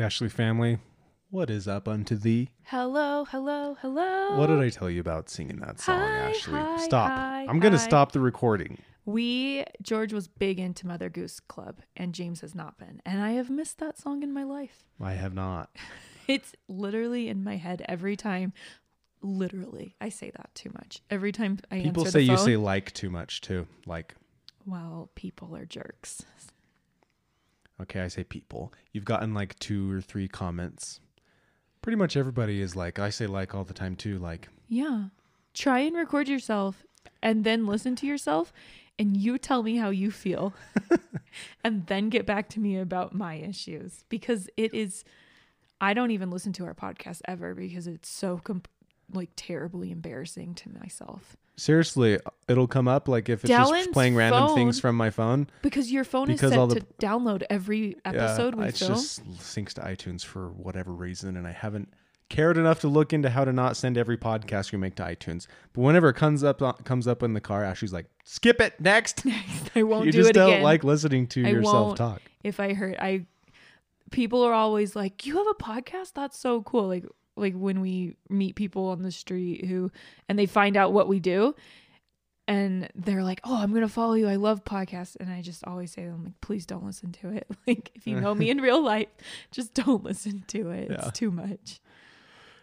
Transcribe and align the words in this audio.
Ashley 0.00 0.30
family, 0.30 0.78
what 1.28 1.50
is 1.50 1.68
up 1.68 1.86
unto 1.86 2.16
thee? 2.16 2.48
Hello, 2.64 3.26
hello, 3.26 3.76
hello. 3.82 4.38
What 4.38 4.46
did 4.46 4.58
I 4.58 4.70
tell 4.70 4.88
you 4.88 5.00
about 5.00 5.28
singing 5.28 5.58
that 5.60 5.78
song, 5.78 6.00
Hi, 6.00 6.30
Ashley? 6.30 6.54
hi, 6.54 6.76
stop. 6.78 7.10
hi, 7.10 7.46
I'm 7.48 7.60
going 7.60 7.74
to 7.74 7.78
stop 7.78 8.12
the 8.12 8.20
recording. 8.20 8.78
We, 9.04 9.64
George 9.82 10.12
was 10.14 10.26
big 10.26 10.58
into 10.58 10.86
Mother 10.86 11.10
Goose 11.10 11.38
Club, 11.40 11.80
and 11.96 12.14
James 12.14 12.40
has 12.40 12.54
not 12.54 12.78
been. 12.78 13.02
And 13.04 13.20
I 13.22 13.32
have 13.32 13.50
missed 13.50 13.78
that 13.78 13.98
song 13.98 14.22
in 14.22 14.32
my 14.32 14.44
life. 14.44 14.84
I 15.00 15.12
have 15.12 15.34
not. 15.34 15.70
It's 16.28 16.52
literally 16.68 17.28
in 17.28 17.42
my 17.42 17.56
head 17.56 17.84
every 17.88 18.14
time. 18.14 18.52
Literally, 19.20 19.96
I 20.00 20.10
say 20.10 20.30
that 20.30 20.54
too 20.54 20.70
much. 20.74 21.00
Every 21.10 21.32
time 21.32 21.58
I 21.72 21.80
People 21.80 22.04
say 22.04 22.20
you 22.20 22.36
phone, 22.36 22.46
say 22.46 22.56
like 22.56 22.92
too 22.92 23.10
much 23.10 23.40
too. 23.40 23.66
Like, 23.84 24.14
well, 24.64 25.10
people 25.16 25.56
are 25.56 25.64
jerks. 25.64 26.22
Okay, 27.82 28.00
I 28.00 28.08
say 28.08 28.24
people. 28.24 28.72
You've 28.92 29.04
gotten 29.04 29.34
like 29.34 29.58
two 29.58 29.92
or 29.92 30.00
three 30.00 30.28
comments. 30.28 31.00
Pretty 31.82 31.96
much 31.96 32.16
everybody 32.16 32.60
is 32.60 32.76
like, 32.76 32.98
I 32.98 33.10
say 33.10 33.26
like 33.26 33.54
all 33.54 33.64
the 33.64 33.74
time 33.74 33.96
too. 33.96 34.18
Like, 34.18 34.48
Yeah. 34.68 35.04
Try 35.52 35.80
and 35.80 35.96
record 35.96 36.28
yourself 36.28 36.84
and 37.22 37.42
then 37.44 37.66
listen 37.66 37.96
to 37.96 38.06
yourself 38.06 38.52
and 38.98 39.16
you 39.16 39.38
tell 39.38 39.62
me 39.62 39.76
how 39.76 39.90
you 39.90 40.10
feel. 40.10 40.52
and 41.64 41.86
then 41.86 42.08
get 42.08 42.26
back 42.26 42.48
to 42.50 42.60
me 42.60 42.78
about 42.78 43.14
my 43.14 43.34
issues 43.34 44.04
because 44.08 44.48
it 44.56 44.72
is 44.74 45.04
I 45.80 45.94
don't 45.94 46.10
even 46.10 46.30
listen 46.30 46.52
to 46.54 46.64
our 46.66 46.74
podcast 46.74 47.22
ever 47.24 47.54
because 47.54 47.86
it's 47.86 48.08
so 48.08 48.38
com- 48.38 48.62
like 49.12 49.30
terribly 49.34 49.90
embarrassing 49.90 50.54
to 50.56 50.68
myself. 50.78 51.36
Seriously, 51.60 52.18
it'll 52.48 52.66
come 52.66 52.88
up 52.88 53.08
like 53.08 53.28
if 53.28 53.44
it's 53.44 53.50
just 53.50 53.92
playing 53.92 54.16
random 54.16 54.48
phone- 54.48 54.56
things 54.56 54.80
from 54.80 54.96
my 54.96 55.10
phone. 55.10 55.48
Because 55.62 55.92
your 55.92 56.04
phone 56.04 56.26
Because 56.26 56.52
is 56.52 56.56
all 56.58 56.68
set 56.70 56.80
the- 56.80 56.94
to 56.94 57.06
download 57.06 57.42
every 57.50 57.96
episode 58.04 58.54
yeah, 58.56 58.62
we 58.62 58.68
it 58.68 58.76
film. 58.76 58.92
just 58.94 59.24
syncs 59.38 59.72
to 59.74 59.80
iTunes 59.82 60.24
for 60.24 60.48
whatever 60.50 60.92
reason, 60.92 61.36
and 61.36 61.46
I 61.46 61.52
haven't 61.52 61.92
cared 62.28 62.56
enough 62.56 62.78
to 62.80 62.86
look 62.88 63.12
into 63.12 63.28
how 63.28 63.44
to 63.44 63.52
not 63.52 63.76
send 63.76 63.98
every 63.98 64.16
podcast 64.16 64.70
we 64.70 64.78
make 64.78 64.94
to 64.94 65.02
iTunes. 65.02 65.46
But 65.72 65.82
whenever 65.82 66.08
it 66.10 66.14
comes 66.14 66.44
up 66.44 66.62
uh, 66.62 66.72
comes 66.84 67.06
up 67.08 67.22
in 67.22 67.34
the 67.34 67.40
car, 67.40 67.64
Ashley's 67.64 67.92
like, 67.92 68.06
"Skip 68.24 68.60
it, 68.60 68.74
next." 68.80 69.24
I 69.74 69.82
won't 69.82 70.06
you 70.06 70.12
do 70.12 70.18
just 70.18 70.30
it 70.30 70.34
don't 70.34 70.50
again. 70.50 70.62
like 70.62 70.84
listening 70.84 71.26
to 71.28 71.44
I 71.44 71.50
yourself 71.50 71.86
won't. 71.88 71.98
talk. 71.98 72.22
if 72.44 72.60
I 72.60 72.72
heard 72.74 72.96
I 73.00 73.26
people 74.10 74.42
are 74.42 74.52
always 74.52 74.94
like, 74.96 75.26
"You 75.26 75.36
have 75.38 75.46
a 75.48 75.54
podcast? 75.54 76.12
That's 76.14 76.38
so 76.38 76.62
cool." 76.62 76.86
Like 76.88 77.04
like 77.40 77.54
when 77.54 77.80
we 77.80 78.16
meet 78.28 78.54
people 78.54 78.86
on 78.90 79.02
the 79.02 79.10
street 79.10 79.64
who 79.64 79.90
and 80.28 80.38
they 80.38 80.46
find 80.46 80.76
out 80.76 80.92
what 80.92 81.08
we 81.08 81.18
do 81.18 81.54
and 82.50 82.88
they're 82.96 83.22
like, 83.22 83.40
"Oh, 83.44 83.56
I'm 83.56 83.70
going 83.70 83.82
to 83.82 83.88
follow 83.88 84.14
you. 84.14 84.28
I 84.28 84.34
love 84.34 84.64
podcasts." 84.64 85.16
And 85.20 85.30
I 85.30 85.40
just 85.40 85.64
always 85.64 85.92
say 85.92 86.02
to 86.02 86.10
them 86.10 86.24
like, 86.24 86.40
"Please 86.40 86.66
don't 86.66 86.84
listen 86.84 87.12
to 87.12 87.28
it. 87.30 87.46
Like 87.66 87.92
if 87.94 88.06
you 88.06 88.20
know 88.20 88.34
me 88.34 88.50
in 88.50 88.60
real 88.68 88.82
life, 88.82 89.08
just 89.52 89.74
don't 89.74 90.02
listen 90.02 90.42
to 90.48 90.70
it. 90.70 90.90
Yeah. 90.90 90.96
It's 91.08 91.18
too 91.18 91.30
much. 91.30 91.80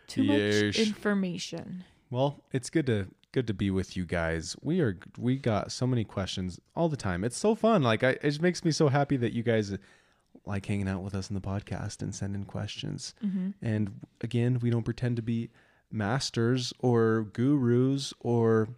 Too 0.07 0.23
Yeesh. 0.23 0.65
much 0.65 0.79
information." 0.79 1.85
Well, 2.09 2.43
it's 2.51 2.69
good 2.69 2.85
to 2.87 3.07
good 3.31 3.47
to 3.47 3.53
be 3.53 3.69
with 3.71 3.95
you 3.95 4.05
guys. 4.05 4.55
We 4.61 4.81
are 4.81 4.97
we 5.17 5.37
got 5.37 5.71
so 5.71 5.87
many 5.87 6.03
questions 6.03 6.59
all 6.75 6.89
the 6.89 6.97
time. 6.97 7.23
It's 7.23 7.37
so 7.37 7.55
fun. 7.55 7.81
Like 7.81 8.03
I, 8.03 8.09
it 8.09 8.23
just 8.23 8.41
makes 8.41 8.65
me 8.65 8.71
so 8.71 8.89
happy 8.89 9.15
that 9.17 9.31
you 9.31 9.43
guys 9.43 9.77
like 10.47 10.65
hanging 10.65 10.87
out 10.87 11.03
with 11.03 11.13
us 11.15 11.29
in 11.29 11.35
the 11.35 11.41
podcast 11.41 12.01
and 12.01 12.13
sending 12.13 12.45
questions. 12.45 13.13
Mm-hmm. 13.23 13.49
And 13.61 13.99
again, 14.21 14.59
we 14.61 14.69
don't 14.69 14.83
pretend 14.83 15.15
to 15.17 15.21
be 15.21 15.49
masters 15.91 16.73
or 16.79 17.27
gurus 17.33 18.13
or 18.19 18.69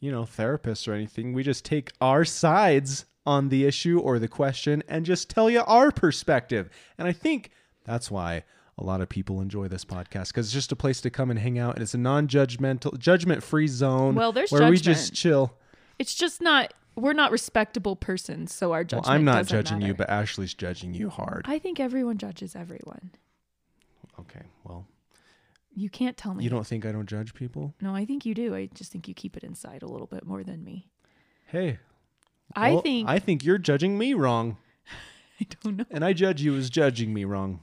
you 0.00 0.10
know 0.10 0.22
therapists 0.22 0.88
or 0.88 0.92
anything. 0.92 1.32
We 1.32 1.42
just 1.42 1.64
take 1.64 1.92
our 2.00 2.24
sides 2.24 3.04
on 3.26 3.48
the 3.50 3.66
issue 3.66 3.98
or 4.00 4.18
the 4.18 4.28
question 4.28 4.82
and 4.88 5.04
just 5.04 5.28
tell 5.30 5.50
you 5.50 5.60
our 5.60 5.90
perspective. 5.90 6.70
And 6.98 7.06
I 7.06 7.12
think 7.12 7.50
that's 7.84 8.10
why 8.10 8.44
a 8.78 8.84
lot 8.84 9.02
of 9.02 9.08
people 9.08 9.40
enjoy 9.40 9.68
this 9.68 9.84
podcast 9.84 10.28
because 10.28 10.46
it's 10.46 10.54
just 10.54 10.72
a 10.72 10.76
place 10.76 11.02
to 11.02 11.10
come 11.10 11.30
and 11.30 11.38
hang 11.38 11.58
out 11.58 11.74
and 11.74 11.82
it's 11.82 11.92
a 11.92 11.98
non-judgmental 11.98 12.98
judgment-free 12.98 13.68
zone 13.68 14.14
Well, 14.14 14.32
there's 14.32 14.50
where 14.50 14.70
we 14.70 14.78
just 14.78 15.12
chill 15.12 15.54
It's 15.98 16.14
just 16.14 16.40
not 16.40 16.72
we're 16.96 17.12
not 17.14 17.30
respectable 17.32 17.96
persons, 17.96 18.52
so 18.54 18.72
our 18.72 18.84
judgment. 18.84 19.06
well 19.06 19.14
i'm 19.16 19.24
not 19.24 19.46
judging 19.46 19.80
you 19.80 19.94
but 19.94 20.08
ashley's 20.10 20.54
judging 20.54 20.92
you 20.94 21.08
hard 21.08 21.44
I 21.48 21.58
think 21.58 21.80
everyone 21.80 22.18
judges 22.18 22.54
everyone. 22.56 23.12
okay 24.18 24.42
well 24.64 24.86
You 25.74 25.88
can't 25.88 26.16
tell 26.16 26.34
me. 26.34 26.44
you 26.44 26.50
don't 26.50 26.66
think 26.66 26.84
i 26.84 26.92
don't 26.92 27.08
judge 27.08 27.32
people 27.34 27.74
No, 27.80 27.94
I 27.94 28.04
think 28.04 28.26
you 28.26 28.34
do. 28.34 28.54
I 28.54 28.68
just 28.74 28.90
think 28.92 29.06
you 29.08 29.14
keep 29.14 29.36
it 29.36 29.44
inside 29.44 29.82
a 29.82 29.86
little 29.88 30.06
bit 30.08 30.26
more 30.26 30.42
than 30.44 30.64
me. 30.64 30.88
hey 31.46 31.78
I 32.56 32.72
well, 32.72 32.82
think 32.82 33.08
i 33.08 33.18
think 33.18 33.44
you're 33.44 33.58
judging 33.58 33.96
me 33.96 34.12
wrong 34.14 34.56
I 35.40 35.46
don't 35.62 35.76
know. 35.78 35.84
and 35.90 36.04
i 36.04 36.12
judge 36.12 36.42
you 36.42 36.54
as 36.56 36.68
judging 36.68 37.14
me 37.14 37.24
wrong 37.24 37.60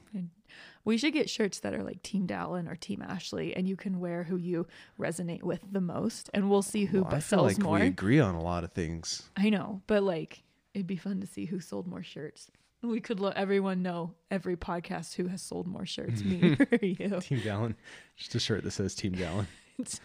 We 0.88 0.96
should 0.96 1.12
get 1.12 1.28
shirts 1.28 1.60
that 1.60 1.74
are 1.74 1.82
like 1.82 2.02
Team 2.02 2.26
Dallin 2.26 2.66
or 2.66 2.74
Team 2.74 3.02
Ashley, 3.06 3.54
and 3.54 3.68
you 3.68 3.76
can 3.76 4.00
wear 4.00 4.22
who 4.24 4.36
you 4.38 4.66
resonate 4.98 5.42
with 5.42 5.60
the 5.70 5.82
most, 5.82 6.30
and 6.32 6.48
we'll 6.48 6.62
see 6.62 6.86
who 6.86 7.02
Well, 7.02 7.16
I 7.16 7.18
sells 7.18 7.58
like 7.58 7.62
more. 7.62 7.78
we 7.78 7.86
agree 7.86 8.20
on 8.20 8.34
a 8.34 8.40
lot 8.42 8.64
of 8.64 8.72
things. 8.72 9.28
I 9.36 9.50
know, 9.50 9.82
but 9.86 10.02
like 10.02 10.44
it'd 10.72 10.86
be 10.86 10.96
fun 10.96 11.20
to 11.20 11.26
see 11.26 11.44
who 11.44 11.60
sold 11.60 11.86
more 11.86 12.02
shirts. 12.02 12.50
We 12.80 13.00
could 13.00 13.20
let 13.20 13.36
everyone 13.36 13.82
know 13.82 14.14
every 14.30 14.56
podcast 14.56 15.14
who 15.16 15.26
has 15.26 15.42
sold 15.42 15.66
more 15.66 15.84
shirts, 15.84 16.22
me 16.24 16.56
or 16.72 16.78
you. 16.80 17.20
Team 17.20 17.40
Dallin, 17.40 17.74
just 18.16 18.34
a 18.34 18.40
shirt 18.40 18.64
that 18.64 18.70
says 18.70 18.94
Team 18.94 19.12
Dallin. 19.12 19.46
It'd 19.78 20.00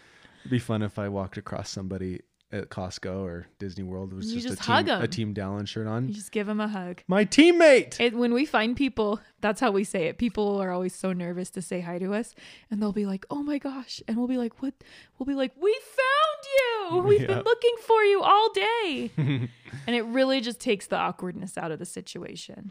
be 0.50 0.58
fun 0.58 0.82
if 0.82 0.98
I 0.98 1.08
walked 1.08 1.38
across 1.38 1.70
somebody 1.70 2.20
at 2.52 2.68
Costco 2.68 3.24
or 3.24 3.46
Disney 3.58 3.82
World 3.82 4.12
with 4.12 4.24
You 4.26 4.34
just, 4.34 4.46
just 4.48 4.60
a 4.60 4.64
team 4.64 4.74
hug 4.74 4.88
'em. 4.88 5.02
a 5.02 5.08
Team 5.08 5.34
Dallin 5.34 5.66
shirt 5.66 5.86
on. 5.88 6.06
You 6.08 6.14
just 6.14 6.30
give 6.30 6.46
them 6.46 6.60
a 6.60 6.68
hug. 6.68 7.02
My 7.08 7.24
teammate. 7.24 7.98
It, 8.00 8.14
when 8.14 8.32
we 8.32 8.44
find 8.46 8.76
people, 8.76 9.18
that's 9.40 9.60
how 9.60 9.70
we 9.72 9.82
say 9.82 10.06
it. 10.06 10.18
People 10.18 10.60
are 10.62 10.70
always 10.70 10.94
so 10.94 11.12
nervous 11.12 11.50
to 11.50 11.62
say 11.62 11.80
hi 11.80 11.98
to 11.98 12.14
us, 12.14 12.34
and 12.70 12.80
they'll 12.80 12.92
be 12.92 13.06
like, 13.06 13.26
"Oh 13.28 13.42
my 13.42 13.58
gosh!" 13.58 14.00
And 14.06 14.16
we'll 14.16 14.28
be 14.28 14.38
like, 14.38 14.62
"What?" 14.62 14.74
We'll 15.18 15.26
be 15.26 15.34
like, 15.34 15.52
"We 15.60 15.72
found 15.82 16.92
you! 16.94 16.98
We've 17.08 17.20
Yeah. 17.22 17.26
been 17.28 17.44
looking 17.44 17.74
for 17.82 18.02
you 18.04 18.22
all 18.22 18.52
day." 18.52 19.10
and 19.16 19.96
it 19.96 20.02
really 20.04 20.40
just 20.40 20.60
takes 20.60 20.86
the 20.86 20.96
awkwardness 20.96 21.58
out 21.58 21.72
of 21.72 21.78
the 21.80 21.86
situation. 21.86 22.70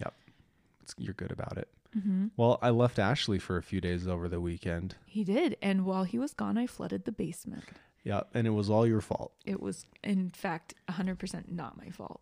Yep, 0.00 0.14
it's, 0.82 0.94
you're 0.98 1.14
good 1.14 1.32
about 1.32 1.58
it. 1.58 1.68
Mm-hmm. 1.96 2.26
Well, 2.36 2.58
I 2.62 2.70
left 2.70 2.98
Ashley 2.98 3.38
for 3.38 3.56
a 3.56 3.62
few 3.62 3.80
days 3.80 4.06
over 4.06 4.28
the 4.28 4.40
weekend. 4.40 4.96
He 5.06 5.24
did, 5.24 5.56
and 5.62 5.84
while 5.84 6.04
he 6.04 6.18
was 6.18 6.34
gone, 6.34 6.56
I 6.58 6.66
flooded 6.66 7.04
the 7.04 7.12
basement. 7.12 7.64
Yeah, 8.04 8.20
and 8.34 8.46
it 8.46 8.50
was 8.50 8.68
all 8.68 8.86
your 8.86 9.00
fault. 9.00 9.32
It 9.46 9.60
was, 9.60 9.86
in 10.02 10.30
fact, 10.30 10.74
100% 10.88 11.50
not 11.50 11.78
my 11.78 11.88
fault. 11.88 12.20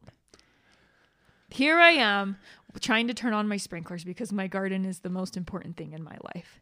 Here 1.51 1.79
I 1.79 1.91
am 1.91 2.39
trying 2.81 3.09
to 3.09 3.15
turn 3.15 3.35
on 3.35 3.49
my 3.49 3.57
sprinklers 3.59 4.05
because 4.05 4.33
my 4.33 4.47
garden 4.47 4.85
is 4.87 5.01
the 5.01 5.11
most 5.11 5.37
important 5.37 5.77
thing 5.77 5.93
in 5.93 6.03
my 6.03 6.17
life. 6.35 6.61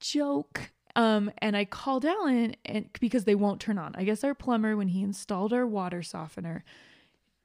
Joke. 0.00 0.72
Um, 0.96 1.30
and 1.38 1.56
I 1.56 1.64
called 1.64 2.04
Dallin 2.04 2.56
and 2.64 2.90
because 3.00 3.24
they 3.24 3.36
won't 3.36 3.60
turn 3.60 3.78
on. 3.78 3.94
I 3.96 4.02
guess 4.02 4.24
our 4.24 4.34
plumber, 4.34 4.76
when 4.76 4.88
he 4.88 5.02
installed 5.02 5.52
our 5.52 5.66
water 5.66 6.02
softener, 6.02 6.64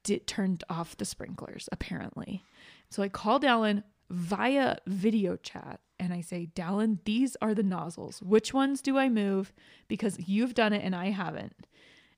did 0.04 0.26
turned 0.26 0.64
off 0.70 0.98
the 0.98 1.06
sprinklers, 1.06 1.70
apparently. 1.72 2.44
So 2.90 3.04
I 3.04 3.10
called 3.10 3.44
Dallin 3.44 3.84
via 4.10 4.78
video 4.88 5.36
chat 5.36 5.80
I 6.16 6.22
say, 6.22 6.48
Dallin, 6.56 7.00
these 7.06 7.36
are 7.42 7.54
the 7.54 7.64
nozzles. 7.64 8.22
Which 8.22 8.54
ones 8.54 8.82
do 8.82 8.98
I 8.98 9.10
move? 9.10 9.54
Because 9.88 10.18
you've 10.28 10.54
done 10.54 10.74
it 10.74 10.84
and 10.84 10.96
I 10.96 11.10
haven't. 11.12 11.68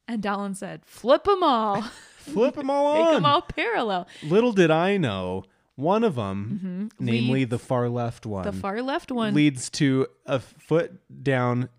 And 0.08 0.22
Dallin 0.22 0.56
said, 0.56 0.81
flip 0.85 1.24
them 1.25 1.44
all, 1.44 1.81
Flip 2.18 2.56
them 2.56 2.69
all 2.69 2.94
make 2.97 3.08
on. 3.08 3.13
them 3.16 3.25
all 3.25 3.41
parallel. 3.41 4.08
Little 4.24 4.53
did 4.53 4.72
I 4.72 4.97
know, 4.97 5.44
one 5.75 6.03
of 6.03 6.16
them, 6.16 6.90
Mhm. 6.91 6.91
namely 7.00 7.40
Leads- 7.41 7.50
the 7.52 7.59
far 7.59 7.90
left 7.90 8.25
one, 8.25 8.46
The 8.46 8.53
far 8.53 8.81
left 8.81 9.12
one, 9.12 9.34
leads 9.34 9.69
to 9.72 10.08
a 10.25 10.40
foot 10.40 11.24
down. 11.24 11.69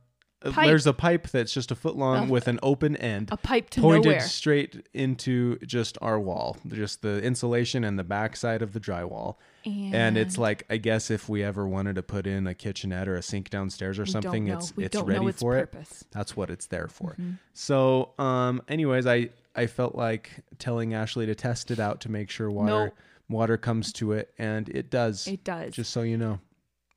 uh, 0.45 0.53
Pipe. 0.53 0.67
There's 0.67 0.87
a 0.87 0.93
pipe 0.93 1.29
that's 1.31 1.53
just 1.53 1.71
a 1.71 1.75
foot 1.75 1.97
long 1.97 2.29
A- 2.29 2.31
with 2.33 2.47
an 2.49 2.61
open 2.63 2.97
end 2.97 3.29
a 3.33 3.37
pipe 3.37 3.71
to 3.71 3.81
pointed 3.81 4.05
nowhere. 4.11 4.21
straight 4.21 4.87
into 4.95 5.59
just 5.67 5.99
our 6.01 6.21
wall, 6.21 6.57
just 6.69 7.03
the 7.03 7.21
insulation 7.23 7.83
and 7.83 7.99
the 7.99 8.05
backside 8.05 8.63
of 8.63 8.73
the 8.73 8.79
drywall. 8.81 9.35
And, 9.69 9.95
And 9.95 10.19
it's 10.19 10.39
like, 10.39 10.65
I 10.71 10.77
guess 10.79 11.11
if 11.11 11.29
we 11.29 11.43
ever 11.43 11.67
wanted 11.67 11.97
to 11.97 12.03
put 12.03 12.27
in 12.27 12.47
a 12.47 12.55
kitchenette 12.55 13.09
or 13.09 13.17
a 13.17 13.23
sink 13.23 13.51
downstairs 13.51 13.99
or 13.99 14.07
something, 14.07 14.49
it's 14.49 14.75
we 14.77 14.85
it's 14.85 14.97
ready 15.01 15.27
its 15.27 15.41
for 15.41 15.57
it. 15.57 15.75
That's 16.11 16.37
what 16.37 16.51
it's 16.51 16.67
there 16.67 16.89
for. 16.89 17.15
Mhm. 17.21 17.39
So, 17.53 18.13
um, 18.19 18.63
anyways, 18.69 19.07
I 19.07 19.31
I 19.55 19.67
felt 19.67 19.95
like 19.95 20.31
telling 20.59 20.95
Ashley 20.95 21.27
to 21.27 21.35
test 21.35 21.71
it 21.71 21.81
out 21.81 22.01
to 22.03 22.09
make 22.11 22.31
sure 22.31 22.51
water 22.51 22.69
No. 22.87 22.91
water 23.29 23.57
comes 23.57 23.93
to 23.95 24.13
it, 24.13 24.33
and 24.39 24.69
it 24.69 24.91
does. 24.91 25.27
It 25.27 25.45
does. 25.45 25.75
just 25.75 25.91
so 25.93 26.03
you 26.03 26.17
know, 26.17 26.39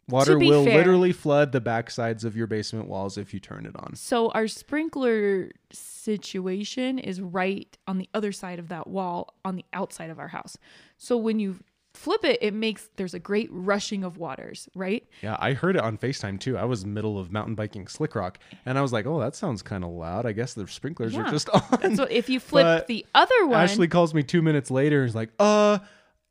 water 0.07 0.37
will 0.37 0.63
fair- 0.65 0.77
literally 0.77 1.11
flood 1.11 1.51
the 1.53 1.61
backsides 1.61 2.23
of 2.23 2.35
your 2.35 2.47
basement 2.47 2.87
walls 2.87 3.17
if 3.17 3.33
you 3.33 3.39
turn 3.39 3.65
it 3.65 3.75
on. 3.75 3.95
So 3.95 4.29
our 4.31 4.47
sprinkler 4.47 5.51
situation 5.71 6.99
is 6.99 7.19
right 7.21 7.77
on 7.87 7.97
the 7.97 8.09
other 8.13 8.31
side 8.31 8.59
of 8.59 8.67
that 8.69 8.87
wall 8.87 9.33
on 9.43 9.55
the 9.55 9.65
outside 9.73 10.09
of 10.09 10.19
our 10.19 10.27
house. 10.29 10.57
So 10.97 11.17
when 11.17 11.39
you 11.39 11.59
flip 11.93 12.23
it, 12.23 12.37
it 12.41 12.53
makes 12.53 12.89
there's 12.95 13.13
a 13.13 13.19
great 13.19 13.49
rushing 13.51 14.03
of 14.03 14.17
waters, 14.17 14.69
right? 14.75 15.05
Yeah, 15.21 15.35
I 15.39 15.53
heard 15.53 15.75
it 15.75 15.81
on 15.81 15.97
FaceTime 15.97 16.39
too. 16.39 16.57
I 16.57 16.63
was 16.65 16.85
middle 16.85 17.19
of 17.19 17.31
mountain 17.31 17.55
biking 17.55 17.87
Slick 17.87 18.15
Rock, 18.15 18.39
and 18.65 18.77
I 18.77 18.81
was 18.81 18.93
like, 18.93 19.05
"Oh, 19.05 19.19
that 19.19 19.35
sounds 19.35 19.61
kind 19.61 19.83
of 19.83 19.89
loud." 19.91 20.25
I 20.25 20.31
guess 20.31 20.53
the 20.53 20.67
sprinklers 20.67 21.15
are 21.17 21.29
just 21.29 21.49
on. 21.53 21.95
So 21.95 22.03
if 22.03 22.29
you 22.29 22.39
flip 22.39 22.63
But 22.63 22.87
the 22.87 23.05
other 23.15 23.45
one 23.47 23.59
Ashley 23.59 23.87
calls 23.87 24.13
me 24.13 24.23
two 24.23 24.41
minutes 24.41 24.71
later 24.71 25.01
and 25.01 25.09
is 25.09 25.15
like, 25.15 25.29
"Uh, 25.39 25.79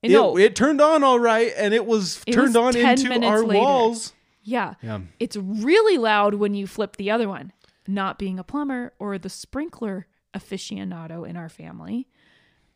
it, 0.02 0.10
no, 0.10 0.38
it 0.38 0.56
turned 0.56 0.80
on 0.80 1.04
all 1.04 1.20
right, 1.20 1.52
and 1.56 1.74
it 1.74 1.84
was 1.84 2.22
It 2.26 2.32
turned 2.32 2.54
was 2.54 2.56
on 2.56 2.72
10 2.72 3.12
into 3.12 3.26
our 3.26 3.42
later. 3.44 3.60
walls. 3.60 4.12
yeah. 4.42 4.74
Yeah. 4.82 5.00
It's 5.18 5.36
really 5.36 5.98
loud 5.98 6.34
when 6.34 6.54
you 6.54 6.66
flip 6.66 6.96
the 6.96 7.10
other 7.10 7.28
one. 7.28 7.52
Not 7.86 8.18
being 8.18 8.38
a 8.38 8.44
plumber 8.44 8.92
or 8.98 9.18
the 9.18 9.28
sprinkler 9.28 10.06
aficionado 10.34 11.28
in 11.28 11.36
our 11.36 11.48
family, 11.48 12.08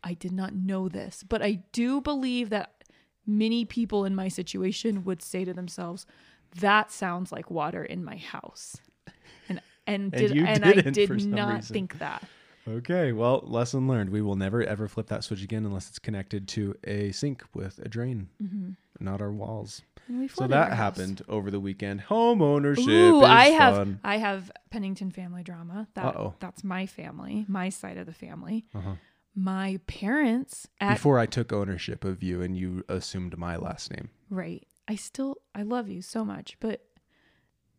I 0.05 0.15
did 0.15 0.33
not 0.33 0.55
know 0.55 0.89
this, 0.89 1.25
but 1.27 1.43
I 1.43 1.63
do 1.73 2.01
believe 2.01 2.51
that 2.51 2.85
many 3.27 3.65
people 3.65 4.05
in 4.05 4.15
my 4.15 4.29
situation 4.29 5.03
would 5.05 5.23
say 5.23 5.45
to 5.45 5.55
themselves, 5.55 6.07
"That 6.61 6.93
sounds 6.93 7.33
like 7.33 7.51
water 7.51 7.83
in 7.83 8.05
my 8.05 8.17
house," 8.19 8.77
and 9.49 9.61
and 9.87 10.13
And 10.13 10.13
did 10.13 10.35
you 10.37 10.45
and 10.45 10.65
I 10.65 10.73
did 10.75 11.27
not 11.27 11.55
reason. 11.57 11.75
think 11.75 11.99
that. 11.99 12.23
Okay, 12.67 13.13
well, 13.13 13.43
lesson 13.47 13.89
learned. 13.89 14.09
We 14.11 14.23
will 14.23 14.37
never 14.37 14.63
ever 14.63 14.89
flip 14.89 15.07
that 15.09 15.25
switch 15.25 15.43
again 15.43 15.65
unless 15.67 15.89
it's 15.89 15.99
connected 15.99 16.49
to 16.49 16.75
a 16.85 17.13
sink 17.13 17.43
with 17.55 17.79
a 17.79 17.89
drain, 17.89 18.29
not 19.01 19.21
our 19.21 19.33
walls. 19.33 19.83
So 20.35 20.47
that 20.47 20.69
house. 20.69 20.77
happened 20.77 21.23
over 21.29 21.51
the 21.51 21.61
weekend. 21.61 22.03
Home 22.03 22.43
ownership 22.43 22.87
Ooh, 22.89 23.23
I 23.23 23.47
have 23.47 23.75
fun. 23.75 24.01
I 24.05 24.19
have 24.19 24.51
Pennington 24.71 25.11
family 25.11 25.43
drama. 25.43 25.89
That 25.95 26.05
Uh-oh. 26.07 26.35
that's 26.41 26.63
my 26.63 26.85
family, 26.87 27.47
my 27.49 27.71
side 27.71 27.97
of 27.97 28.05
the 28.07 28.13
family. 28.13 28.67
Uh-huh. 28.75 28.95
My 29.35 29.81
parents 29.87 30.69
at 30.81 30.95
Before 30.95 31.19
I 31.19 31.27
took 31.27 31.53
ownership 31.53 32.05
of 32.05 32.23
you 32.23 32.41
and 32.41 32.57
you 32.57 32.85
assumed 32.89 33.37
my 33.37 33.57
last 33.57 33.91
name. 33.91 34.11
right. 34.31 34.67
I 34.87 34.97
still 34.97 35.39
I 35.55 35.63
love 35.63 35.89
you 35.89 36.03
so 36.03 36.25
much, 36.27 36.59
but 36.61 36.85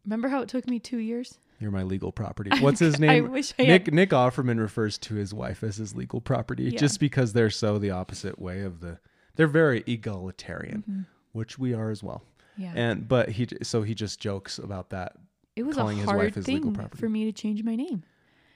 remember 0.05 0.27
how 0.27 0.41
it 0.41 0.49
took 0.49 0.67
me 0.67 0.79
2 0.79 0.97
years? 0.97 1.37
You're 1.59 1.69
my 1.71 1.83
legal 1.83 2.11
property. 2.11 2.49
What's 2.59 2.79
his 2.79 2.95
I 2.95 2.97
name? 2.97 3.31
wish 3.31 3.53
I 3.59 3.63
Nick 3.63 3.85
had, 3.85 3.93
Nick 3.93 4.09
Offerman 4.09 4.59
refers 4.59 4.97
to 4.97 5.13
his 5.13 5.31
wife 5.33 5.63
as 5.63 5.77
his 5.77 5.95
legal 5.95 6.19
property 6.19 6.63
Yeah. 6.63 6.79
just 6.79 6.99
because 6.99 7.33
they're 7.33 7.49
so 7.51 7.77
the 7.77 7.91
opposite 7.91 8.39
way 8.39 8.61
of 8.61 8.79
the 8.81 8.97
they're 9.35 9.47
very 9.47 9.83
egalitarian, 9.87 10.81
Mm-hmm. 10.89 11.01
which 11.33 11.59
we 11.59 11.73
are 11.75 11.91
as 11.91 12.01
well. 12.01 12.23
yeah. 12.57 12.73
And 12.75 13.07
but 13.07 13.29
he 13.29 13.47
so 13.61 13.83
he 13.83 13.93
just 13.93 14.19
jokes 14.19 14.57
about 14.57 14.89
that. 14.89 15.13
it 15.55 15.61
was 15.63 15.77
a 15.77 15.79
calling 15.79 15.97
his 15.97 16.07
wife 16.07 16.15
hard 16.15 16.35
his 16.35 16.47
legal 16.47 16.71
thing 16.71 16.73
property. 16.75 16.99
for 16.99 17.07
me 17.07 17.25
to 17.25 17.31
change 17.31 17.63
my 17.63 17.75
name. 17.75 18.03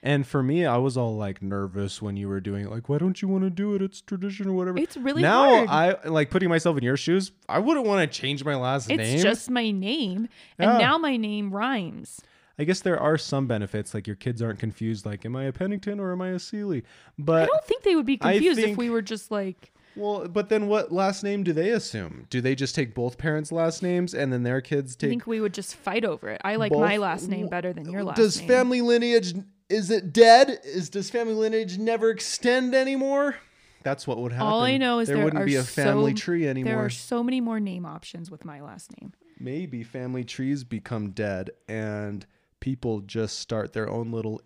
And 0.02 0.26
for 0.26 0.42
me, 0.42 0.64
I 0.64 0.78
was 0.78 0.96
all 0.96 1.16
like 1.16 1.42
nervous 1.42 2.00
when 2.00 2.16
you 2.16 2.28
were 2.28 2.40
doing 2.40 2.64
it. 2.64 2.70
Like, 2.70 2.88
why 2.88 2.98
don't 2.98 3.20
you 3.20 3.28
want 3.28 3.44
to 3.44 3.50
do 3.50 3.74
it? 3.74 3.82
It's 3.82 4.00
tradition 4.00 4.48
or 4.48 4.52
whatever. 4.54 4.78
It's 4.78 4.96
really 4.96 5.20
now 5.20 5.66
hard. 5.66 5.68
I 5.68 6.08
like 6.08 6.30
putting 6.30 6.48
myself 6.48 6.78
in 6.78 6.84
your 6.84 6.96
shoes. 6.96 7.32
I 7.48 7.58
wouldn't 7.58 7.86
want 7.86 8.10
to 8.10 8.20
change 8.20 8.42
my 8.44 8.54
last 8.54 8.90
it's 8.90 8.98
name. 8.98 9.14
It's 9.14 9.22
just 9.22 9.50
my 9.50 9.70
name 9.70 10.28
Yeah. 10.58 10.70
and 10.70 10.78
now 10.78 10.96
my 10.96 11.16
name 11.16 11.50
rhymes. 11.50 12.20
I 12.58 12.64
guess 12.64 12.80
there 12.80 12.98
are 12.98 13.16
some 13.16 13.46
benefits, 13.46 13.94
like 13.94 14.06
your 14.06 14.16
kids 14.16 14.42
aren't 14.42 14.58
confused. 14.58 15.06
Like, 15.06 15.24
am 15.24 15.34
I 15.34 15.44
a 15.44 15.52
Pennington 15.52 15.98
or 15.98 16.12
am 16.12 16.20
I 16.20 16.28
a 16.28 16.38
Seely? 16.38 16.82
But 17.18 17.44
I 17.44 17.46
don't 17.46 17.64
think 17.64 17.84
they 17.84 17.96
would 17.96 18.06
be 18.06 18.18
confused 18.18 18.60
if 18.60 18.76
we 18.76 18.90
were 18.90 19.02
just 19.02 19.30
like 19.30 19.72
well, 19.96 20.28
but 20.28 20.48
then 20.48 20.68
what 20.68 20.92
last 20.92 21.24
name 21.24 21.42
do 21.42 21.52
they 21.52 21.70
assume? 21.70 22.26
Do 22.30 22.40
they 22.40 22.54
just 22.54 22.74
take 22.74 22.94
both 22.94 23.18
parents' 23.18 23.50
last 23.50 23.82
names 23.82 24.14
and 24.14 24.32
then 24.32 24.44
their 24.44 24.60
kids 24.60 24.94
take? 24.94 25.08
I 25.08 25.10
think 25.10 25.26
we 25.26 25.40
would 25.40 25.54
just 25.54 25.74
fight 25.74 26.04
over 26.04 26.28
it. 26.28 26.40
I 26.44 26.56
like 26.56 26.72
both? 26.72 26.80
my 26.80 26.96
last 26.96 27.28
name 27.28 27.48
better 27.48 27.72
than 27.72 27.90
your 27.90 28.04
last 28.04 28.18
name. 28.18 28.24
Does 28.24 28.38
name. 28.38 28.48
family 28.48 28.80
lineage 28.82 29.34
is 29.70 29.90
it 29.90 30.12
dead? 30.12 30.58
Is 30.64 30.90
does 30.90 31.08
family 31.10 31.34
lineage 31.34 31.78
never 31.78 32.10
extend 32.10 32.74
anymore? 32.74 33.36
That's 33.82 34.06
what 34.06 34.18
would 34.18 34.32
happen. 34.32 34.46
All 34.46 34.60
I 34.62 34.76
know 34.76 34.98
is 34.98 35.08
there, 35.08 35.16
there 35.16 35.24
wouldn't 35.24 35.42
are 35.42 35.46
be 35.46 35.56
a 35.56 35.62
family 35.62 36.12
so- 36.12 36.16
tree 36.22 36.46
anymore. 36.46 36.72
There 36.74 36.84
are 36.84 36.90
so 36.90 37.22
many 37.22 37.40
more 37.40 37.58
name 37.60 37.86
options 37.86 38.30
with 38.30 38.44
my 38.44 38.60
last 38.60 38.90
name. 39.00 39.12
maybe 39.38 39.82
family 39.82 40.22
trees 40.24 40.64
become 40.64 41.10
dead 41.12 41.50
and 41.66 42.26
people 42.60 43.00
just 43.00 43.38
start 43.38 43.72
their 43.72 43.88
own 43.88 44.10
little 44.12 44.42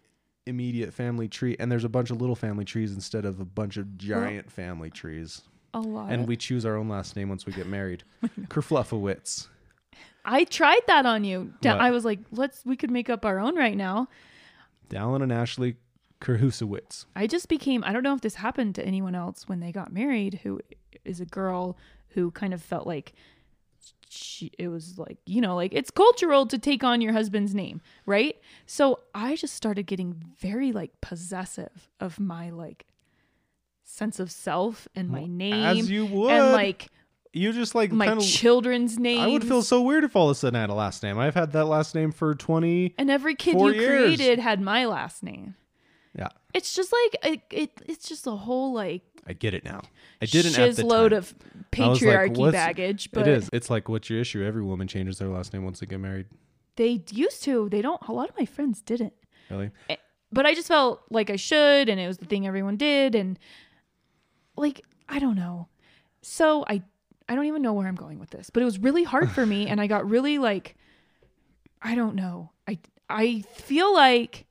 immediate 0.47 0.93
family 0.94 1.27
tree 1.27 1.56
and 1.59 1.73
there's 1.73 1.82
a 1.85 1.88
bunch 1.88 2.11
of 2.11 2.20
little 2.20 2.37
family 2.37 2.65
trees 2.65 2.93
instead 2.93 3.25
of 3.25 3.41
a 3.41 3.44
bunch 3.44 3.77
of 3.79 3.97
giant 3.99 4.53
family 4.53 4.91
trees 4.91 5.41
A 5.73 5.81
lot. 5.81 6.12
and 6.12 6.29
we 6.29 6.37
choose 6.37 6.65
our 6.67 6.77
own 6.77 6.87
last 6.88 7.17
name 7.17 7.29
once 7.31 7.44
we 7.47 7.53
get 7.55 7.67
married 7.67 8.05
kerfluffowitz 8.49 9.49
I 10.27 10.44
tried 10.44 10.81
that 10.87 11.05
on 11.06 11.23
you. 11.25 11.53
What? 11.61 11.81
I 11.81 11.91
was 11.91 12.05
like, 12.05 12.19
let's 12.32 12.65
we 12.65 12.77
could 12.77 12.91
make 12.91 13.11
up 13.11 13.27
our 13.27 13.38
own 13.38 13.56
right 13.56 13.77
now. 13.77 14.09
Dallin 14.89 15.23
and 15.23 15.33
ashley 15.33 15.77
kerhusowitz 16.21 17.07
I 17.15 17.27
just 17.27 17.49
became 17.49 17.85
I 17.85 17.93
don't 17.93 18.03
know 18.03 18.15
if 18.15 18.21
this 18.21 18.37
happened 18.37 18.75
to 18.77 18.85
anyone 18.85 19.15
else 19.15 19.49
when 19.49 19.61
they 19.61 19.73
got 19.73 19.93
married 19.93 20.41
who 20.43 20.61
is 21.05 21.21
a 21.21 21.27
girl 21.27 21.77
who 22.09 22.31
kind 22.31 22.55
of 22.55 22.63
felt 22.63 22.87
like 22.87 23.13
she 24.09 24.51
it 24.59 24.69
was 24.69 24.99
like, 24.99 25.19
you 25.27 25.41
know, 25.41 25.57
like 25.57 25.73
it's 25.75 25.91
cultural 25.91 26.47
to 26.47 26.59
take 26.59 26.85
on 26.85 27.01
your 27.01 27.13
husband's 27.13 27.55
name, 27.55 27.81
right? 28.07 28.37
So 28.67 29.01
I 29.15 29.37
just 29.37 29.55
started 29.55 29.87
getting 29.87 30.23
very 30.39 30.73
like 30.73 31.01
possessive 31.01 31.91
of 32.01 32.21
my 32.21 32.51
like 32.51 32.87
sense 33.83 34.19
of 34.19 34.31
self 34.31 34.89
and 34.95 35.11
my 35.11 35.27
name 35.27 35.79
as 35.81 35.91
you 35.91 36.07
would 36.07 36.31
and 36.31 36.53
like 36.53 36.89
you 37.35 37.53
just 37.53 37.75
like 37.75 37.93
my 37.93 38.07
kind 38.07 38.19
of 38.21 38.25
children's 38.27 38.99
name. 38.99 39.21
i 39.21 39.27
would 39.27 39.45
feel 39.45 39.63
so 39.63 39.83
weird 39.83 40.05
if 40.05 40.15
all 40.17 40.29
of 40.31 40.33
a 40.33 40.35
sudden 40.35 40.57
i 40.57 40.61
had 40.61 40.71
a 40.71 40.75
last 40.75 41.03
name 41.03 41.19
i've 41.19 41.35
had 41.35 41.53
that 41.53 41.67
last 41.67 41.95
name 41.95 42.13
for 42.13 42.35
20 42.35 42.95
and 42.99 43.11
every 43.11 43.35
kid 43.35 43.59
you 43.59 43.71
years. 43.71 43.87
created 44.17 44.39
had 44.39 44.61
my 44.61 44.87
last 44.87 45.23
name. 45.23 45.55
yeah 46.19 46.29
It's 46.55 46.75
just 46.75 46.93
like 46.93 47.33
it, 47.33 47.41
it 47.51 47.71
it's 47.87 48.09
just 48.09 48.27
a 48.27 48.33
whole 48.33 48.73
like 48.73 49.03
i 49.27 49.33
get 49.33 49.55
it 49.55 49.65
now 49.65 49.81
i 50.23 50.27
didn't 50.27 50.53
at 50.59 50.67
shiz 50.69 50.77
the 50.77 50.87
load 50.87 51.13
of 51.13 51.35
was 51.77 52.01
like, 52.03 52.31
patriarchy 52.31 52.53
baggage, 52.53 53.11
but 53.13 53.27
it 53.27 53.37
is 53.37 53.51
it's 53.53 53.69
like 53.71 53.89
what's 53.89 54.09
your 54.09 54.21
issue 54.21 54.45
every 54.45 54.63
woman 54.63 54.87
changes 54.87 55.19
their 55.19 55.29
last 55.29 55.53
name 55.53 55.65
once 55.65 55.81
they 55.81 55.87
get 55.87 56.01
married 56.01 56.27
they 56.77 57.05
used 57.13 57.45
to. 57.45 57.69
They 57.69 57.83
don't. 57.83 58.03
A 58.09 58.13
lot 58.13 58.29
of 58.29 58.37
my 58.37 58.47
friends 58.47 58.83
didn't. 58.83 59.13
really 59.49 59.71
Eh, 59.89 59.95
But 60.33 60.45
I 60.45 60.55
just 60.55 60.67
felt 60.67 61.03
like 61.09 61.31
I 61.31 61.37
should, 61.37 61.89
and 61.89 62.01
it 62.01 62.09
was 62.09 62.19
the 62.19 62.25
thing 62.25 62.49
everyone 62.49 62.77
did, 62.77 63.15
and 63.15 63.39
like 64.57 64.81
I 65.09 65.21
don't 65.21 65.37
know. 65.37 65.69
So 66.23 66.65
I 66.69 66.83
I 67.29 67.35
don't 67.35 67.47
even 67.47 67.62
know 67.62 67.73
where 67.73 67.87
I'm 67.87 67.94
going 67.94 68.19
with 68.19 68.31
this, 68.31 68.50
but 68.50 68.62
it 68.62 68.67
was 68.67 68.79
really 68.79 69.05
hard 69.05 69.31
for 69.31 69.44
me, 69.47 69.67
and 69.67 69.81
I 69.81 69.87
got 69.87 70.09
really 70.09 70.38
like 70.38 70.76
I 71.82 71.94
don't 71.94 72.15
know. 72.15 72.50
I 72.67 72.79
I 73.09 73.43
feel 73.55 73.93
like 73.93 74.47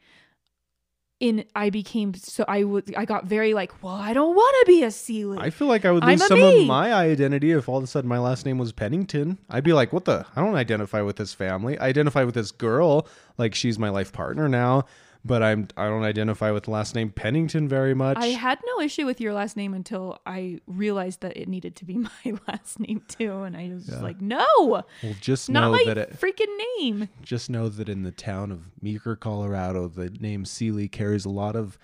in 1.19 1.45
I 1.55 1.69
became 1.69 2.13
so 2.15 2.43
I 2.47 2.63
would 2.63 2.93
I 2.95 3.05
got 3.05 3.25
very 3.25 3.53
like 3.53 3.81
well 3.81 3.95
I 3.95 4.13
don't 4.13 4.35
want 4.35 4.55
to 4.61 4.65
be 4.67 4.83
a 4.83 4.91
Sealy. 4.91 5.37
I 5.39 5.49
feel 5.49 5.67
like 5.67 5.85
I 5.85 5.91
would 5.91 6.03
lose 6.03 6.25
some 6.25 6.37
me. 6.39 6.61
of 6.61 6.67
my 6.67 6.93
identity 6.93 7.51
if 7.51 7.69
all 7.69 7.77
of 7.77 7.83
a 7.83 7.87
sudden 7.87 8.09
my 8.09 8.19
last 8.19 8.45
name 8.45 8.57
was 8.57 8.71
Pennington. 8.71 9.39
I'd 9.49 9.63
be 9.63 9.73
like, 9.73 9.93
what 9.93 10.05
the? 10.05 10.25
I 10.35 10.41
don't 10.41 10.55
identify 10.55 11.01
with 11.01 11.15
this 11.15 11.33
family. 11.33 11.77
I 11.77 11.87
identify 11.87 12.23
with 12.23 12.35
this 12.35 12.51
girl, 12.51 13.07
like 13.37 13.55
she's 13.55 13.79
my 13.79 13.89
life 13.89 14.11
partner 14.11 14.49
now, 14.49 14.85
but 15.25 15.41
I'm 15.41 15.67
I 15.77 15.87
don't 15.87 16.03
identify 16.03 16.51
with 16.51 16.63
the 16.65 16.71
last 16.71 16.95
name 16.95 17.09
Pennington 17.09 17.67
very 17.67 17.93
much. 17.93 18.17
I 18.17 18.27
had 18.27 18.59
no 18.65 18.81
issue 18.83 19.05
with 19.05 19.21
your 19.21 19.33
last 19.33 19.55
name 19.55 19.73
until 19.73 20.19
I 20.25 20.59
realized 20.67 21.21
that 21.21 21.37
it 21.37 21.47
needed 21.47 21.75
to 21.77 21.85
be 21.85 21.97
my 22.25 22.33
last 22.47 22.79
name 22.79 23.01
too, 23.07 23.43
and 23.43 23.55
I 23.55 23.69
was 23.73 23.85
just 23.85 23.97
Yeah. 23.99 24.03
like, 24.03 24.21
no, 24.21 24.45
well, 24.59 24.85
just 25.21 25.49
not 25.49 25.71
my 25.71 25.83
that 25.87 25.97
it 25.97 26.19
freaking 26.19 26.55
name. 26.79 27.09
just 27.21 27.50
know 27.50 27.69
that 27.69 27.88
in 27.89 28.03
the 28.03 28.12
town 28.12 28.51
of 28.51 28.62
Meeker, 28.81 29.15
Colorado, 29.15 29.88
the 29.88 30.09
name 30.09 30.45
Seeley 30.45 30.88
carries 30.88 31.25
a 31.25 31.29
lot 31.29 31.55
of 31.55 31.77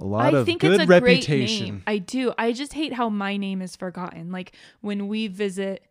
a 0.00 0.04
lot 0.04 0.32
I 0.32 0.38
of 0.38 0.46
think 0.46 0.60
good 0.60 0.74
it's 0.74 0.84
a 0.84 0.86
reputation. 0.86 1.56
great 1.58 1.72
name. 1.72 1.82
I 1.88 1.98
do. 1.98 2.32
I 2.38 2.52
just 2.52 2.72
hate 2.74 2.92
how 2.92 3.08
my 3.08 3.36
name 3.36 3.60
is 3.60 3.74
forgotten. 3.74 4.30
Like 4.30 4.52
when 4.80 5.08
we 5.08 5.26
visit, 5.26 5.82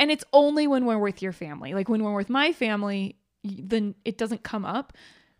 and 0.00 0.10
it's 0.10 0.24
only 0.32 0.66
when 0.66 0.86
we're 0.86 0.98
with 0.98 1.20
your 1.20 1.32
family. 1.32 1.74
Like 1.74 1.90
when 1.90 2.02
we're 2.02 2.14
with 2.14 2.30
my 2.30 2.52
family, 2.52 3.16
then 3.44 3.94
it 4.06 4.16
doesn't 4.16 4.42
come 4.44 4.64
up. 4.64 4.94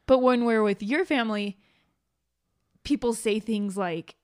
But 0.07 0.19
when 0.19 0.45
we're 0.45 0.63
with 0.63 0.83
your 0.83 1.05
family, 1.05 1.59
people 2.85 3.15
say 3.15 3.41
things 3.41 3.77
like, 3.77 4.17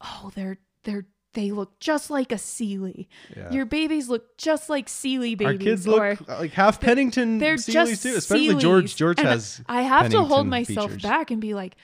"Oh, 0.00 0.30
they're 0.34 0.58
they're 0.84 1.06
they 1.32 1.52
look 1.52 1.78
just 1.78 2.10
like 2.10 2.32
a 2.32 2.38
Sealy. 2.38 3.08
Yeah. 3.36 3.50
Your 3.52 3.64
babies 3.64 4.08
look 4.08 4.36
just 4.36 4.68
like 4.68 4.88
Sealy 4.88 5.36
babies." 5.36 5.60
Our 5.60 5.64
kids 5.64 5.86
look 5.86 6.28
like 6.28 6.52
half 6.52 6.80
Pennington 6.80 7.38
they're 7.38 7.54
Seeleys 7.54 7.72
just 7.72 8.02
too, 8.02 8.14
especially 8.16 8.56
George. 8.56 8.96
George 8.96 9.18
And 9.20 9.28
has 9.28 9.62
I 9.68 9.82
have 9.82 10.10
to 10.10 10.22
hold 10.24 10.48
myself 10.48 10.90
features. 10.90 11.02
back 11.02 11.30
and 11.30 11.40
be 11.40 11.54
like, 11.54 11.76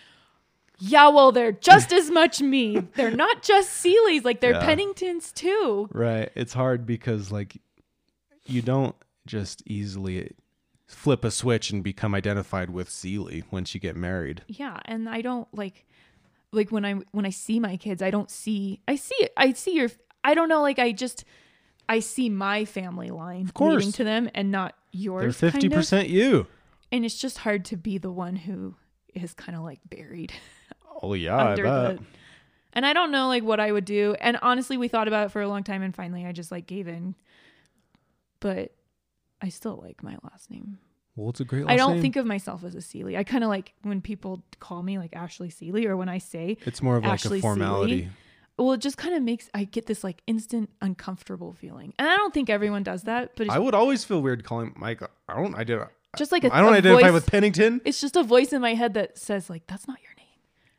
yeah, 0.78 1.08
well, 1.08 1.32
they're 1.32 1.52
just 1.52 1.92
as 1.92 2.10
much 2.10 2.42
me. 2.42 2.80
They're 2.96 3.10
not 3.10 3.42
just 3.42 3.82
Seeleys, 3.84 4.24
like 4.24 4.40
they're 4.40 4.50
Yeah. 4.52 4.66
Penningtons 4.66 5.32
too. 5.32 5.88
Right. 5.92 6.30
It's 6.34 6.52
hard 6.52 6.84
because 6.84 7.30
like 7.30 7.56
you 8.46 8.62
don't 8.62 8.94
just 9.26 9.62
easily 9.66 10.32
flip 10.86 11.24
a 11.24 11.30
switch 11.30 11.70
and 11.70 11.82
become 11.82 12.14
identified 12.14 12.70
with 12.70 12.88
Seeley 12.88 13.44
once 13.50 13.74
you 13.74 13.80
get 13.80 13.96
married. 13.96 14.42
Yeah, 14.48 14.78
and 14.84 15.08
I 15.08 15.20
don't 15.20 15.48
like 15.52 15.84
like 16.52 16.70
when 16.70 16.84
I 16.84 16.94
when 17.12 17.26
I 17.26 17.30
see 17.30 17.60
my 17.60 17.76
kids, 17.76 18.02
I 18.02 18.10
don't 18.10 18.30
see 18.30 18.80
I 18.86 18.96
see 18.96 19.16
it. 19.20 19.32
I 19.36 19.52
see 19.52 19.74
your 19.74 19.90
I 20.24 20.34
don't 20.34 20.48
know 20.48 20.62
like 20.62 20.78
I 20.78 20.92
just 20.92 21.24
I 21.88 22.00
see 22.00 22.28
my 22.28 22.64
family 22.64 23.10
line 23.10 23.48
course. 23.48 23.76
leading 23.76 23.92
to 23.92 24.04
them 24.04 24.28
and 24.34 24.50
not 24.50 24.74
They're 24.92 25.02
yours. 25.02 25.40
kind 25.40 25.64
of. 25.64 25.72
percent 25.72 26.08
you. 26.08 26.46
And 26.92 27.04
it's 27.04 27.18
just 27.18 27.38
hard 27.38 27.64
to 27.66 27.76
be 27.76 27.98
the 27.98 28.10
one 28.10 28.36
who 28.36 28.76
is 29.14 29.34
kind 29.34 29.56
of 29.56 29.64
like 29.64 29.80
buried. 29.88 30.32
Oh 31.02 31.12
yeah, 31.12 31.36
I 31.36 31.56
bet. 31.56 31.98
the 31.98 32.04
and 32.72 32.86
I 32.86 32.94
don't 32.94 33.10
know 33.10 33.28
like 33.28 33.42
what 33.42 33.60
I 33.60 33.70
would 33.70 33.84
do. 33.84 34.16
And 34.18 34.38
honestly, 34.40 34.78
we 34.78 34.88
thought 34.88 35.08
about 35.08 35.26
it 35.26 35.30
for 35.30 35.42
a 35.42 35.48
long 35.48 35.62
time 35.62 35.82
and 35.82 35.94
finally 35.94 36.24
I 36.24 36.32
just 36.32 36.50
like 36.50 36.66
gave 36.66 36.88
in. 36.88 37.14
But 38.40 38.72
I 39.42 39.48
still 39.48 39.80
like 39.82 40.02
my 40.02 40.16
last 40.22 40.50
name. 40.50 40.78
Well, 41.14 41.30
it's 41.30 41.40
a 41.40 41.44
great. 41.44 41.64
Last 41.64 41.72
I 41.72 41.76
don't 41.76 41.94
name. 41.94 42.02
think 42.02 42.16
of 42.16 42.26
myself 42.26 42.62
as 42.64 42.74
a 42.74 42.80
Seeley. 42.82 43.16
I 43.16 43.24
kind 43.24 43.42
of 43.42 43.48
like 43.48 43.72
when 43.82 44.00
people 44.00 44.42
call 44.60 44.82
me 44.82 44.98
like 44.98 45.16
Ashley 45.16 45.50
Seeley 45.50 45.86
or 45.86 45.96
when 45.96 46.08
I 46.08 46.18
say 46.18 46.58
it's 46.66 46.82
more 46.82 46.96
of 46.96 47.04
like 47.04 47.24
a 47.24 47.40
formality. 47.40 47.98
Seeley. 48.00 48.10
well, 48.58 48.72
it 48.72 48.80
just 48.80 48.98
kind 48.98 49.14
of 49.14 49.22
makes 49.22 49.48
I 49.54 49.64
get 49.64 49.86
this 49.86 50.04
like 50.04 50.22
instant 50.26 50.68
uncomfortable 50.82 51.54
feeling, 51.54 51.94
and 51.98 52.08
I 52.08 52.16
don't 52.16 52.34
think 52.34 52.50
everyone 52.50 52.82
does 52.82 53.04
that, 53.04 53.32
but 53.36 53.48
I 53.48 53.58
would 53.58 53.74
always 53.74 54.04
feel 54.04 54.20
weird 54.20 54.44
calling 54.44 54.74
Mike. 54.76 55.00
I 55.28 55.34
don't. 55.36 55.54
I 55.54 55.64
do. 55.64 55.84
just 56.18 56.32
like 56.32 56.44
a, 56.44 56.54
I 56.54 56.60
don't 56.60 56.74
a 56.74 56.76
identify 56.78 57.02
voice- 57.04 57.12
with 57.12 57.26
Pennington. 57.26 57.80
It's 57.84 58.00
just 58.00 58.16
a 58.16 58.22
voice 58.22 58.52
in 58.52 58.60
my 58.60 58.74
head 58.74 58.94
that 58.94 59.16
says 59.18 59.48
like 59.48 59.66
that's 59.66 59.88
not 59.88 59.98
your 60.02 60.12
name. 60.16 60.26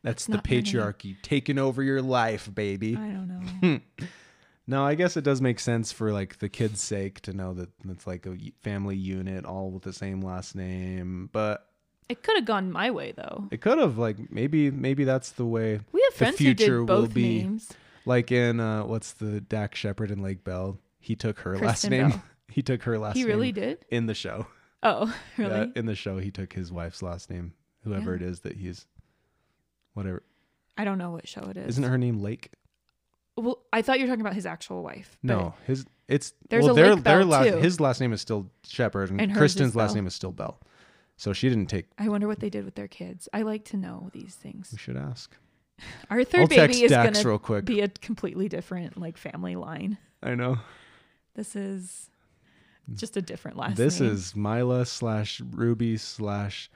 That's 0.04 0.26
the 0.26 0.34
your 0.34 0.42
name. 0.48 0.62
patriarchy 0.64 1.16
taking 1.22 1.58
over 1.58 1.82
your 1.82 2.00
life, 2.00 2.48
baby. 2.54 2.94
I 2.96 3.08
don't 3.08 3.60
know. 3.62 3.80
No, 4.70 4.84
I 4.84 4.94
guess 4.96 5.16
it 5.16 5.24
does 5.24 5.40
make 5.40 5.58
sense 5.60 5.92
for 5.92 6.12
like 6.12 6.38
the 6.40 6.48
kid's 6.50 6.82
sake 6.82 7.20
to 7.22 7.32
know 7.32 7.54
that 7.54 7.70
it's 7.88 8.06
like 8.06 8.26
a 8.26 8.36
family 8.60 8.96
unit, 8.96 9.46
all 9.46 9.70
with 9.70 9.82
the 9.82 9.94
same 9.94 10.20
last 10.20 10.54
name. 10.54 11.30
But 11.32 11.66
it 12.10 12.22
could 12.22 12.36
have 12.36 12.44
gone 12.44 12.70
my 12.70 12.90
way 12.90 13.12
though. 13.16 13.48
it 13.50 13.62
could 13.62 13.78
have 13.78 13.96
like 13.96 14.30
maybe 14.30 14.70
maybe 14.70 15.04
that's 15.04 15.30
the 15.32 15.46
way. 15.46 15.80
We 15.92 16.02
have 16.02 16.12
the 16.12 16.18
friends 16.18 16.38
who 16.38 16.44
future 16.44 16.64
did 16.66 16.78
will 16.80 16.84
both 16.86 17.14
be- 17.14 17.38
names. 17.42 17.70
Like 18.04 18.30
in 18.30 18.60
uh, 18.60 18.84
what's 18.84 19.12
the 19.12 19.40
Dax 19.40 19.78
Shepard 19.78 20.10
and 20.10 20.22
Lake 20.22 20.44
Bell? 20.44 20.78
He 21.00 21.16
took 21.16 21.38
her 21.40 21.58
last 21.58 21.88
name. 21.88 22.10
Bell. 22.10 22.22
he 22.48 22.60
took 22.62 22.82
her 22.82 22.98
last 22.98 23.16
name. 23.16 23.24
He 23.24 23.28
name 23.30 23.36
really 23.38 23.52
did. 23.52 23.78
in 23.90 24.04
the 24.06 24.14
show. 24.14 24.46
Oh, 24.82 25.14
really? 25.38 25.50
Yeah, 25.50 25.66
in 25.76 25.86
the 25.86 25.94
show, 25.94 26.18
he 26.18 26.30
took 26.30 26.52
his 26.52 26.70
wife's 26.70 27.02
last 27.02 27.30
name, 27.30 27.54
whoever 27.84 28.10
Yeah. 28.10 28.16
it 28.16 28.22
is 28.30 28.40
that 28.40 28.56
he's, 28.56 28.86
whatever. 29.94 30.22
I 30.76 30.84
don't 30.84 30.98
know 30.98 31.10
what 31.10 31.26
show 31.26 31.42
it 31.50 31.56
is. 31.56 31.68
Isn't 31.70 31.84
her 31.84 31.98
name 31.98 32.20
Lake? 32.20 32.50
Well, 33.42 33.58
I 33.72 33.82
thought 33.82 33.98
you 33.98 34.04
were 34.04 34.08
talking 34.10 34.20
about 34.22 34.34
his 34.34 34.46
actual 34.46 34.82
wife. 34.82 35.16
No, 35.22 35.54
his 35.66 35.84
it's 36.08 36.32
There's 36.48 36.64
well, 36.64 36.72
a 36.72 36.76
their 36.76 36.96
their 36.96 37.24
last 37.24 37.48
too. 37.48 37.56
his 37.58 37.80
last 37.80 38.00
name 38.00 38.12
is 38.12 38.20
still 38.20 38.50
Shepard, 38.64 39.10
and, 39.10 39.20
And 39.20 39.34
Kristen's 39.34 39.76
last 39.76 39.88
Bell. 39.90 39.94
name 39.96 40.06
is 40.06 40.14
still 40.14 40.32
Bell. 40.32 40.58
So 41.16 41.32
she 41.32 41.48
didn't 41.48 41.66
take. 41.66 41.86
I 41.98 42.08
wonder 42.08 42.28
what 42.28 42.38
they 42.40 42.48
did 42.50 42.64
with 42.64 42.76
their 42.76 42.86
kids. 42.88 43.28
I 43.32 43.42
like 43.42 43.64
to 43.66 43.76
know 43.76 44.08
these 44.12 44.34
things. 44.36 44.70
We 44.72 44.78
should 44.78 44.96
ask. 44.96 45.34
Our 46.10 46.18
3rd 46.24 46.38
I'll 46.40 46.46
baby 46.46 46.82
is 46.84 46.90
Dax 46.90 47.18
gonna 47.18 47.28
real 47.28 47.38
quick. 47.38 47.64
be 47.64 47.80
a 47.80 47.88
completely 47.88 48.48
different 48.48 48.96
like 48.98 49.16
family 49.16 49.54
line. 49.56 49.98
I 50.22 50.34
know 50.34 50.58
This 51.34 51.54
is 51.54 52.10
just 52.94 53.16
a 53.16 53.22
different 53.22 53.56
last 53.56 53.76
this 53.76 54.00
name. 54.00 54.10
is 54.10 54.34
Mila 54.34 54.86
slash 54.86 55.40
Ruby 55.40 55.96
slash 55.96 56.70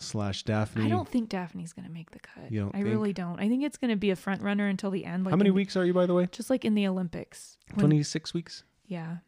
slash 0.00 0.42
Daphne. 0.44 0.84
I 0.86 0.88
don't 0.88 1.08
think 1.08 1.28
Daphne's 1.28 1.72
gonna 1.72 1.88
make 1.88 2.10
the 2.12 2.18
cut. 2.20 2.50
You 2.52 2.60
don't 2.60 2.74
I 2.74 2.78
think? 2.82 2.86
really 2.86 3.12
don't. 3.12 3.40
I 3.40 3.48
think 3.48 3.64
it's 3.64 3.76
gonna 3.78 3.96
be 3.96 4.10
a 4.10 4.16
front 4.16 4.42
runner 4.42 4.66
until 4.66 4.90
the 4.90 5.04
end. 5.04 5.24
Like 5.24 5.30
How 5.32 5.36
many 5.36 5.48
in- 5.48 5.54
weeks 5.54 5.76
are 5.76 5.84
you, 5.84 5.92
by 5.94 6.06
the 6.06 6.14
way? 6.14 6.28
Just 6.30 6.50
like 6.50 6.64
in 6.64 6.74
the 6.74 6.86
Olympics. 6.86 7.56
Twenty 7.78 8.02
six 8.02 8.32
weeks. 8.34 8.64
Yeah. 8.86 9.18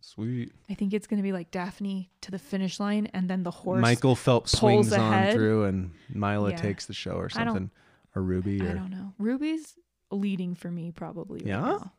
Sweet. 0.00 0.52
I 0.68 0.74
think 0.74 0.92
it's 0.92 1.06
gonna 1.06 1.22
be 1.22 1.32
like 1.32 1.50
Daphne 1.50 2.10
to 2.22 2.30
the 2.30 2.38
finish 2.38 2.78
line, 2.78 3.06
and 3.14 3.28
then 3.28 3.42
the 3.42 3.50
horse. 3.50 3.80
Michael 3.80 4.14
Phelps 4.16 4.52
swings 4.58 4.92
on 4.92 5.00
ahead. 5.00 5.34
through, 5.34 5.64
and 5.64 5.92
Mila 6.10 6.50
Yeah. 6.50 6.56
takes 6.56 6.84
the 6.86 6.92
show 6.92 7.12
or 7.12 7.28
something, 7.30 7.70
or 8.14 8.22
Ruby, 8.22 8.60
I 8.60 8.74
don't 8.74 8.90
know. 8.90 9.14
Ruby's 9.18 9.76
leading 10.10 10.54
for 10.54 10.70
me 10.70 10.90
probably. 10.92 11.40
Right 11.40 11.48
Yeah? 11.48 11.60
now. 11.60 11.92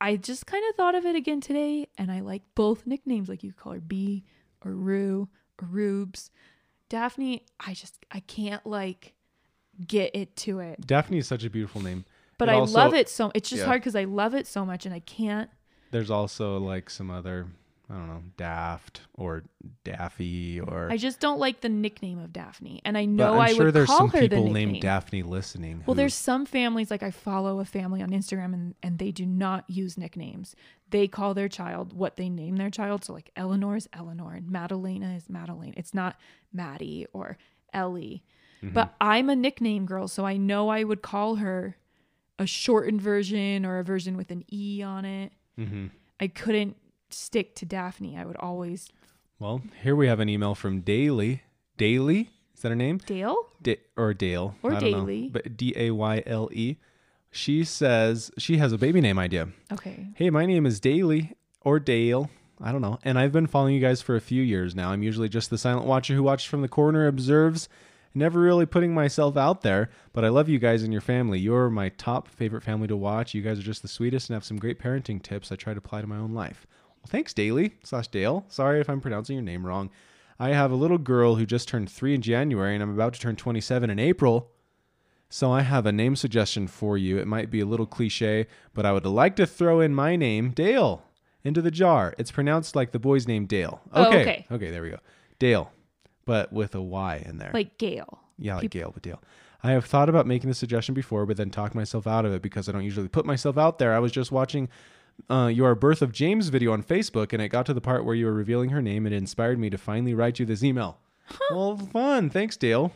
I 0.00 0.16
just 0.16 0.46
kind 0.46 0.64
of 0.68 0.74
thought 0.76 0.94
of 0.94 1.04
it 1.06 1.14
again 1.14 1.40
today, 1.40 1.88
and 1.96 2.10
I 2.10 2.20
like 2.20 2.42
both 2.54 2.86
nicknames. 2.86 3.28
Like 3.28 3.42
you 3.42 3.52
call 3.52 3.72
her 3.72 3.80
B 3.80 4.24
or 4.64 4.72
Rue 4.72 5.28
or 5.60 5.66
Rubes. 5.68 6.30
Daphne, 6.92 7.42
I 7.58 7.72
just 7.72 8.04
I 8.12 8.20
can't 8.20 8.66
like 8.66 9.14
get 9.86 10.14
it 10.14 10.36
to 10.36 10.58
it. 10.58 10.86
Daphne 10.86 11.16
is 11.16 11.26
such 11.26 11.42
a 11.42 11.48
beautiful 11.48 11.80
name. 11.80 12.04
But 12.36 12.50
It 12.50 12.52
I 12.52 12.54
also- 12.56 12.74
love 12.74 12.92
it 12.92 13.08
so. 13.08 13.32
It's 13.34 13.48
just 13.48 13.60
yeah. 13.60 13.66
hard 13.66 13.80
because 13.80 13.96
I 13.96 14.04
love 14.04 14.34
it 14.34 14.46
so 14.46 14.66
much, 14.66 14.84
and 14.84 14.94
I 14.94 14.98
can't. 15.00 15.48
There's 15.90 16.10
also 16.10 16.58
like 16.58 16.90
some 16.90 17.10
other, 17.10 17.46
I 17.92 17.96
don't 17.96 18.08
know, 18.08 18.22
Daft 18.38 19.02
or 19.12 19.44
Daffy 19.84 20.58
or. 20.60 20.88
I 20.90 20.96
just 20.96 21.20
don't 21.20 21.38
like 21.38 21.60
the 21.60 21.68
nickname 21.68 22.18
of 22.18 22.32
Daphne, 22.32 22.80
and 22.86 22.96
I 22.96 23.04
know 23.04 23.34
I'm 23.34 23.40
I 23.40 23.52
sure 23.52 23.66
would 23.66 23.74
there's 23.74 23.86
call 23.88 23.98
some 23.98 24.08
her 24.10 24.20
the 24.20 24.28
people 24.30 24.44
nickname. 24.44 24.68
named 24.72 24.82
Daphne 24.82 25.22
listening. 25.22 25.82
Well, 25.86 25.94
who- 25.94 25.98
there's 25.98 26.14
some 26.14 26.46
families 26.46 26.90
like 26.90 27.02
I 27.02 27.10
follow 27.10 27.60
a 27.60 27.66
family 27.66 28.00
on 28.00 28.08
Instagram 28.08 28.54
and, 28.54 28.74
and 28.82 28.98
they 28.98 29.10
do 29.10 29.26
not 29.26 29.68
use 29.68 29.98
nicknames. 29.98 30.56
They 30.88 31.06
call 31.06 31.34
their 31.34 31.48
child 31.50 31.92
what 31.92 32.16
they 32.16 32.30
name 32.30 32.56
their 32.56 32.70
child. 32.70 33.04
So 33.04 33.12
like 33.12 33.30
Eleanor 33.36 33.76
is 33.76 33.88
Eleanor 33.92 34.32
and 34.34 34.50
Madalena 34.50 35.14
is 35.14 35.28
Madeline. 35.28 35.74
It's 35.76 35.92
not 35.92 36.16
Maddie 36.52 37.06
or 37.12 37.36
Ellie. 37.74 38.22
Mm-hmm. 38.62 38.72
But 38.74 38.94
I'm 39.00 39.28
a 39.28 39.36
nickname 39.36 39.84
girl, 39.86 40.08
so 40.08 40.24
I 40.24 40.36
know 40.38 40.68
I 40.70 40.84
would 40.84 41.02
call 41.02 41.36
her 41.36 41.76
a 42.38 42.46
shortened 42.46 43.02
version 43.02 43.66
or 43.66 43.78
a 43.80 43.84
version 43.84 44.16
with 44.16 44.30
an 44.30 44.44
E 44.50 44.82
on 44.82 45.04
it. 45.04 45.32
Mhm. 45.58 45.90
I 46.20 46.28
couldn't 46.28 46.76
stick 47.14 47.54
to 47.56 47.66
Daphne. 47.66 48.16
I 48.16 48.24
would 48.24 48.36
always 48.36 48.88
Well, 49.38 49.62
here 49.82 49.96
we 49.96 50.06
have 50.08 50.20
an 50.20 50.28
email 50.28 50.54
from 50.54 50.80
Daly. 50.80 51.42
Daly? 51.76 52.30
Is 52.54 52.62
that 52.62 52.68
her 52.70 52.76
name? 52.76 52.98
Dale? 53.06 53.36
Da- 53.60 53.80
or 53.96 54.14
Dale. 54.14 54.54
Or 54.62 54.72
I 54.74 54.78
don't 54.80 55.06
know. 55.06 55.28
But 55.32 55.56
D 55.56 55.72
A 55.76 55.90
Y 55.90 56.22
L 56.26 56.48
E. 56.52 56.76
She 57.30 57.64
says 57.64 58.30
she 58.38 58.58
has 58.58 58.72
a 58.72 58.78
baby 58.78 59.00
name 59.00 59.18
idea. 59.18 59.48
Okay. 59.72 60.08
Hey, 60.14 60.30
my 60.30 60.44
name 60.46 60.66
is 60.66 60.78
Daly 60.80 61.32
or 61.62 61.80
Dale. 61.80 62.30
I 62.60 62.70
don't 62.70 62.82
know. 62.82 62.98
And 63.02 63.18
I've 63.18 63.32
been 63.32 63.46
following 63.46 63.74
you 63.74 63.80
guys 63.80 64.02
for 64.02 64.14
a 64.14 64.20
few 64.20 64.42
years 64.42 64.74
now. 64.76 64.90
I'm 64.90 65.02
usually 65.02 65.28
just 65.28 65.50
the 65.50 65.58
silent 65.58 65.86
watcher 65.86 66.14
who 66.14 66.22
watches 66.22 66.44
from 66.46 66.60
the 66.62 66.68
corner, 66.68 67.06
observes, 67.08 67.68
never 68.14 68.38
really 68.38 68.66
putting 68.66 68.94
myself 68.94 69.36
out 69.36 69.62
there. 69.62 69.90
But 70.12 70.24
I 70.24 70.28
love 70.28 70.48
you 70.48 70.58
guys 70.60 70.82
and 70.84 70.92
your 70.92 71.00
family. 71.02 71.40
You're 71.40 71.70
my 71.70 71.88
top 71.88 72.28
favorite 72.28 72.62
family 72.62 72.86
to 72.88 72.96
watch. 72.96 73.34
You 73.34 73.42
guys 73.42 73.58
are 73.58 73.62
just 73.62 73.82
the 73.82 73.88
sweetest 73.88 74.28
and 74.30 74.34
have 74.34 74.44
some 74.44 74.58
great 74.58 74.78
parenting 74.78 75.20
tips 75.20 75.50
I 75.50 75.56
try 75.56 75.72
to 75.74 75.78
apply 75.78 76.02
to 76.02 76.06
my 76.06 76.18
own 76.18 76.32
life. 76.34 76.66
Well, 77.02 77.10
thanks, 77.10 77.34
Daly 77.34 77.74
slash 77.82 78.08
Dale. 78.08 78.44
Sorry 78.48 78.80
if 78.80 78.88
I'm 78.88 79.00
pronouncing 79.00 79.34
your 79.36 79.42
name 79.44 79.66
wrong. 79.66 79.90
I 80.38 80.50
have 80.50 80.72
a 80.72 80.76
little 80.76 80.98
girl 80.98 81.36
who 81.36 81.46
just 81.46 81.68
turned 81.68 81.90
three 81.90 82.14
in 82.14 82.22
January, 82.22 82.74
and 82.74 82.82
I'm 82.82 82.90
about 82.94 83.14
to 83.14 83.20
turn 83.20 83.36
27 83.36 83.90
in 83.90 83.98
April. 83.98 84.50
So 85.28 85.50
I 85.50 85.62
have 85.62 85.86
a 85.86 85.92
name 85.92 86.14
suggestion 86.16 86.66
for 86.66 86.98
you. 86.98 87.18
It 87.18 87.26
might 87.26 87.50
be 87.50 87.60
a 87.60 87.66
little 87.66 87.86
cliche, 87.86 88.46
but 88.74 88.84
I 88.84 88.92
would 88.92 89.06
like 89.06 89.36
to 89.36 89.46
throw 89.46 89.80
in 89.80 89.94
my 89.94 90.14
name, 90.16 90.50
Dale, 90.50 91.02
into 91.42 91.62
the 91.62 91.70
jar. 91.70 92.14
It's 92.18 92.30
pronounced 92.30 92.76
like 92.76 92.92
the 92.92 92.98
boy's 92.98 93.26
name, 93.26 93.46
Dale. 93.46 93.80
Oh, 93.92 94.06
Okay. 94.08 94.20
okay. 94.20 94.46
okay, 94.50 94.70
there 94.70 94.82
we 94.82 94.90
go. 94.90 94.98
Dale, 95.38 95.70
but 96.26 96.52
with 96.52 96.74
a 96.74 96.82
Y 96.82 97.22
in 97.26 97.38
there. 97.38 97.50
Like 97.54 97.78
Gail. 97.78 98.20
yeah, 98.38 98.56
like 98.56 98.70
Gail, 98.70 98.90
but 98.92 99.02
Dale. 99.02 99.22
I 99.64 99.70
have 99.72 99.84
thought 99.86 100.08
about 100.08 100.26
making 100.26 100.48
the 100.50 100.54
suggestion 100.54 100.94
before, 100.94 101.24
but 101.24 101.36
then 101.36 101.50
talked 101.50 101.74
myself 101.74 102.06
out 102.06 102.24
of 102.26 102.32
it 102.32 102.42
because 102.42 102.68
I 102.68 102.72
don't 102.72 102.84
usually 102.84 103.08
put 103.08 103.24
myself 103.24 103.56
out 103.56 103.78
there. 103.78 103.94
I 103.94 104.00
was 104.00 104.10
just 104.12 104.32
watching 104.32 104.68
uh, 105.30 105.46
your 105.46 105.74
birth 105.74 106.02
of 106.02 106.12
James 106.12 106.48
video 106.48 106.72
on 106.72 106.82
Facebook, 106.82 107.32
and 107.32 107.40
it 107.40 107.48
got 107.48 107.66
to 107.66 107.74
the 107.74 107.80
part 107.80 108.04
where 108.04 108.14
you 108.14 108.26
were 108.26 108.32
revealing 108.32 108.70
her 108.70 108.82
name, 108.82 109.06
and 109.06 109.14
it 109.14 109.18
inspired 109.18 109.58
me 109.58 109.70
to 109.70 109.78
finally 109.78 110.14
write 110.14 110.38
you 110.38 110.46
this 110.46 110.62
email. 110.64 110.98
well, 111.50 111.76
fun. 111.76 112.28
Thanks, 112.30 112.56
Dale. 112.56 112.92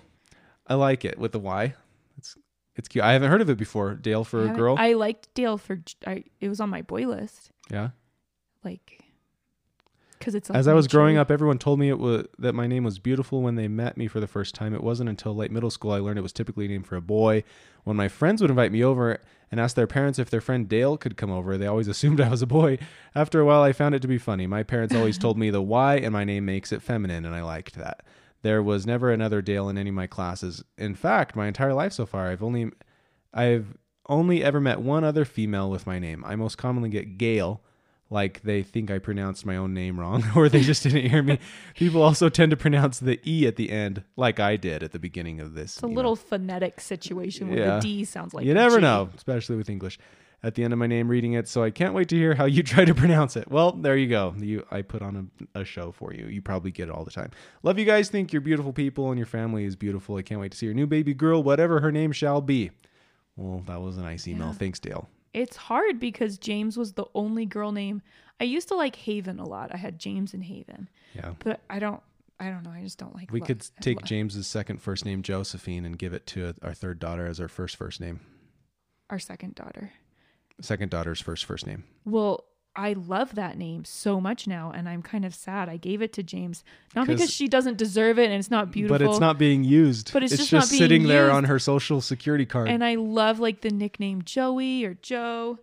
I 0.66 0.74
like 0.74 1.04
it 1.04 1.18
with 1.18 1.32
the 1.32 1.38
Y. 1.38 1.74
It's 2.18 2.36
it's 2.74 2.88
cute. 2.88 3.04
I 3.04 3.12
haven't 3.12 3.30
heard 3.30 3.40
of 3.40 3.48
it 3.48 3.56
before. 3.56 3.94
Dale 3.94 4.24
for 4.24 4.44
a 4.44 4.54
girl. 4.54 4.76
I 4.78 4.92
liked 4.94 5.32
Dale 5.34 5.58
for 5.58 5.80
I 6.06 6.24
it 6.40 6.48
was 6.48 6.60
on 6.60 6.68
my 6.68 6.82
boy 6.82 7.06
list. 7.06 7.50
yeah. 7.70 7.90
like 8.64 9.04
because 10.26 10.34
it's 10.34 10.50
As 10.50 10.66
I 10.66 10.74
was 10.74 10.88
growing 10.88 11.16
up, 11.16 11.30
everyone 11.30 11.58
told 11.58 11.78
me 11.78 11.88
it 11.88 12.00
was 12.00 12.26
that 12.40 12.52
my 12.52 12.66
name 12.66 12.82
was 12.82 12.98
beautiful 12.98 13.42
when 13.42 13.54
they 13.54 13.68
met 13.68 13.96
me 13.96 14.08
for 14.08 14.18
the 14.18 14.26
first 14.26 14.56
time. 14.56 14.74
It 14.74 14.82
wasn't 14.82 15.08
until 15.08 15.36
late 15.36 15.52
middle 15.52 15.70
school 15.70 15.92
I 15.92 16.00
learned 16.00 16.18
it 16.18 16.22
was 16.22 16.32
typically 16.32 16.66
named 16.66 16.84
for 16.88 16.96
a 16.96 17.00
boy. 17.00 17.44
When 17.84 17.96
my 17.96 18.08
friends 18.08 18.40
would 18.40 18.50
invite 18.50 18.72
me 18.72 18.82
over 18.82 19.20
and 19.52 19.60
ask 19.60 19.76
their 19.76 19.86
parents 19.86 20.18
if 20.18 20.28
their 20.28 20.40
friend 20.40 20.68
Dale 20.68 20.96
could 20.96 21.16
come 21.16 21.30
over, 21.30 21.56
they 21.56 21.68
always 21.68 21.86
assumed 21.94 22.20
I 22.20 22.28
was 22.28 22.42
a 22.42 22.46
boy. 22.46 22.78
After 23.14 23.38
a 23.40 23.44
while, 23.44 23.62
I 23.62 23.72
found 23.72 23.94
it 23.94 24.02
to 24.02 24.08
be 24.08 24.18
funny. 24.18 24.48
My 24.48 24.64
parents 24.64 24.96
always 24.96 25.16
told 25.16 25.38
me 25.38 25.50
the 25.50 25.62
Y 25.62 25.94
in 25.94 26.12
my 26.12 26.24
name 26.24 26.44
makes 26.44 26.72
it 26.72 26.82
feminine, 26.82 27.24
and 27.24 27.34
I 27.34 27.42
liked 27.42 27.76
that. 27.76 28.02
There 28.42 28.64
was 28.64 28.84
never 28.84 29.12
another 29.12 29.40
Dale 29.40 29.68
in 29.68 29.78
any 29.78 29.90
of 29.90 29.94
my 29.94 30.08
classes. 30.08 30.64
In 30.76 30.96
fact, 30.96 31.36
my 31.36 31.46
entire 31.46 31.72
life 31.72 31.92
so 31.92 32.04
far, 32.04 32.30
I've 32.30 32.42
only 32.42 32.72
I've 33.32 33.76
only 34.08 34.42
ever 34.42 34.60
met 34.60 34.80
one 34.80 35.04
other 35.04 35.24
female 35.24 35.70
with 35.70 35.86
my 35.86 36.00
name. 36.00 36.24
I 36.24 36.34
most 36.34 36.58
commonly 36.58 36.88
get 36.88 37.16
Gail, 37.16 37.60
like 38.10 38.42
they 38.42 38.62
think 38.62 38.90
I 38.90 38.98
pronounced 38.98 39.44
my 39.44 39.56
own 39.56 39.74
name 39.74 39.98
wrong, 39.98 40.22
or 40.36 40.48
they 40.48 40.60
just 40.60 40.82
didn't 40.82 41.10
hear 41.10 41.22
me. 41.22 41.38
People 41.74 42.02
also 42.02 42.28
tend 42.28 42.50
to 42.50 42.56
pronounce 42.56 42.98
the 43.00 43.20
E 43.28 43.46
at 43.46 43.56
the 43.56 43.70
end, 43.70 44.04
like 44.16 44.38
I 44.40 44.56
did 44.56 44.82
at 44.82 44.92
the 44.92 44.98
beginning 44.98 45.40
of 45.40 45.54
this. 45.54 45.74
it's 45.74 45.82
a 45.82 45.86
you 45.86 45.92
know. 45.92 45.96
little 45.96 46.16
phonetic 46.16 46.80
situation 46.80 47.48
where 47.48 47.58
Yeah. 47.58 47.74
the 47.76 47.80
D 47.80 48.04
sounds 48.04 48.32
like 48.34 48.44
you 48.46 48.54
never 48.54 48.76
G. 48.76 48.82
know, 48.82 49.10
especially 49.16 49.56
with 49.56 49.68
English. 49.68 49.98
At 50.42 50.54
the 50.54 50.62
end 50.62 50.72
of 50.74 50.78
my 50.78 50.86
name, 50.86 51.08
reading 51.08 51.32
it, 51.32 51.48
so 51.48 51.64
I 51.64 51.70
can't 51.70 51.94
wait 51.94 52.08
to 52.10 52.16
hear 52.16 52.34
how 52.34 52.44
you 52.44 52.62
try 52.74 52.84
to 52.84 52.94
pronounce 52.94 53.36
it. 53.36 53.50
Well, 53.50 53.72
there 53.72 53.96
you 53.96 54.06
go. 54.06 54.34
You, 54.38 54.64
I 54.70 54.82
put 54.82 55.02
on 55.02 55.30
a, 55.54 55.60
a 55.60 55.64
show 55.64 55.90
for 55.90 56.12
you. 56.12 56.26
You 56.26 56.42
probably 56.42 56.70
get 56.70 56.88
it 56.88 56.94
all 56.94 57.04
the 57.04 57.10
time. 57.10 57.30
Love 57.64 57.78
you 57.78 57.84
guys. 57.86 58.10
Think 58.10 58.32
you're 58.32 58.42
beautiful 58.42 58.72
people, 58.72 59.08
and 59.10 59.18
your 59.18 59.26
family 59.26 59.64
is 59.64 59.74
beautiful. 59.74 60.16
I 60.16 60.22
can't 60.22 60.40
wait 60.40 60.52
to 60.52 60.58
see 60.58 60.66
your 60.66 60.74
new 60.74 60.86
baby 60.86 61.14
girl, 61.14 61.42
whatever 61.42 61.80
her 61.80 61.90
name 61.90 62.12
shall 62.12 62.42
be. 62.42 62.70
Well, 63.34 63.62
that 63.66 63.80
was 63.80 63.96
a 63.96 64.02
nice 64.02 64.28
email. 64.28 64.48
Yeah. 64.48 64.52
Thanks, 64.52 64.78
Dale. 64.78 65.08
It's 65.36 65.56
hard 65.56 66.00
because 66.00 66.38
James 66.38 66.78
was 66.78 66.94
the 66.94 67.04
only 67.14 67.44
girl 67.44 67.70
name. 67.70 68.00
I 68.40 68.44
used 68.44 68.68
to 68.68 68.74
like 68.74 68.96
Haven 68.96 69.38
a 69.38 69.44
lot. 69.46 69.70
I 69.72 69.76
had 69.76 69.98
James 69.98 70.32
and 70.32 70.42
Haven, 70.44 70.88
Yeah. 71.14 71.34
but 71.40 71.60
I 71.68 71.78
don't. 71.78 72.00
I 72.40 72.48
don't 72.50 72.62
know. 72.64 72.70
I 72.70 72.82
just 72.82 72.98
don't 72.98 73.14
like. 73.14 73.30
We 73.30 73.40
could 73.40 73.66
take 73.80 74.02
James's 74.04 74.46
second 74.46 74.80
first 74.82 75.04
name, 75.04 75.22
Josephine, 75.22 75.84
and 75.86 75.98
give 75.98 76.12
it 76.14 76.26
to 76.28 76.54
our 76.62 76.74
third 76.74 76.98
daughter 76.98 77.26
as 77.26 77.38
our 77.40 77.48
first 77.48 77.76
first 77.76 78.00
name. 78.00 78.20
our 79.10 79.18
second 79.18 79.54
daughter. 79.54 79.92
Second 80.60 80.90
daughter's 80.90 81.20
first 81.20 81.44
first 81.44 81.66
name. 81.66 81.84
Well, 82.04 82.44
I 82.76 82.92
love 82.92 83.34
that 83.36 83.56
name 83.56 83.84
so 83.86 84.20
much 84.20 84.46
now, 84.46 84.70
and 84.70 84.86
I'm 84.88 85.02
kind 85.02 85.24
of 85.24 85.34
sad. 85.34 85.68
I 85.68 85.78
gave 85.78 86.02
it 86.02 86.12
to 86.14 86.22
James 86.22 86.62
not 86.94 87.06
because 87.06 87.32
she 87.32 87.48
doesn't 87.48 87.78
deserve 87.78 88.18
it 88.18 88.26
and 88.26 88.34
it's 88.34 88.50
not 88.50 88.70
beautiful, 88.70 88.98
But 88.98 89.10
it's 89.10 89.18
not 89.20 89.38
being 89.38 89.64
used. 89.64 90.12
But 90.12 90.22
it's 90.22 90.36
just 90.36 90.52
not 90.52 90.68
being 90.68 90.78
sitting 90.78 91.08
there 91.08 91.30
on 91.30 91.44
her 91.44 91.58
social 91.58 92.00
security 92.02 92.44
card. 92.44 92.68
And 92.68 92.84
I 92.84 92.96
love 92.96 93.40
like 93.40 93.62
the 93.62 93.70
nickname 93.70 94.22
Joey 94.22 94.84
or 94.84 94.94
Joe 94.94 95.58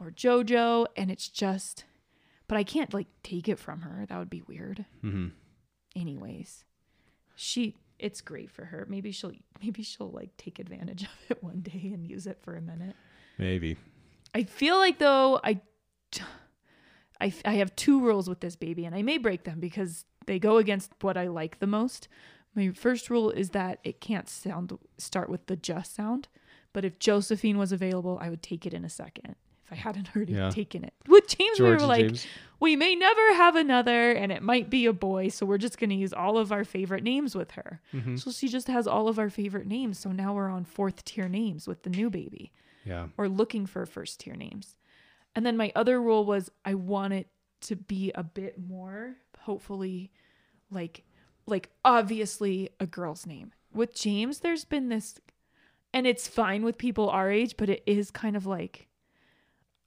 or 0.00 0.10
Jojo, 0.12 0.86
and 0.96 1.10
it's 1.10 1.28
just, 1.28 1.84
but 2.46 2.56
I 2.56 2.62
can't 2.64 2.94
like 2.94 3.08
take 3.24 3.48
it 3.48 3.58
from 3.58 3.80
her. 3.80 4.06
That 4.06 4.18
would 4.18 4.30
be 4.30 4.42
weird. 4.42 4.84
hmm 5.00 5.28
Anyways, 5.96 6.64
she 7.34 7.76
it's 7.98 8.20
great 8.20 8.50
for 8.50 8.64
her. 8.66 8.86
Maybe 8.88 9.12
she'll 9.12 9.32
maybe 9.62 9.82
she'll 9.82 10.10
like 10.10 10.36
take 10.36 10.58
advantage 10.58 11.02
of 11.04 11.08
it 11.28 11.42
one 11.42 11.60
day 11.60 11.90
and 11.92 12.06
use 12.06 12.26
it 12.26 12.38
for 12.42 12.56
a 12.56 12.60
minute. 12.60 12.94
Maybe. 13.38 13.76
I 14.34 14.44
feel 14.44 14.76
like 14.78 14.98
though 14.98 15.40
I, 15.44 15.60
I, 17.22 17.32
I 17.44 17.54
have 17.54 17.74
two 17.76 18.00
rules 18.00 18.28
with 18.28 18.40
this 18.40 18.56
baby, 18.56 18.84
and 18.84 18.94
I 18.94 19.02
may 19.02 19.18
break 19.18 19.44
them 19.44 19.60
because 19.60 20.04
they 20.26 20.38
go 20.38 20.56
against 20.58 20.92
what 21.00 21.16
I 21.16 21.28
like 21.28 21.58
the 21.58 21.66
most. 21.66 22.08
My 22.54 22.70
first 22.70 23.08
rule 23.10 23.30
is 23.30 23.50
that 23.50 23.78
it 23.84 24.00
can't 24.00 24.28
sound 24.28 24.76
start 24.98 25.30
with 25.30 25.46
the 25.46 25.56
just 25.56 25.94
sound, 25.94 26.28
but 26.72 26.84
if 26.84 26.98
Josephine 26.98 27.58
was 27.58 27.72
available, 27.72 28.18
I 28.20 28.28
would 28.30 28.42
take 28.42 28.66
it 28.66 28.74
in 28.74 28.84
a 28.84 28.88
second. 28.90 29.36
If 29.64 29.72
I 29.72 29.76
hadn't 29.76 30.14
already 30.14 30.34
Yeah. 30.34 30.50
taken 30.50 30.84
it 30.84 30.92
with 31.08 31.28
James, 31.28 31.58
we 31.60 31.68
were 31.68 31.78
like, 31.78 32.06
James. 32.08 32.26
we 32.60 32.76
may 32.76 32.94
never 32.94 33.34
have 33.34 33.56
another, 33.56 34.12
and 34.12 34.30
it 34.32 34.42
might 34.42 34.68
be 34.68 34.84
a 34.86 34.92
boy, 34.92 35.28
so 35.28 35.46
we're 35.46 35.58
just 35.58 35.78
gonna 35.78 35.94
use 35.94 36.12
all 36.12 36.36
of 36.36 36.52
our 36.52 36.64
favorite 36.64 37.04
names 37.04 37.34
with 37.34 37.52
her. 37.52 37.80
Mhm. 37.94 38.18
So 38.20 38.30
she 38.32 38.48
just 38.48 38.66
has 38.68 38.86
all 38.86 39.08
of 39.08 39.18
our 39.18 39.30
favorite 39.30 39.66
names. 39.66 39.98
So 39.98 40.12
now 40.12 40.34
we're 40.34 40.50
on 40.50 40.64
fourth 40.64 41.04
tier 41.04 41.28
names 41.28 41.66
with 41.66 41.84
the 41.84 41.90
new 41.90 42.10
baby 42.10 42.52
Yeah. 42.84 43.08
or 43.16 43.28
looking 43.28 43.64
for 43.66 43.86
first 43.86 44.20
tier 44.20 44.34
names. 44.36 44.76
And 45.34 45.46
then 45.46 45.56
my 45.56 45.72
other 45.74 46.00
rule 46.00 46.24
was 46.24 46.50
I 46.64 46.74
want 46.74 47.14
it 47.14 47.28
to 47.62 47.76
be 47.76 48.12
a 48.14 48.22
bit 48.22 48.58
more, 48.58 49.16
hopefully, 49.40 50.12
like, 50.70 51.04
like 51.46 51.70
obviously 51.84 52.70
a 52.80 52.86
girl's 52.86 53.26
name. 53.26 53.52
With 53.72 53.94
James, 53.94 54.40
there's 54.40 54.64
been 54.64 54.88
this, 54.88 55.14
and 55.94 56.06
it's 56.06 56.28
fine 56.28 56.62
with 56.62 56.76
people 56.76 57.08
our 57.08 57.30
age, 57.30 57.56
but 57.56 57.70
it 57.70 57.82
is 57.86 58.10
kind 58.10 58.36
of 58.36 58.46
like 58.46 58.88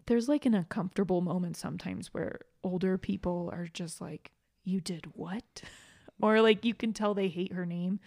there's 0.07 0.29
like 0.29 0.45
an 0.45 0.53
uncomfortable 0.53 1.21
moment 1.21 1.57
sometimes 1.57 2.13
where 2.13 2.41
older 2.63 2.97
people 2.97 3.49
are 3.53 3.67
just 3.67 4.01
like, 4.01 4.31
"You 4.63 4.81
did 4.81 5.07
what?" 5.13 5.61
or 6.21 6.41
like 6.41 6.65
you 6.65 6.73
can 6.73 6.93
tell 6.93 7.13
they 7.13 7.27
hate 7.27 7.53
her 7.53 7.65
name. 7.65 7.99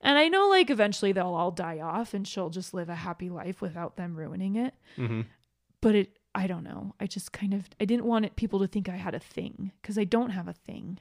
And 0.00 0.18
I 0.18 0.28
know 0.28 0.48
like 0.48 0.68
eventually 0.70 1.12
they'll 1.12 1.26
all 1.34 1.50
die 1.52 1.78
off 1.80 2.12
and 2.12 2.26
she'll 2.26 2.50
just 2.50 2.74
live 2.74 2.88
a 2.88 2.94
happy 2.94 3.30
life 3.30 3.60
without 3.60 3.96
them 3.96 4.16
ruining 4.16 4.56
it. 4.56 4.74
hmm 4.96 5.22
But 5.80 5.94
it 5.94 6.18
I 6.34 6.46
don't 6.46 6.64
know. 6.64 6.94
I 6.98 7.06
just 7.06 7.32
kind 7.32 7.52
of 7.54 7.68
I 7.80 7.84
didn't 7.84 8.06
want 8.06 8.24
it, 8.24 8.36
people 8.36 8.60
to 8.60 8.66
think 8.66 8.88
I 8.88 8.96
had 8.96 9.14
a 9.14 9.20
thing 9.20 9.72
cuz 9.82 9.98
I 9.98 10.04
don't 10.04 10.30
have 10.30 10.48
a 10.48 10.52
thing. 10.52 10.98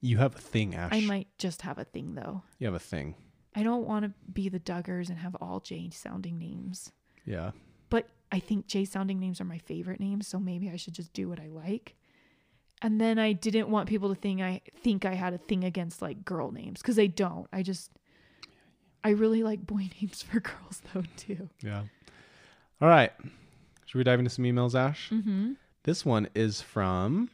You 0.00 0.18
have 0.18 0.36
a 0.36 0.40
thing, 0.40 0.74
Ash. 0.74 0.92
I 0.92 1.00
might 1.00 1.28
just 1.38 1.62
have 1.62 1.78
a 1.78 1.84
thing 1.84 2.14
though. 2.14 2.42
You 2.58 2.66
have 2.66 2.74
a 2.74 2.78
thing. 2.78 3.14
I 3.54 3.62
don't 3.62 3.86
want 3.86 4.04
to 4.04 4.12
be 4.30 4.48
the 4.48 4.60
Duggars 4.60 5.08
and 5.08 5.18
have 5.18 5.34
all 5.36 5.60
J 5.60 5.90
sounding 5.90 6.38
names. 6.38 6.92
Yeah. 7.24 7.52
But 7.88 8.08
I 8.30 8.38
think 8.38 8.66
J 8.66 8.84
sounding 8.84 9.18
names 9.18 9.40
are 9.40 9.44
my 9.44 9.58
favorite 9.58 10.00
names, 10.00 10.28
so 10.28 10.38
maybe 10.38 10.70
I 10.70 10.76
should 10.76 10.94
just 10.94 11.12
do 11.12 11.28
what 11.28 11.40
I 11.40 11.48
like. 11.48 11.96
And 12.82 13.00
then 13.00 13.18
I 13.18 13.32
didn't 13.32 13.70
want 13.70 13.88
people 13.88 14.10
to 14.14 14.20
think 14.20 14.42
I 14.42 14.60
think 14.82 15.04
I 15.06 15.14
had 15.14 15.32
a 15.32 15.38
thing 15.38 15.64
against 15.64 16.02
like 16.02 16.24
girl 16.24 16.52
names 16.52 16.82
cuz 16.82 16.98
I 16.98 17.06
don't. 17.06 17.48
I 17.52 17.62
just 17.62 17.90
I 19.02 19.10
really 19.10 19.42
like 19.42 19.66
boy 19.66 19.88
names 20.00 20.22
for 20.22 20.40
girls 20.40 20.82
though 20.92 21.04
too. 21.16 21.48
Yeah. 21.62 21.84
All 22.80 22.88
right. 22.88 23.12
Should 23.86 23.98
we 23.98 24.04
dive 24.04 24.18
into 24.18 24.30
some 24.30 24.44
emails, 24.44 24.74
Ash? 24.78 25.08
Mhm. 25.10 25.56
This 25.84 26.04
one 26.04 26.28
is 26.34 26.60
from. 26.60 27.30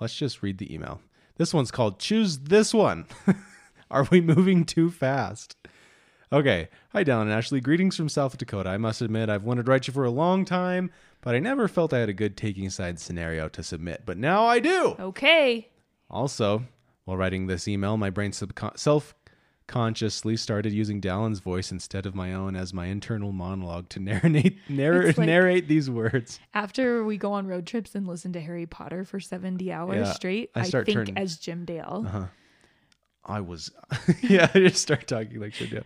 Let's 0.00 0.16
just 0.16 0.42
read 0.42 0.58
the 0.58 0.72
email. 0.74 1.00
This 1.36 1.54
one's 1.54 1.70
called 1.70 1.98
Choose 2.00 2.38
This 2.38 2.74
One. 2.74 3.06
Are 3.90 4.08
we 4.10 4.20
moving 4.20 4.64
too 4.64 4.90
fast? 4.90 5.56
Okay. 6.32 6.68
Hi, 6.92 7.04
Dallin 7.04 7.22
and 7.22 7.32
Ashley. 7.32 7.60
Greetings 7.60 7.94
from 7.96 8.08
South 8.08 8.38
Dakota. 8.38 8.70
I 8.70 8.78
must 8.78 9.02
admit, 9.02 9.28
I've 9.28 9.44
wanted 9.44 9.66
to 9.66 9.70
write 9.70 9.86
you 9.86 9.92
for 9.92 10.04
a 10.04 10.10
long 10.10 10.44
time, 10.46 10.90
but 11.20 11.34
I 11.34 11.38
never 11.38 11.68
felt 11.68 11.92
I 11.92 11.98
had 11.98 12.08
a 12.08 12.14
good 12.14 12.36
taking 12.38 12.70
side 12.70 12.98
scenario 12.98 13.48
to 13.50 13.62
submit. 13.62 14.02
But 14.06 14.16
now 14.16 14.46
I 14.46 14.58
do. 14.58 14.96
Okay. 14.98 15.68
Also, 16.08 16.64
while 17.04 17.18
writing 17.18 17.46
this 17.46 17.68
email, 17.68 17.98
my 17.98 18.08
brain 18.08 18.30
subcon- 18.30 18.78
self 18.78 19.14
consciously 19.66 20.36
started 20.36 20.72
using 20.72 21.00
Dallin's 21.00 21.38
voice 21.40 21.72
instead 21.72 22.04
of 22.06 22.14
my 22.14 22.32
own 22.34 22.56
as 22.56 22.74
my 22.74 22.86
internal 22.86 23.32
monologue 23.32 23.88
to 23.90 24.00
narrate 24.00 24.56
narr- 24.68 25.06
like- 25.06 25.18
narrate 25.18 25.68
these 25.68 25.88
words. 25.88 26.40
After 26.54 27.04
we 27.04 27.16
go 27.16 27.32
on 27.32 27.46
road 27.46 27.66
trips 27.66 27.94
and 27.94 28.06
listen 28.06 28.32
to 28.34 28.40
Harry 28.40 28.66
Potter 28.66 29.04
for 29.04 29.20
70 29.20 29.72
hours 29.72 30.06
Yeah, 30.08 30.12
straight, 30.12 30.50
I 30.54 30.60
I, 30.60 30.62
start 30.64 30.86
think 30.86 30.96
turning- 30.96 31.18
as 31.18 31.36
Jim 31.36 31.64
Dale. 31.64 32.04
Uh-huh. 32.06 32.24
I 33.24 33.40
was, 33.40 33.70
yeah, 34.22 34.50
I 34.54 34.58
just 34.58 34.82
start 34.82 35.06
talking 35.06 35.40
like 35.40 35.54
shit. 35.54 35.72
Yeah. 35.72 35.80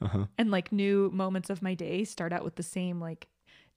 Uh-huh. 0.00 0.26
And 0.36 0.50
like 0.50 0.72
new 0.72 1.10
moments 1.14 1.48
of 1.48 1.62
my 1.62 1.74
day 1.74 2.02
start 2.04 2.32
out 2.32 2.44
with 2.44 2.56
the 2.56 2.62
same 2.64 2.98
like 3.00 3.28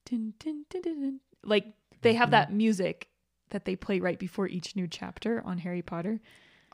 dun, 0.05 0.33
dun, 0.39 0.65
dun, 0.71 0.81
dun, 0.81 1.01
dun. 1.01 1.19
like 1.43 1.65
they 2.01 2.13
have 2.15 2.31
that 2.31 2.51
music 2.51 3.09
that 3.51 3.65
they 3.65 3.75
play 3.75 3.99
right 3.99 4.17
before 4.17 4.47
each 4.47 4.75
new 4.75 4.87
chapter 4.87 5.41
on 5.45 5.59
Harry 5.59 5.83
Potter. 5.83 6.19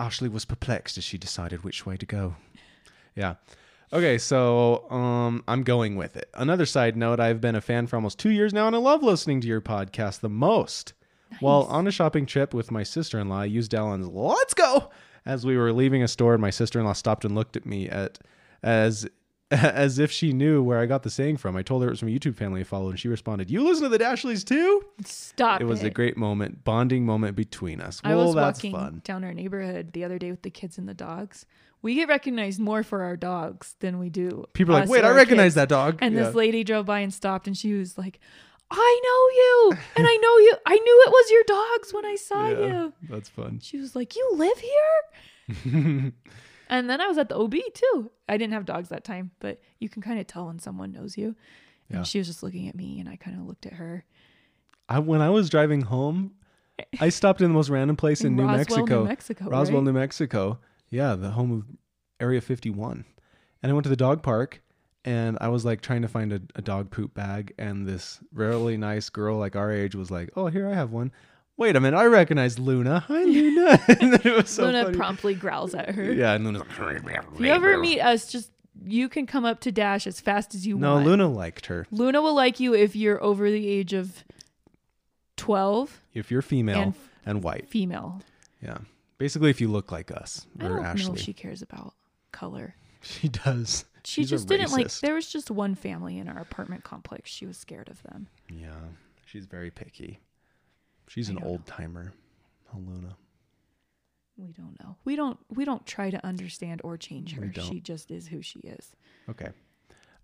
Ashley 0.01 0.29
was 0.29 0.45
perplexed 0.45 0.97
as 0.97 1.03
she 1.03 1.19
decided 1.19 1.63
which 1.63 1.85
way 1.85 1.95
to 1.95 2.05
go. 2.07 2.35
Yeah. 3.15 3.35
Okay, 3.93 4.17
so 4.17 4.89
um, 4.89 5.43
I'm 5.47 5.61
going 5.61 5.95
with 5.95 6.17
it. 6.17 6.27
Another 6.33 6.65
side 6.65 6.97
note: 6.97 7.19
I've 7.19 7.39
been 7.39 7.55
a 7.55 7.61
fan 7.61 7.85
for 7.85 7.97
almost 7.97 8.17
two 8.17 8.31
years 8.31 8.51
now, 8.51 8.65
and 8.65 8.75
I 8.75 8.79
love 8.79 9.03
listening 9.03 9.41
to 9.41 9.47
your 9.47 9.61
podcast 9.61 10.21
the 10.21 10.29
most. 10.29 10.93
While 11.39 11.63
on 11.63 11.87
a 11.87 11.91
shopping 11.91 12.25
trip 12.25 12.53
with 12.53 12.71
my 12.71 12.83
sister-in-law, 12.83 13.41
I 13.41 13.45
used 13.45 13.71
Dallin's 13.71 14.07
"Let's 14.07 14.55
go" 14.55 14.89
as 15.25 15.45
we 15.45 15.55
were 15.55 15.71
leaving 15.71 16.01
a 16.01 16.07
store, 16.07 16.33
and 16.33 16.41
my 16.41 16.49
sister-in-law 16.49 16.93
stopped 16.93 17.23
and 17.23 17.35
looked 17.35 17.55
at 17.55 17.65
me 17.65 17.87
at 17.87 18.17
as 18.63 19.07
as 19.61 19.99
if 19.99 20.11
she 20.11 20.31
knew 20.33 20.63
where 20.63 20.79
I 20.79 20.85
got 20.85 21.03
the 21.03 21.09
saying 21.09 21.37
from. 21.37 21.55
I 21.55 21.61
told 21.61 21.81
her 21.83 21.87
it 21.89 21.91
was 21.91 21.99
from 21.99 22.09
a 22.09 22.11
YouTube 22.11 22.35
family 22.35 22.61
I 22.61 22.63
followed, 22.63 22.91
and 22.91 22.99
she 22.99 23.07
responded, 23.07 23.51
"You 23.51 23.63
listen 23.63 23.83
to 23.83 23.89
the 23.89 23.99
Dashleys 24.03 24.43
too?" 24.45 24.83
Stop. 25.05 25.61
It 25.61 25.65
was 25.65 25.83
a 25.83 25.89
great 25.89 26.15
moment, 26.17 26.63
bonding 26.63 27.05
moment 27.05 27.35
between 27.35 27.81
us. 27.81 27.99
I 28.03 28.15
Well, 28.15 28.27
was 28.27 28.35
that's 28.35 28.59
walking 28.59 28.71
fun. 28.73 29.01
down 29.03 29.23
our 29.23 29.33
neighborhood 29.33 29.91
the 29.93 30.03
other 30.03 30.17
day 30.17 30.31
with 30.31 30.41
the 30.43 30.49
kids 30.49 30.77
and 30.77 30.87
the 30.87 30.93
dogs. 30.93 31.45
We 31.83 31.95
get 31.95 32.07
recognized 32.07 32.59
more 32.59 32.83
for 32.83 33.01
our 33.01 33.17
dogs 33.17 33.75
than 33.79 33.97
we 33.99 34.09
do. 34.09 34.45
People 34.53 34.75
are 34.75 34.81
like, 34.81 34.89
"Wait, 34.89 35.03
I 35.03 35.09
recognize 35.09 35.45
kids." 35.47 35.55
that 35.55 35.69
dog." 35.69 35.97
And 35.99 36.15
Yeah. 36.15 36.23
this 36.25 36.35
lady 36.35 36.63
drove 36.63 36.85
by 36.85 36.99
and 36.99 37.13
stopped, 37.13 37.47
and 37.47 37.57
she 37.57 37.73
was 37.73 37.97
like, 37.97 38.19
"I 38.69 39.01
know 39.03 39.73
you, 39.75 39.77
and 39.97 40.07
I 40.07 40.15
know 40.17 40.37
you. 40.37 40.53
I 40.65 40.75
knew 40.75 41.03
it 41.07 41.11
was 41.11 41.31
your 41.31 41.43
dogs 41.47 41.93
when 41.93 42.05
I 42.05 42.15
saw 42.15 42.47
Yeah, 42.51 42.65
you." 42.83 42.93
That's 43.09 43.29
fun. 43.29 43.59
She 43.61 43.77
was 43.77 43.95
like, 43.95 44.15
"You 44.15 44.29
live 44.35 44.59
here?" 44.59 46.13
And 46.71 46.89
then 46.89 47.01
I 47.01 47.07
was 47.07 47.17
at 47.17 47.29
the 47.29 47.35
OB 47.37 47.53
too. 47.73 48.09
I 48.27 48.37
didn't 48.37 48.53
have 48.53 48.65
dogs 48.65 48.89
that 48.89 49.03
time, 49.03 49.31
but 49.39 49.61
you 49.79 49.89
can 49.89 50.01
kind 50.01 50.19
of 50.19 50.25
tell 50.25 50.47
when 50.47 50.57
someone 50.57 50.91
knows 50.91 51.17
you. 51.17 51.35
And 51.89 51.97
Yeah. 51.99 52.03
she 52.03 52.17
was 52.17 52.27
just 52.27 52.41
looking 52.41 52.67
at 52.69 52.75
me, 52.75 52.99
and 52.99 53.07
I 53.09 53.17
kind 53.17 53.37
of 53.37 53.45
looked 53.45 53.65
at 53.65 53.73
her. 53.73 54.05
I, 54.87 54.99
when 54.99 55.21
I 55.21 55.29
was 55.29 55.49
driving 55.49 55.81
home, 55.81 56.33
I 56.99 57.09
stopped 57.09 57.41
in 57.41 57.49
the 57.49 57.53
most 57.53 57.69
random 57.69 57.95
place 57.97 58.23
in, 58.23 58.35
New 58.35 58.43
Roswell, 58.43 58.57
Mexico. 58.57 59.01
New 59.03 59.07
Mexico, 59.09 59.45
Roswell, 59.49 59.77
right? 59.79 59.85
New 59.85 59.93
Mexico. 59.93 60.59
Yeah, 60.89 61.15
the 61.15 61.31
home 61.31 61.51
of 61.51 61.63
Area 62.19 62.41
51. 62.41 63.05
And 63.61 63.69
I 63.69 63.73
went 63.73 63.83
to 63.83 63.89
the 63.89 63.95
dog 63.95 64.23
park 64.23 64.61
and 65.05 65.37
I 65.41 65.49
was 65.49 65.63
like 65.65 65.81
trying 65.81 66.01
to 66.01 66.07
find 66.07 66.33
a, 66.33 66.41
a 66.55 66.61
dog 66.61 66.89
poop 66.89 67.13
bag. 67.13 67.53
And 67.59 67.87
this 67.87 68.19
really 68.33 68.77
nice 68.77 69.09
girl, 69.09 69.37
like 69.37 69.55
our 69.55 69.71
age, 69.71 69.95
was 69.95 70.09
like, 70.11 70.29
Oh, 70.35 70.47
here, 70.47 70.67
I 70.67 70.73
have 70.73 70.91
one. 70.91 71.11
Wait 71.61 71.75
a 71.75 71.79
minute, 71.79 71.95
I 71.95 72.05
recognize 72.05 72.57
Luna. 72.57 73.01
Hi, 73.01 73.23
Luna. 73.23 73.79
and 73.87 74.13
then 74.13 74.21
it 74.23 74.35
was 74.35 74.49
so 74.49 74.63
Luna 74.65 74.85
funny. 74.85 74.97
promptly 74.97 75.35
growls 75.35 75.75
at 75.75 75.93
her. 75.93 76.11
Yeah, 76.11 76.33
and 76.33 76.43
Luna's 76.43 76.63
like, 76.79 77.03
If 77.35 77.39
you 77.39 77.51
ever 77.51 77.77
meet 77.77 78.01
us, 78.01 78.25
just 78.31 78.49
you 78.83 79.07
can 79.07 79.27
come 79.27 79.45
up 79.45 79.59
to 79.59 79.71
Dash 79.71 80.07
as 80.07 80.19
fast 80.19 80.55
as 80.55 80.65
you 80.65 80.75
No, 80.75 80.93
want. 80.93 81.05
No, 81.05 81.11
Luna 81.11 81.27
liked 81.27 81.67
her. 81.67 81.85
Luna 81.91 82.19
will 82.19 82.33
like 82.33 82.59
you 82.59 82.73
if 82.73 82.95
you're 82.95 83.21
over 83.23 83.51
the 83.51 83.67
age 83.67 83.93
of 83.93 84.23
12 85.37 86.01
If 86.15 86.31
you're 86.31 86.41
female 86.41 86.81
and, 86.81 86.93
and 87.27 87.43
white. 87.43 87.69
female. 87.69 88.23
Yeah. 88.59 88.79
Basically, 89.19 89.51
if 89.51 89.61
you 89.61 89.67
look 89.67 89.91
like 89.91 90.09
us 90.09 90.47
I 90.59 90.63
don't 90.63 90.77
know 90.77 90.81
Ashley. 90.81 91.13
if 91.13 91.19
she 91.19 91.31
cares 91.31 91.61
about 91.61 91.93
color. 92.31 92.73
She 93.01 93.27
does. 93.27 93.85
She 94.03 94.21
She's 94.21 94.31
just 94.31 94.47
didn't 94.47 94.71
like. 94.71 94.91
There 94.93 95.13
was 95.13 95.31
just 95.31 95.51
one 95.51 95.75
family 95.75 96.17
in 96.17 96.27
our 96.27 96.39
apartment 96.39 96.83
complex. 96.83 97.29
She 97.29 97.45
was 97.45 97.55
scared 97.55 97.87
of 97.87 98.01
them. 98.01 98.29
Yeah, 98.51 98.73
she's 99.27 99.45
very 99.45 99.69
picky. 99.69 100.21
She's 101.11 101.27
an 101.27 101.39
old 101.43 101.65
timer. 101.65 102.13
Luna. 102.73 103.17
We 104.37 104.53
don't 104.53 104.79
know. 104.81 104.95
We 105.03 105.17
don't. 105.17 105.37
We 105.49 105.65
don't 105.65 105.85
try 105.85 106.09
to 106.09 106.25
understand 106.25 106.79
or 106.85 106.95
change 106.95 107.33
her. 107.33 107.51
She 107.61 107.81
just 107.81 108.11
is 108.11 108.29
who 108.29 108.41
she 108.41 108.59
is. 108.59 108.95
Okay. 109.29 109.49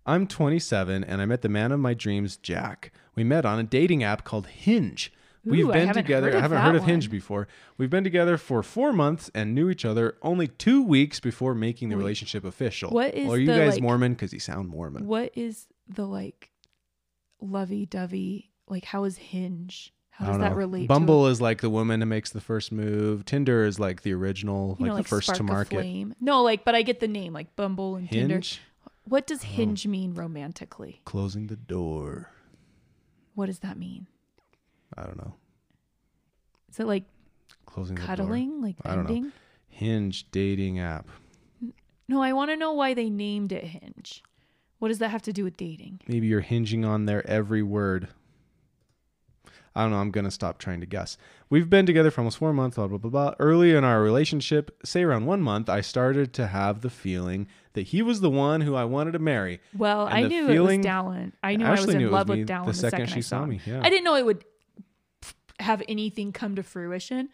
I'm 0.06 0.26
27 0.26 1.04
and 1.04 1.20
I 1.20 1.26
met 1.26 1.42
the 1.42 1.50
man 1.50 1.72
of 1.72 1.80
my 1.80 1.92
dreams, 1.92 2.38
Jack. 2.38 2.90
We 3.14 3.22
met 3.22 3.44
on 3.44 3.58
a 3.58 3.64
dating 3.64 4.02
app 4.02 4.24
called 4.24 4.46
Hinge. 4.46 5.12
We've 5.44 5.66
Ooh, 5.68 5.72
been 5.72 5.92
together. 5.92 6.34
I 6.34 6.40
haven't 6.40 6.62
heard 6.62 6.74
of 6.76 6.84
Hinge 6.84 7.10
before. 7.10 7.48
We've 7.76 7.90
been 7.90 8.02
together 8.04 8.38
for 8.38 8.62
four 8.62 8.94
months 8.94 9.30
and 9.34 9.54
knew 9.54 9.68
each 9.68 9.84
other 9.84 10.16
only 10.22 10.48
two 10.48 10.82
weeks 10.82 11.20
before 11.20 11.54
making 11.54 11.90
the 11.90 11.96
Wait, 11.96 12.00
relationship 12.00 12.46
official. 12.46 12.90
what 12.92 13.14
is 13.14 13.26
Well, 13.26 13.34
are 13.36 13.38
you 13.38 13.46
the, 13.46 13.58
guys 13.58 13.74
like- 13.74 13.82
Mormon? 13.82 14.14
Because 14.14 14.32
you 14.32 14.40
sound 14.40 14.70
Mormon. 14.70 15.06
What 15.06 15.32
is 15.36 15.66
the 15.86 16.06
like 16.06 16.50
lovey 17.42 17.84
dovey 17.84 18.50
like 18.66 18.86
how 18.86 19.04
is 19.04 19.18
Hinge? 19.18 19.92
How 20.18 20.24
I 20.24 20.28
does 20.28 20.34
don't 20.34 20.40
that 20.40 20.50
know. 20.50 20.56
relate? 20.56 20.88
Bumble 20.88 21.28
is 21.28 21.40
like 21.40 21.60
the 21.60 21.70
woman 21.70 22.00
who 22.00 22.06
makes 22.06 22.30
the 22.30 22.40
first 22.40 22.72
move. 22.72 23.24
Tinder 23.24 23.64
is 23.64 23.78
like 23.78 24.02
the 24.02 24.12
original, 24.14 24.76
you 24.80 24.86
like, 24.86 24.90
know, 24.90 24.96
the 24.98 25.04
first 25.04 25.32
to 25.36 25.42
market. 25.44 25.76
flame? 25.76 26.14
No, 26.20 26.42
like, 26.42 26.64
but 26.64 26.74
I 26.74 26.82
get 26.82 26.98
the 26.98 27.06
name, 27.08 27.32
like 27.32 27.54
Bumble 27.54 27.94
and 27.96 28.10
Tinder. 28.10 28.40
What 29.04 29.26
does 29.28 29.42
Oh. 29.42 29.46
Hinge 29.46 29.86
mean 29.86 30.14
romantically? 30.14 31.00
closing 31.04 31.46
the 31.46 31.56
door. 31.56 32.30
What 33.34 33.46
does 33.46 33.60
that 33.60 33.78
mean? 33.78 34.08
I 34.96 35.04
don't 35.04 35.16
know. 35.18 35.34
Is 36.70 36.80
it 36.80 36.86
like 36.86 37.04
Closing 37.66 37.94
the 37.94 38.00
door. 38.00 38.06
cuddling, 38.08 38.60
like 38.60 38.76
I 38.84 38.96
don't 38.96 39.08
know. 39.08 39.30
Hinge 39.68 40.28
dating 40.32 40.80
app. 40.80 41.06
No, 42.08 42.20
I 42.22 42.32
want 42.32 42.50
to 42.50 42.56
know 42.56 42.72
why 42.72 42.94
they 42.94 43.08
named 43.08 43.52
it 43.52 43.64
Hinge. 43.64 44.22
What 44.80 44.88
does 44.88 44.98
that 44.98 45.10
have 45.10 45.22
to 45.22 45.32
do 45.32 45.44
with 45.44 45.56
dating? 45.56 46.00
Maybe 46.08 46.26
you're 46.26 46.40
hinging 46.40 46.84
on 46.84 47.04
their 47.06 47.24
every 47.28 47.62
word. 47.62 48.08
I 49.78 49.82
don't 49.82 49.92
know. 49.92 49.98
I'm 49.98 50.10
gonna 50.10 50.30
stop 50.30 50.58
trying 50.58 50.80
to 50.80 50.86
guess. 50.86 51.16
We've 51.50 51.70
been 51.70 51.86
together 51.86 52.10
for 52.10 52.20
almost 52.20 52.38
four 52.38 52.52
months. 52.52 52.76
Blah 52.76 52.88
blah 52.88 52.98
blah 52.98 53.10
blah. 53.10 53.34
Early 53.38 53.72
in 53.74 53.84
our 53.84 54.02
relationship, 54.02 54.76
say 54.84 55.02
around 55.02 55.26
one 55.26 55.40
month, 55.40 55.68
I 55.68 55.80
started 55.80 56.32
to 56.34 56.48
have 56.48 56.80
the 56.80 56.90
feeling 56.90 57.46
that 57.74 57.82
he 57.88 58.02
was 58.02 58.20
the 58.20 58.30
one 58.30 58.60
who 58.62 58.74
I 58.74 58.84
wanted 58.84 59.12
to 59.12 59.18
marry. 59.20 59.60
Well, 59.76 60.06
And 60.06 60.14
I 60.16 60.22
knew 60.28 60.46
feeling- 60.48 60.80
it 60.80 60.84
was 60.84 60.86
Dallin. 60.86 61.32
I 61.42 61.56
knew 61.56 61.64
I 61.66 61.70
was 61.70 61.80
Ashley 61.80 61.94
in 61.94 62.02
was 62.04 62.10
love 62.12 62.28
me 62.28 62.38
with 62.40 62.48
Dallin 62.48 62.66
the 62.66 62.72
the, 62.72 62.78
second 62.78 62.98
second, 63.06 63.12
she 63.12 63.18
I 63.18 63.20
saw 63.20 63.42
him. 63.44 63.50
me, 63.50 63.60
yeah. 63.64 63.80
I 63.82 63.88
didn't 63.88 64.04
know 64.04 64.16
it 64.16 64.24
would 64.26 64.44
have 65.60 65.82
anything 65.88 66.32
come 66.32 66.56
to 66.56 66.62
fruition, 66.62 67.28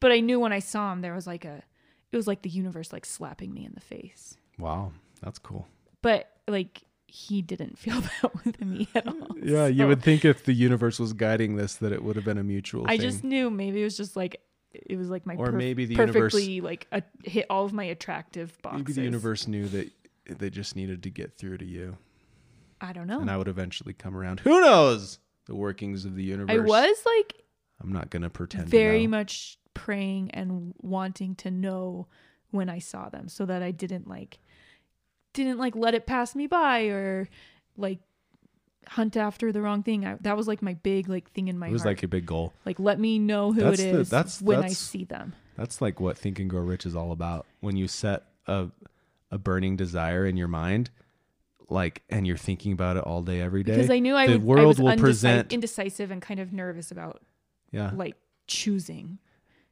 but 0.00 0.12
I 0.12 0.20
knew 0.20 0.40
when 0.40 0.52
I 0.52 0.58
saw 0.58 0.92
him 0.92 1.00
there 1.00 1.14
was 1.14 1.26
like 1.26 1.44
a 1.44 1.62
it 2.10 2.16
was 2.16 2.26
like 2.26 2.42
the 2.42 2.48
universe 2.50 2.92
like 2.92 3.04
slapping 3.04 3.52
me 3.52 3.64
in 3.64 3.72
the 3.74 3.80
face. 3.80 4.36
Wow, 4.58 4.92
that's 5.22 5.38
cool. 5.38 5.66
But 6.02 6.30
like 6.46 6.82
he 7.10 7.42
didn't 7.42 7.78
feel 7.78 8.00
that 8.22 8.44
with 8.44 8.60
me 8.60 8.86
at 8.94 9.06
all. 9.08 9.28
Yeah, 9.42 9.66
you 9.66 9.86
would 9.86 10.02
think 10.02 10.24
if 10.24 10.44
the 10.44 10.52
universe 10.52 10.98
was 10.98 11.12
guiding 11.14 11.56
this, 11.56 11.76
that 11.76 11.92
it 11.92 12.02
would 12.04 12.16
have 12.16 12.24
been 12.24 12.38
a 12.38 12.44
mutual. 12.44 12.84
I 12.86 12.92
thing. 12.96 13.00
just 13.00 13.24
knew 13.24 13.50
maybe 13.50 13.80
it 13.80 13.84
was 13.84 13.96
just 13.96 14.14
like 14.16 14.40
it 14.72 14.96
was 14.96 15.08
like 15.08 15.24
my 15.26 15.34
Or 15.36 15.46
perf- 15.48 15.54
maybe 15.54 15.86
the 15.86 15.94
universe- 15.94 16.34
perfectly 16.34 16.60
like 16.60 16.86
a, 16.92 17.02
hit 17.24 17.46
all 17.48 17.64
of 17.64 17.72
my 17.72 17.84
attractive 17.84 18.56
boxes. 18.62 18.78
maybe 18.80 18.92
the 18.92 19.02
universe 19.02 19.48
knew 19.48 19.66
that 19.68 19.90
they 20.38 20.50
just 20.50 20.76
needed 20.76 21.02
to 21.04 21.10
get 21.10 21.38
through 21.38 21.56
to 21.58 21.64
you, 21.64 21.96
I 22.80 22.92
don't 22.92 23.06
know. 23.06 23.20
and 23.20 23.30
I 23.30 23.36
would 23.38 23.48
eventually 23.48 23.94
come 23.94 24.14
around. 24.16 24.40
Who 24.40 24.60
knows 24.60 25.18
the 25.46 25.54
workings 25.54 26.04
of 26.04 26.14
the 26.14 26.22
universe? 26.24 26.54
I 26.54 26.58
was 26.58 26.98
like 27.06 27.34
I'm 27.80 27.92
not 27.92 28.10
gonna 28.10 28.28
pretend. 28.30 28.68
very 28.68 29.06
much 29.06 29.56
praying 29.72 30.32
and 30.32 30.74
wanting 30.82 31.36
to 31.36 31.50
know 31.50 32.06
when 32.50 32.68
I 32.68 32.80
saw 32.80 33.08
them 33.08 33.28
so 33.28 33.46
that 33.46 33.62
I 33.62 33.70
didn't 33.70 34.08
like 34.08 34.40
didn't 35.32 35.58
like 35.58 35.76
let 35.76 35.94
it 35.94 36.06
pass 36.06 36.34
me 36.34 36.46
by 36.46 36.84
or 36.86 37.28
like 37.76 37.98
hunt 38.86 39.16
after 39.16 39.52
the 39.52 39.60
wrong 39.60 39.82
thing. 39.82 40.06
I, 40.06 40.16
that 40.22 40.36
was 40.36 40.48
like 40.48 40.62
my 40.62 40.74
big 40.74 41.08
like 41.08 41.30
thing 41.32 41.48
in 41.48 41.58
my 41.58 41.68
It 41.68 41.72
was 41.72 41.82
heart. 41.82 41.96
like 41.96 42.02
a 42.02 42.08
big 42.08 42.26
goal. 42.26 42.52
Like, 42.64 42.78
let 42.80 42.98
me 42.98 43.18
know 43.18 43.52
who 43.52 43.60
That's 43.60 43.80
it 43.80 43.92
the- 43.92 44.00
is 44.00 44.10
that's- 44.10 44.40
when 44.42 44.62
I 44.64 44.68
see 44.68 45.04
them. 45.04 45.34
That's 45.56 45.80
like 45.80 45.98
what 46.00 46.16
Think 46.16 46.38
and 46.38 46.48
Grow 46.48 46.60
Rich 46.62 46.86
is 46.86 46.94
all 46.94 47.10
about. 47.12 47.44
When 47.60 47.76
you 47.76 47.88
set 47.88 48.24
a 48.46 48.68
a 49.30 49.38
burning 49.38 49.76
desire 49.76 50.24
in 50.24 50.36
your 50.36 50.48
mind, 50.48 50.90
like, 51.68 52.02
and 52.08 52.26
you're 52.26 52.36
thinking 52.38 52.72
about 52.72 52.96
it 52.96 53.02
all 53.04 53.22
day, 53.22 53.40
every 53.42 53.62
day. 53.62 53.74
Because 53.74 53.90
I 53.90 53.98
knew 53.98 54.14
I 54.16 54.26
the 54.28 54.38
would. 54.38 54.58
I 54.58 54.62
world 54.62 54.68
was 54.68 54.78
will 54.80 54.92
undeci- 54.92 54.98
present. 55.00 55.52
indecisive 55.52 56.10
and 56.10 56.22
kind 56.22 56.40
of 56.40 56.52
nervous 56.52 56.90
about 56.90 57.20
yeah, 57.72 57.90
like 57.94 58.14
choosing. 58.46 59.18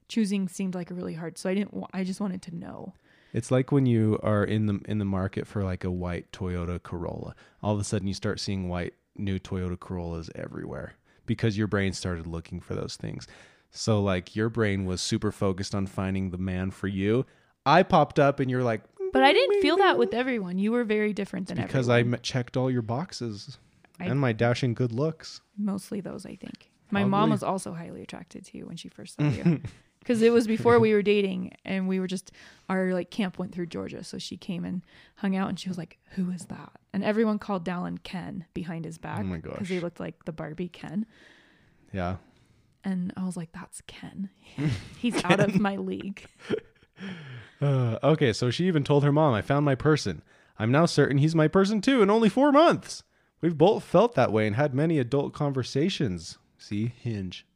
Choosing 0.09 0.49
seemed 0.49 0.75
like 0.75 0.91
a 0.91 0.95
really 0.95 1.15
hard. 1.15 1.39
So 1.39 1.49
I 1.49 1.55
didn't. 1.55 1.73
I 1.95 2.05
just 2.05 2.21
wanted 2.21 2.43
to 2.43 2.55
know. 2.55 2.93
It's 3.37 3.51
like 3.51 3.71
when 3.71 3.85
you 3.85 4.19
are 4.23 4.45
in 4.45 4.65
the 4.65 4.81
in 4.87 4.97
the 4.97 5.05
market 5.05 5.47
for 5.47 5.63
like 5.63 5.85
a 5.85 5.91
white 5.91 6.33
Toyota 6.33 6.83
Corolla. 6.83 7.35
All 7.63 7.75
of 7.75 7.79
a 7.79 7.85
sudden 7.85 8.09
you 8.09 8.15
start 8.15 8.41
seeing 8.41 8.67
white 8.67 8.95
new 9.15 9.39
Toyota 9.39 9.79
Corollas 9.79 10.31
everywhere 10.35 10.95
because 11.27 11.59
your 11.59 11.67
brain 11.67 11.93
started 11.93 12.27
looking 12.27 12.61
for 12.61 12.75
those 12.75 12.97
things. 12.97 13.29
So 13.71 14.03
like 14.03 14.35
your 14.35 14.49
brain 14.49 14.87
was 14.87 15.03
super 15.03 15.31
focused 15.31 15.75
on 15.75 15.87
finding 15.87 16.31
the 16.31 16.39
man 16.39 16.71
for 16.71 16.89
you. 16.89 17.27
I 17.67 17.83
popped 17.83 18.19
up 18.19 18.41
and 18.41 18.51
you're 18.51 18.63
like 18.63 18.81
But 19.13 19.23
I 19.23 19.35
didn't 19.35 19.61
feel 19.61 19.77
that 19.77 19.91
mm-hmm. 19.93 19.99
with 19.99 20.15
everyone. 20.15 20.57
You 20.57 20.73
were 20.73 20.85
very 20.85 21.13
different 21.13 21.49
than 21.49 21.59
everyone. 21.59 21.69
because 21.69 21.91
everyone. 21.91 22.15
I 22.15 22.23
checked 22.23 22.57
all 22.57 22.71
your 22.71 22.81
boxes 22.81 23.59
I- 24.01 24.07
and 24.07 24.19
my 24.19 24.33
dashing 24.33 24.73
good 24.73 24.93
looks. 24.93 25.43
mostly 25.59 26.01
those 26.01 26.25
i 26.25 26.37
think 26.37 26.71
my 26.91 27.05
mom 27.05 27.31
was 27.31 27.43
also 27.43 27.75
highly 27.75 28.03
attracted 28.03 28.45
to 28.47 28.59
you 28.59 28.67
when 28.67 28.77
she 28.77 28.89
first 28.89 29.17
saw 29.17 29.29
you 29.29 29.61
because 30.07 30.23
it 30.23 30.33
was 30.33 30.47
before 30.47 30.79
we 30.79 30.93
were 30.95 31.03
dating 31.03 31.53
and 31.65 31.89
we 31.89 31.99
were 31.99 32.07
just 32.07 32.31
our 32.69 32.93
like 32.93 33.11
camp 33.11 33.39
went 33.39 33.53
through 33.53 33.67
georgia 33.67 34.05
so 34.05 34.19
she 34.19 34.37
came 34.37 34.65
and 34.65 34.83
hung 35.17 35.35
out 35.35 35.49
and 35.49 35.59
she 35.59 35.69
was 35.69 35.77
like 35.79 35.99
who 36.11 36.31
is 36.31 36.45
that 36.47 36.71
and 36.93 37.03
everyone 37.03 37.39
called 37.39 37.65
dallin 37.65 37.99
ken 38.03 38.45
behind 38.55 38.85
his 38.85 38.99
back 38.99 39.21
Oh 39.21 39.25
my 39.25 39.39
because 39.39 39.69
he 39.69 39.81
looked 39.81 39.99
like 40.01 40.25
the 40.25 40.33
barbie 40.33 40.69
ken 40.69 41.07
Yeah. 41.93 42.17
and 42.85 43.13
i 43.17 43.25
was 43.25 43.37
like 43.37 43.51
that's 43.53 43.81
ken 43.87 44.31
he's 44.99 45.23
out 45.25 45.41
of 45.41 45.59
my 45.59 45.77
league 45.77 46.25
Uh, 47.61 47.99
okay, 48.03 48.33
so 48.33 48.51
she 48.51 48.67
even 48.67 48.85
told 48.85 49.03
her 49.03 49.13
mom, 49.13 49.33
I 49.35 49.41
found 49.43 49.65
my 49.65 49.75
person. 49.75 50.23
I'm 50.59 50.71
now 50.71 50.87
certain 50.87 51.19
he's 51.19 51.35
my 51.35 51.49
person 51.49 51.81
too 51.81 52.03
in 52.03 52.11
only 52.11 52.29
four 52.29 52.53
months. 52.53 53.03
We've 53.41 53.57
both 53.57 53.83
felt 53.85 54.15
that 54.15 54.33
way 54.33 54.47
and 54.47 54.57
had 54.57 54.75
many 54.75 54.99
adult 54.99 55.33
conversations. 55.33 56.39
See, 56.59 56.93
hinge. 57.03 57.47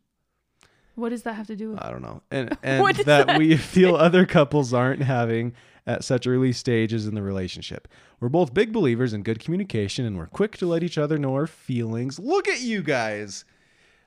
What 1.01 1.09
does 1.11 1.23
that 1.23 1.35
have 1.35 1.47
to 1.49 1.57
do 1.57 1.71
with 1.71 1.83
I 1.83 1.91
don't 1.91 2.03
know. 2.03 2.23
And, 2.31 2.57
and 2.63 2.87
that, 2.97 3.27
that 3.27 3.39
we 3.39 3.57
feel 3.57 3.97
other 3.97 4.27
couples 4.27 4.73
aren't 4.75 5.03
having 5.03 5.55
at 5.87 6.05
such 6.05 6.27
early 6.27 6.53
stages 6.53 7.07
in 7.07 7.15
the 7.15 7.23
relationship. 7.23 7.89
We're 8.21 8.29
both 8.29 8.53
big 8.55 8.73
believers 8.73 9.13
in 9.13 9.23
good 9.23 9.41
communication 9.41 10.05
and 10.05 10.17
we're 10.17 10.27
quick 10.27 10.57
to 10.59 10.67
let 10.67 10.83
each 10.83 10.99
other 10.99 11.19
know 11.19 11.35
our 11.35 11.47
feelings. 11.47 12.19
Look 12.19 12.49
at 12.49 12.61
you 12.61 12.83
guys. 12.83 13.45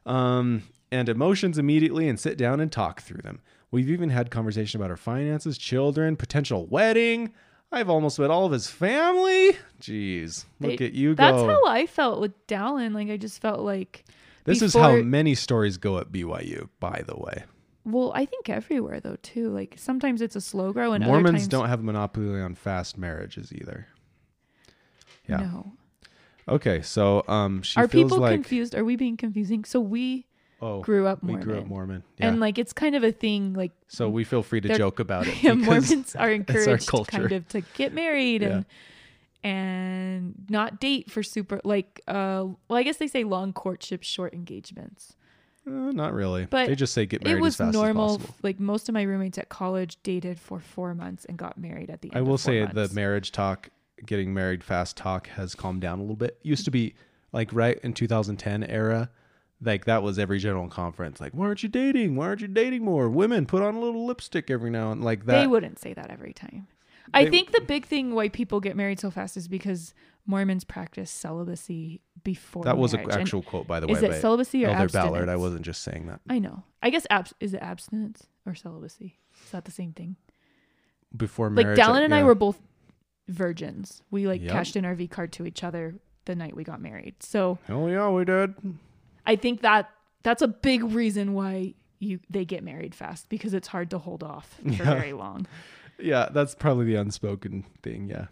Um, 0.06 0.64
and 0.92 1.10
emotions 1.10 1.58
immediately 1.58 2.08
and 2.08 2.20
sit 2.20 2.38
down 2.38 2.60
and 2.60 2.72
talk 2.72 3.02
through 3.02 3.22
them. 3.24 3.42
We've 3.72 3.90
even 3.90 4.12
had 4.12 4.30
conversation 4.30 4.80
about 4.80 4.92
our 4.92 4.98
finances, 4.98 5.58
children, 5.58 6.16
potential 6.16 6.68
wedding. 6.68 7.34
I've 7.72 7.90
almost 7.90 8.20
met 8.20 8.30
all 8.30 8.46
of 8.46 8.52
his 8.52 8.70
family. 8.70 9.58
Jeez, 9.82 10.46
look 10.60 10.78
They- 10.78 10.86
at 10.86 10.94
you 10.94 11.16
guys. 11.16 11.34
that's 11.34 11.44
how 11.52 11.66
i 11.66 11.88
felt 11.88 12.22
with 12.22 12.46
dallin 12.46 12.94
like 12.94 13.10
i 13.10 13.18
just 13.18 13.42
felt 13.42 13.62
like 13.62 14.06
this 14.44 14.62
is 14.62 14.74
how 14.74 14.98
many 14.98 15.36
stories 15.36 15.78
go 15.78 15.98
at 15.98 16.12
BYU, 16.12 16.70
by 16.80 17.04
the 17.06 17.16
way. 17.16 17.44
well 17.86 18.12
i 18.16 18.26
think 18.26 18.50
everywhere 18.50 19.00
though 19.00 19.18
too 19.22 19.50
like 19.50 19.76
sometimes 19.78 20.22
it's 20.22 20.36
a 20.38 20.42
slow 20.42 20.72
grow 20.72 20.94
and 20.94 21.04
other 21.04 21.12
Mormons 21.12 21.42
times, 21.42 21.48
don't 21.50 21.68
have 21.68 21.82
a 21.82 21.84
monopoly 21.84 22.40
on 22.40 22.56
fast 22.56 22.98
marriages 22.98 23.52
either. 23.52 23.88
Yeah. 25.28 25.38
no 25.38 25.74
Okay, 26.48 26.82
so 26.82 27.24
um, 27.28 27.62
she 27.62 27.80
are 27.80 27.88
people 27.88 28.18
like 28.18 28.34
confused? 28.34 28.76
Are 28.76 28.84
we 28.84 28.96
being 28.96 29.16
confusing? 29.16 29.64
So 29.64 29.80
we 29.80 30.26
oh, 30.62 30.82
grew 30.82 31.08
up 31.08 31.24
we 31.24 31.30
Mormon, 31.32 31.48
grew 31.48 31.58
up 31.60 31.68
Mormon, 31.68 32.04
yeah. 32.18 32.28
and 32.28 32.40
like 32.40 32.58
it's 32.58 32.74
kind 32.74 32.96
of 32.96 33.04
a 33.04 33.12
thing. 33.12 33.54
Like 33.54 33.72
so 33.88 34.10
we 34.10 34.24
feel 34.24 34.44
free 34.44 34.60
to 34.62 34.78
joke 34.78 35.00
about 35.00 35.28
it. 35.28 35.36
yeah, 35.44 35.54
Mormons 35.54 36.16
are 36.16 36.32
encouraged 36.42 36.90
kind 37.08 37.32
of 37.32 37.48
to 37.50 37.62
get 37.76 37.94
married 37.94 38.42
Yeah. 38.42 38.50
and 38.50 38.66
and 39.44 40.36
not 40.50 40.80
date 40.80 41.12
for 41.12 41.22
super 41.22 41.60
like 41.64 42.02
uh 42.08 42.46
well 42.68 42.78
I 42.78 42.84
guess 42.84 42.98
they 42.98 43.08
say 43.08 43.24
long 43.24 43.54
courtships, 43.54 44.08
short 44.08 44.34
engagements. 44.34 45.16
Uh, 45.66 45.92
not 45.92 46.14
really. 46.14 46.46
But 46.46 46.68
they 46.68 46.76
just 46.76 46.94
say 46.94 47.06
get 47.06 47.24
married 47.24 47.38
it 47.38 47.42
was 47.42 47.54
as 47.54 47.68
fast 47.68 47.74
normal. 47.74 48.12
as 48.12 48.18
possible. 48.18 48.36
Like 48.44 48.60
most 48.60 48.90
of 48.90 48.94
my 48.94 49.04
roommates 49.04 49.38
at 49.38 49.50
college 49.50 49.98
dated 50.04 50.40
for 50.40 50.60
four 50.60 50.94
months 50.94 51.26
and 51.26 51.38
got 51.38 51.58
married 51.58 51.90
at 51.90 52.02
the 52.02 52.10
end. 52.10 52.18
I 52.18 52.22
will 52.22 52.38
say 52.38 52.62
months. 52.62 52.76
the 52.76 52.94
marriage 52.94 53.32
talk, 53.32 53.70
getting 54.06 54.34
married 54.34 54.64
fast 54.64 54.98
talk 54.98 55.28
has 55.28 55.56
calmed 55.56 55.82
down 55.82 56.00
a 56.00 56.02
little 56.02 56.18
bit. 56.18 56.38
Used 56.44 56.66
to 56.66 56.72
be 56.72 56.96
like 57.32 57.50
right 57.54 57.80
in 57.82 57.94
2010 57.94 58.64
era, 58.66 59.10
like 59.62 59.86
that 59.86 60.04
was 60.04 60.20
every 60.20 60.40
general 60.40 60.68
conference. 60.68 61.22
Like, 61.22 61.32
why 61.34 61.46
aren't 61.46 61.64
you 61.64 61.70
dating? 61.70 62.18
Why 62.18 62.28
aren't 62.28 62.42
you 62.42 62.50
dating 62.50 62.84
more? 62.84 63.10
Women 63.10 63.46
put 63.46 63.62
on 63.62 63.76
a 63.76 63.80
little 63.80 64.06
lipstick 64.06 64.52
every 64.52 64.70
now 64.70 64.92
and 64.92 65.04
like 65.04 65.26
that. 65.26 65.40
they 65.40 65.48
wouldn't 65.48 65.80
say 65.80 65.94
that 65.94 66.10
every 66.10 66.34
time. 66.34 66.68
I 67.14 67.26
They- 67.26 67.30
think 67.32 67.52
the 67.52 67.62
big 67.62 67.86
thing 67.86 68.14
why 68.16 68.30
people 68.30 68.60
get 68.60 68.76
married 68.76 69.00
so 69.00 69.10
fast 69.12 69.36
is 69.38 69.48
because 69.48 69.94
Mormons 70.26 70.64
practice 70.64 71.12
celibacy 71.12 72.00
before. 72.24 72.64
that 72.64 72.78
was 72.78 72.94
an 72.94 73.02
marriage. 73.02 73.14
And 73.16 73.22
actual 73.24 73.42
quote, 73.42 73.68
by 73.68 73.80
the 73.80 73.88
way. 73.88 73.94
Is 73.94 74.04
it 74.04 74.22
celibacy 74.22 74.64
or 74.64 74.70
Elder 74.70 74.84
abstinence? 74.84 75.10
Ballard. 75.12 75.30
I 75.30 75.36
wasn't 75.36 75.64
just 75.64 75.82
saying 75.84 76.08
that. 76.08 76.22
I 76.30 76.40
know. 76.40 76.64
I 76.82 76.90
guess 76.90 77.06
abs- 77.10 77.34
is 77.40 77.54
it 77.54 77.62
abstinence 77.62 78.28
or 78.46 78.56
celibacy? 78.56 79.20
Is 79.44 79.52
that 79.52 79.66
the 79.66 79.72
same 79.72 79.92
thing? 79.92 80.16
Before 81.16 81.50
marriage, 81.50 81.78
Like 81.78 81.88
Dallin 81.88 82.04
and 82.06 82.16
I 82.16 82.24
were 82.24 82.36
both 82.36 82.62
virgins. 83.28 84.02
We 84.12 84.28
like 84.28 84.42
Yep. 84.42 84.52
cashed 84.52 84.76
in 84.76 84.86
our 84.86 84.96
V 84.96 85.08
card 85.08 85.32
to 85.34 85.46
each 85.46 85.64
other 85.64 85.96
the 86.26 86.36
night 86.36 86.56
we 86.56 86.64
got 86.64 86.82
married. 86.82 87.16
So 87.22 87.60
hell 87.68 87.90
yeah, 87.90 88.10
we 88.10 88.26
did. 88.26 88.54
I 89.26 89.36
think 89.36 89.62
that 89.62 89.90
that's 90.24 90.42
a 90.42 90.48
big 90.48 90.84
reason 90.84 91.34
why 91.34 91.74
you 92.00 92.20
they 92.30 92.44
get 92.46 92.64
married 92.64 92.94
fast 92.96 93.30
because 93.30 93.54
it's 93.54 93.68
hard 93.70 93.90
to 93.92 93.98
hold 93.98 94.24
off 94.24 94.60
for 94.62 94.70
Yeah. 94.70 94.84
very 94.96 95.14
long. 95.14 95.46
Yeah, 96.00 96.30
that's 96.32 96.56
probably 96.56 96.86
the 96.86 96.96
unspoken 96.96 97.66
thing. 97.82 98.08
Yeah. 98.10 98.28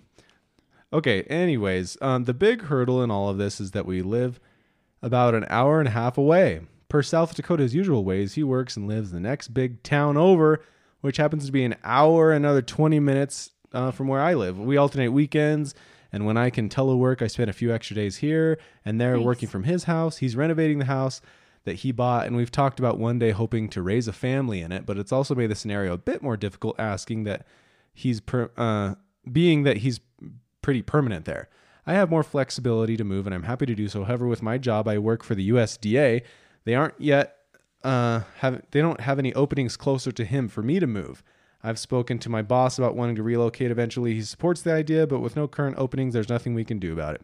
Okay. 0.93 1.23
Anyways, 1.23 1.97
um, 2.01 2.25
the 2.25 2.33
big 2.33 2.63
hurdle 2.63 3.01
in 3.03 3.11
all 3.11 3.29
of 3.29 3.37
this 3.37 3.61
is 3.61 3.71
that 3.71 3.85
we 3.85 4.01
live 4.01 4.39
about 5.01 5.33
an 5.35 5.45
hour 5.49 5.79
and 5.79 5.87
a 5.87 5.91
half 5.91 6.17
away. 6.17 6.61
Per 6.89 7.01
South 7.01 7.33
Dakota's 7.35 7.73
usual 7.73 8.03
ways, 8.03 8.33
he 8.33 8.43
works 8.43 8.75
and 8.75 8.87
lives 8.87 9.11
the 9.11 9.19
next 9.19 9.49
big 9.49 9.81
town 9.83 10.17
over, 10.17 10.61
which 10.99 11.17
happens 11.17 11.45
to 11.45 11.51
be 11.51 11.63
an 11.63 11.75
hour, 11.83 12.31
and 12.33 12.43
another 12.45 12.61
20 12.61 12.99
minutes 12.99 13.51
uh, 13.73 13.91
from 13.91 14.07
where 14.09 14.19
I 14.21 14.33
live. 14.33 14.59
We 14.59 14.75
alternate 14.77 15.11
weekends, 15.13 15.73
And 16.11 16.25
when 16.25 16.35
I 16.35 16.49
can 16.49 16.67
telework, 16.67 17.21
I 17.21 17.27
spend 17.27 17.49
a 17.49 17.53
few 17.53 17.73
extra 17.73 17.95
days 17.95 18.17
here 18.17 18.59
and 18.83 18.99
there 18.99 19.15
Nice. 19.15 19.25
working 19.25 19.47
from 19.47 19.63
his 19.63 19.85
house. 19.85 20.17
He's 20.17 20.35
renovating 20.35 20.79
the 20.79 20.85
house 20.85 21.21
that 21.63 21.77
he 21.77 21.91
bought, 21.91 22.27
and 22.27 22.35
we've 22.35 22.51
talked 22.51 22.79
about 22.79 22.97
one 22.97 23.19
day 23.19 23.31
hoping 23.31 23.69
to 23.69 23.81
raise 23.81 24.07
a 24.07 24.13
family 24.13 24.61
in 24.61 24.71
it. 24.71 24.85
But 24.85 24.97
it's 24.97 25.11
also 25.11 25.35
made 25.35 25.51
the 25.51 25.55
scenario 25.55 25.93
a 25.93 25.97
bit 25.97 26.21
more 26.21 26.37
difficult, 26.37 26.79
asking 26.79 27.23
that 27.25 27.45
he's 27.93 28.19
per, 28.19 28.49
uh, 28.57 28.95
being 29.31 29.63
that 29.63 29.77
he's 29.77 29.99
pretty 30.61 30.81
permanent 30.81 31.25
there. 31.25 31.49
I 31.85 31.93
have 31.93 32.09
more 32.09 32.23
flexibility 32.23 32.97
to 32.97 33.03
move, 33.03 33.25
and 33.25 33.33
I'm 33.33 33.43
happy 33.43 33.65
to 33.65 33.75
do 33.75 33.87
so. 33.87 34.03
However, 34.03 34.27
with 34.27 34.41
my 34.41 34.57
job, 34.57 34.87
I 34.87 34.97
work 34.97 35.23
for 35.23 35.35
the 35.35 35.49
USDA. 35.49 36.21
They 36.63 36.75
aren't 36.75 36.99
yet 36.99 37.37
uh, 37.83 38.21
have 38.37 38.61
they 38.71 38.81
don't 38.81 39.01
have 39.01 39.19
any 39.19 39.33
openings 39.33 39.77
closer 39.77 40.11
to 40.11 40.25
him 40.25 40.47
for 40.47 40.61
me 40.61 40.79
to 40.79 40.87
move. 40.87 41.23
I've 41.63 41.79
spoken 41.79 42.17
to 42.19 42.29
my 42.29 42.41
boss 42.41 42.79
about 42.79 42.95
wanting 42.95 43.15
to 43.15 43.23
relocate 43.23 43.71
eventually. 43.71 44.15
He 44.15 44.21
supports 44.23 44.61
the 44.61 44.73
idea, 44.73 45.05
but 45.05 45.19
with 45.19 45.35
no 45.35 45.47
current 45.47 45.77
openings, 45.77 46.13
there's 46.13 46.29
nothing 46.29 46.53
we 46.53 46.65
can 46.65 46.79
do 46.79 46.91
about 46.91 47.15
it. 47.15 47.21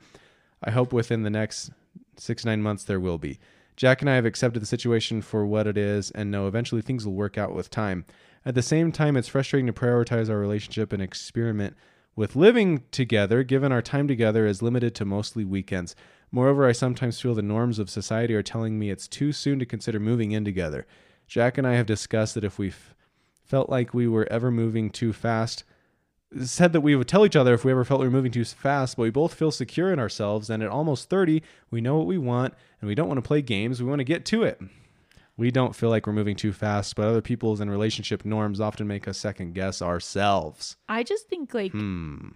I 0.64 0.72
hope 0.72 0.94
within 0.94 1.24
the 1.24 1.30
next 1.30 1.72
six 2.18 2.46
nine 2.46 2.62
months 2.62 2.84
there 2.84 3.00
will 3.00 3.18
be. 3.18 3.40
Jack 3.78 4.02
and 4.02 4.10
I 4.10 4.16
have 4.16 4.26
accepted 4.26 4.60
the 4.60 4.66
situation 4.66 5.22
for 5.22 5.46
what 5.46 5.68
it 5.68 5.78
is, 5.78 6.10
and 6.12 6.32
know 6.32 6.48
eventually 6.48 6.82
things 6.82 7.06
will 7.06 7.14
work 7.14 7.38
out 7.38 7.54
with 7.54 7.70
time. 7.70 8.06
At 8.44 8.56
the 8.56 8.64
same 8.64 8.92
time, 8.92 9.16
it's 9.16 9.28
frustrating 9.28 9.68
to 9.68 9.74
prioritize 9.74 10.30
our 10.30 10.40
relationship 10.40 10.92
and 10.92 11.02
experiment 11.02 11.78
with 12.16 12.36
living 12.36 12.84
together, 12.90 13.44
given 13.44 13.72
our 13.72 13.84
time 13.84 14.08
together 14.08 14.48
is 14.48 14.64
limited 14.64 14.96
to 14.96 15.06
mostly 15.06 15.46
weekends. 15.46 15.96
Moreover, 16.32 16.66
I 16.66 16.72
sometimes 16.72 17.22
feel 17.22 17.36
the 17.36 17.44
norms 17.44 17.78
of 17.78 17.90
society 17.90 18.34
are 18.34 18.42
telling 18.42 18.80
me 18.80 18.90
it's 18.90 19.08
too 19.08 19.32
soon 19.32 19.60
to 19.60 19.66
consider 19.66 20.00
moving 20.00 20.32
in 20.32 20.44
together. 20.44 20.88
Jack 21.28 21.60
and 21.60 21.68
I 21.68 21.76
have 21.76 21.86
discussed 21.86 22.34
that 22.34 22.44
if 22.44 22.58
we 22.58 22.70
f- 22.70 22.96
felt 23.46 23.70
like 23.70 23.94
we 23.94 24.08
were 24.08 24.28
ever 24.32 24.50
moving 24.50 24.90
too 24.90 25.14
fast, 25.14 25.64
said 26.44 26.74
that 26.74 26.82
we 26.82 26.96
would 26.96 27.08
tell 27.08 27.26
each 27.26 27.36
other 27.36 27.54
if 27.54 27.64
we 27.64 27.72
ever 27.72 27.86
felt 27.86 28.02
we 28.02 28.08
were 28.08 28.12
moving 28.12 28.32
too 28.32 28.44
fast, 28.44 28.98
but 28.98 29.04
we 29.04 29.10
both 29.10 29.34
feel 29.34 29.52
secure 29.52 29.94
in 29.94 30.00
ourselves. 30.00 30.50
And 30.50 30.62
at 30.62 30.70
almost 30.70 31.10
30, 31.10 31.42
we 31.72 31.82
know 31.82 31.98
what 31.98 32.08
we 32.08 32.18
want 32.18 32.54
and 32.82 32.88
we 32.88 32.96
don't 32.96 33.08
want 33.08 33.18
to 33.18 33.28
play 33.28 33.42
games. 33.42 33.82
We 33.82 33.90
want 33.90 34.00
to 34.00 34.06
get 34.06 34.26
to 34.26 34.44
it. 34.44 34.60
We 35.38 35.52
don't 35.52 35.76
feel 35.76 35.90
like 35.90 36.08
we're 36.08 36.14
moving 36.14 36.36
too 36.36 36.52
fast, 36.52 36.96
but 36.96 37.08
other 37.08 37.22
people's 37.22 37.60
and 37.60 37.70
relationship 37.70 38.26
norms 38.26 38.60
often 38.60 38.88
make 38.88 39.08
us 39.08 39.18
second 39.18 39.54
guess 39.54 39.82
ourselves. 39.82 40.76
I 40.90 41.04
just 41.04 41.28
think 41.30 41.54
like 41.54 41.72
Hmm. 41.72 42.30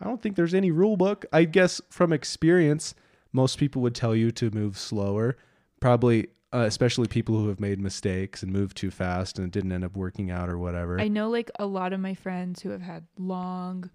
I 0.00 0.04
don't 0.04 0.20
think 0.20 0.36
there's 0.36 0.52
any 0.54 0.70
rule 0.70 0.96
book. 0.96 1.24
I 1.32 1.44
guess 1.44 1.80
from 1.88 2.12
experience, 2.12 2.94
most 3.32 3.58
people 3.58 3.80
would 3.82 3.94
tell 3.94 4.14
you 4.14 4.30
to 4.32 4.50
move 4.50 4.76
slower. 4.76 5.38
Probably, 5.80 6.26
uh, 6.56 6.64
especially 6.64 7.06
people 7.08 7.36
who 7.38 7.48
have 7.48 7.60
made 7.60 7.78
mistakes 7.80 8.42
and 8.42 8.52
moved 8.52 8.76
too 8.76 8.90
fast 8.90 9.38
and 9.38 9.46
it 9.46 9.50
didn't 9.52 9.72
end 9.72 9.84
up 9.84 9.96
working 9.96 10.30
out 10.30 10.48
or 10.48 10.56
whatever. 10.58 11.00
I 11.00 11.08
know 11.08 11.28
like 11.28 11.50
a 11.58 11.66
lot 11.66 11.92
of 11.92 12.00
my 12.00 12.14
friends 12.14 12.62
who 12.62 12.70
have 12.70 12.82
had 12.82 13.04
long, 13.18 13.90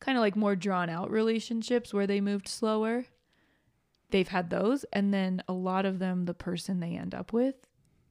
kind 0.00 0.16
of 0.16 0.22
like 0.22 0.36
more 0.36 0.56
drawn 0.56 0.88
out 0.88 1.10
relationships 1.10 1.92
where 1.92 2.06
they 2.06 2.20
moved 2.20 2.48
slower. 2.48 3.04
They've 4.10 4.28
had 4.28 4.48
those. 4.50 4.84
And 4.92 5.12
then 5.12 5.42
a 5.48 5.52
lot 5.52 5.84
of 5.84 5.98
them, 5.98 6.24
the 6.24 6.34
person 6.34 6.80
they 6.80 6.96
end 6.96 7.14
up 7.14 7.32
with, 7.32 7.56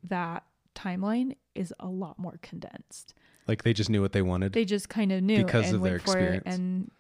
that 0.04 0.44
timeline 0.76 1.36
is 1.56 1.74
a 1.80 1.88
lot 1.88 2.20
more 2.20 2.38
condensed. 2.44 3.16
like 3.48 3.64
they 3.64 3.74
just 3.74 3.90
knew 3.90 4.02
what 4.02 4.12
they 4.14 4.22
wanted. 4.22 4.54
They 4.54 4.66
just 4.66 4.90
kind 4.90 5.12
of 5.12 5.24
knew 5.24 5.44
Because 5.44 5.72
of 5.72 5.82
their 5.82 5.94
went 5.94 6.04
for 6.04 6.18
it. 6.20 6.22
experience. 6.36 6.44
And 6.46 6.92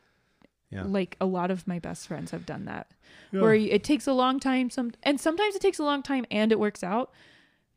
yeah. 0.69 0.83
like 0.83 1.15
a 1.21 1.25
lot 1.25 1.51
of 1.51 1.67
my 1.67 1.79
best 1.79 2.07
friends 2.07 2.31
have 2.31 2.45
done 2.45 2.65
that. 2.65 2.91
Yeah. 3.31 3.41
Where 3.41 3.53
it 3.53 3.83
takes 3.83 4.07
a 4.07 4.13
long 4.13 4.39
time 4.39 4.69
some 4.69 4.91
and 5.03 5.19
sometimes 5.19 5.55
it 5.55 5.61
takes 5.61 5.79
a 5.79 5.83
long 5.83 6.03
time 6.03 6.25
and 6.31 6.51
it 6.51 6.59
works 6.59 6.83
out. 6.83 7.11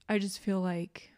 I 0.09 0.19
just 0.19 0.39
feel 0.39 0.61
like 0.61 1.13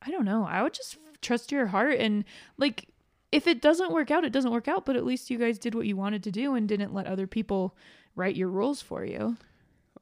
I 0.00 0.10
don't 0.10 0.24
know. 0.24 0.44
I 0.44 0.62
would 0.62 0.74
just 0.74 0.98
trust 1.20 1.52
your 1.52 1.66
heart 1.66 1.98
and 1.98 2.24
like 2.58 2.88
if 3.30 3.46
it 3.46 3.62
doesn't 3.62 3.92
work 3.92 4.10
out, 4.10 4.24
it 4.24 4.32
doesn't 4.32 4.50
work 4.50 4.68
out, 4.68 4.84
but 4.84 4.96
at 4.96 5.06
least 5.06 5.30
you 5.30 5.38
guys 5.38 5.58
did 5.58 5.74
what 5.74 5.86
you 5.86 5.96
wanted 5.96 6.22
to 6.24 6.30
do 6.30 6.54
and 6.54 6.68
didn't 6.68 6.92
let 6.92 7.06
other 7.06 7.26
people 7.26 7.74
write 8.14 8.36
your 8.36 8.48
rules 8.48 8.82
for 8.82 9.04
you. 9.04 9.38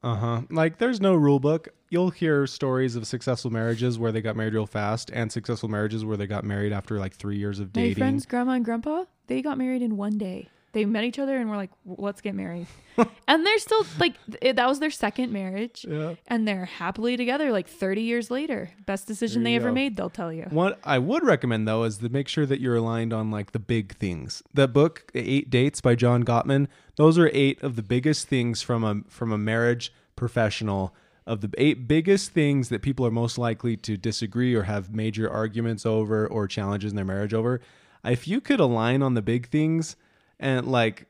Uh 0.03 0.15
huh. 0.15 0.41
Like 0.49 0.79
there's 0.79 0.99
no 0.99 1.15
rule 1.15 1.39
book. 1.39 1.69
You'll 1.89 2.09
hear 2.09 2.47
stories 2.47 2.95
of 2.95 3.05
successful 3.05 3.51
marriages 3.51 3.99
where 3.99 4.11
they 4.11 4.21
got 4.21 4.35
married 4.35 4.53
real 4.53 4.65
fast 4.65 5.11
and 5.13 5.31
successful 5.31 5.69
marriages 5.69 6.03
where 6.03 6.17
they 6.17 6.27
got 6.27 6.43
married 6.43 6.73
after 6.73 6.97
like 6.99 7.13
three 7.13 7.37
years 7.37 7.59
of 7.59 7.71
dating. 7.71 7.91
My 7.91 7.93
friends, 7.93 8.25
grandma 8.25 8.53
and 8.53 8.65
grandpa, 8.65 9.05
they 9.27 9.41
got 9.41 9.57
married 9.57 9.81
in 9.81 9.97
one 9.97 10.17
day. 10.17 10.49
They 10.73 10.85
met 10.85 11.03
each 11.03 11.19
other 11.19 11.35
and 11.37 11.49
were 11.49 11.57
like, 11.57 11.71
"Let's 11.85 12.21
get 12.21 12.33
married," 12.33 12.67
and 13.27 13.45
they're 13.45 13.57
still 13.59 13.85
like 13.99 14.15
it, 14.41 14.55
that 14.55 14.67
was 14.67 14.79
their 14.79 14.91
second 14.91 15.31
marriage, 15.33 15.85
Yeah. 15.87 16.15
and 16.27 16.47
they're 16.47 16.65
happily 16.65 17.17
together 17.17 17.51
like 17.51 17.67
30 17.67 18.01
years 18.01 18.31
later. 18.31 18.69
Best 18.85 19.05
decision 19.07 19.43
they 19.43 19.51
you 19.51 19.57
ever 19.57 19.71
made, 19.71 19.97
they'll 19.97 20.09
tell 20.09 20.31
you. 20.31 20.43
What 20.49 20.79
I 20.83 20.97
would 20.97 21.23
recommend 21.25 21.67
though 21.67 21.83
is 21.83 21.97
to 21.97 22.09
make 22.09 22.27
sure 22.27 22.45
that 22.45 22.61
you're 22.61 22.77
aligned 22.77 23.11
on 23.11 23.31
like 23.31 23.51
the 23.51 23.59
big 23.59 23.95
things. 23.97 24.43
The 24.53 24.67
book 24.67 25.11
Eight 25.13 25.49
Dates 25.49 25.81
by 25.81 25.95
John 25.95 26.23
Gottman, 26.23 26.67
those 26.95 27.17
are 27.19 27.29
eight 27.33 27.61
of 27.61 27.75
the 27.75 27.83
biggest 27.83 28.27
things 28.27 28.61
from 28.61 28.83
a 28.83 29.01
from 29.09 29.31
a 29.31 29.37
marriage 29.37 29.91
professional 30.15 30.93
of 31.27 31.41
the 31.41 31.49
eight 31.57 31.87
biggest 31.87 32.31
things 32.31 32.69
that 32.69 32.81
people 32.81 33.05
are 33.05 33.11
most 33.11 33.37
likely 33.37 33.75
to 33.77 33.97
disagree 33.97 34.55
or 34.55 34.63
have 34.63 34.93
major 34.95 35.29
arguments 35.29 35.85
over 35.85 36.25
or 36.27 36.47
challenges 36.47 36.91
in 36.91 36.95
their 36.95 37.05
marriage 37.05 37.33
over. 37.33 37.59
If 38.05 38.27
you 38.27 38.39
could 38.41 38.59
align 38.59 39.03
on 39.03 39.13
the 39.13 39.21
big 39.21 39.49
things 39.49 39.95
and 40.41 40.67
like 40.67 41.05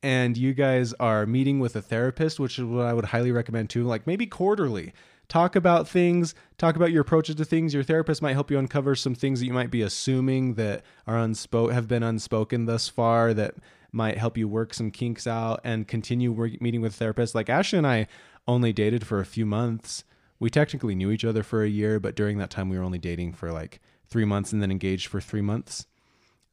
and 0.00 0.36
you 0.36 0.54
guys 0.54 0.92
are 1.00 1.26
meeting 1.26 1.58
with 1.58 1.74
a 1.74 1.82
therapist, 1.82 2.38
which 2.38 2.58
is 2.58 2.64
what 2.64 2.86
I 2.86 2.92
would 2.92 3.06
highly 3.06 3.32
recommend 3.32 3.70
too, 3.70 3.82
like 3.82 4.06
maybe 4.06 4.26
quarterly. 4.26 4.92
Talk 5.26 5.56
about 5.56 5.88
things, 5.88 6.34
talk 6.56 6.76
about 6.76 6.92
your 6.92 7.02
approaches 7.02 7.34
to 7.34 7.44
things. 7.44 7.74
Your 7.74 7.82
therapist 7.82 8.22
might 8.22 8.32
help 8.34 8.50
you 8.50 8.58
uncover 8.58 8.94
some 8.94 9.14
things 9.14 9.40
that 9.40 9.46
you 9.46 9.52
might 9.52 9.70
be 9.70 9.82
assuming 9.82 10.54
that 10.54 10.84
are 11.06 11.18
unspoken, 11.18 11.74
have 11.74 11.88
been 11.88 12.02
unspoken 12.02 12.66
thus 12.66 12.88
far 12.88 13.34
that 13.34 13.56
might 13.92 14.18
help 14.18 14.38
you 14.38 14.46
work 14.46 14.72
some 14.72 14.90
kinks 14.90 15.26
out 15.26 15.60
and 15.64 15.88
continue 15.88 16.30
work, 16.32 16.60
meeting 16.62 16.80
with 16.80 16.98
therapists. 16.98 17.34
Like 17.34 17.50
Ashley 17.50 17.78
and 17.78 17.86
I 17.86 18.06
only 18.46 18.72
dated 18.72 19.06
for 19.06 19.18
a 19.18 19.26
few 19.26 19.44
months. 19.44 20.04
We 20.38 20.48
technically 20.48 20.94
knew 20.94 21.10
each 21.10 21.24
other 21.24 21.42
for 21.42 21.62
a 21.62 21.68
year, 21.68 21.98
but 21.98 22.14
during 22.14 22.38
that 22.38 22.50
time 22.50 22.68
we 22.68 22.78
were 22.78 22.84
only 22.84 22.98
dating 22.98 23.32
for 23.32 23.50
like 23.50 23.80
three 24.06 24.24
months 24.24 24.52
and 24.52 24.62
then 24.62 24.70
engaged 24.70 25.08
for 25.08 25.20
three 25.20 25.42
months. 25.42 25.86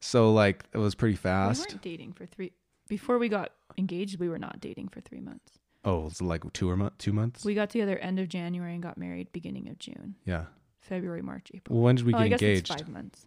So 0.00 0.32
like 0.32 0.64
it 0.72 0.78
was 0.78 0.94
pretty 0.94 1.14
We 1.14 1.16
fast. 1.16 1.68
weren't 1.70 1.82
dating 1.82 2.12
for 2.12 2.26
three. 2.26 2.52
Before 2.88 3.18
we 3.18 3.28
got 3.28 3.50
engaged, 3.78 4.20
we 4.20 4.28
were 4.28 4.38
not 4.38 4.60
dating 4.60 4.88
for 4.88 5.00
three 5.00 5.20
months. 5.20 5.58
Oh, 5.84 6.06
it's 6.06 6.20
like 6.20 6.52
two 6.52 6.68
or 6.68 6.76
mo- 6.76 6.90
two 6.98 7.12
months. 7.12 7.44
We 7.44 7.54
got 7.54 7.70
together 7.70 7.96
end 7.98 8.18
of 8.18 8.28
January 8.28 8.74
and 8.74 8.82
got 8.82 8.98
married 8.98 9.32
beginning 9.32 9.68
of 9.68 9.78
June, 9.78 10.16
yeah. 10.24 10.46
February, 10.80 11.22
March, 11.22 11.48
April. 11.54 11.76
Well, 11.78 11.84
when 11.84 11.96
did 11.96 12.06
we 12.06 12.14
oh, 12.14 12.18
get 12.18 12.32
engaged? 12.42 12.68
five 12.68 12.88
months. 12.88 13.26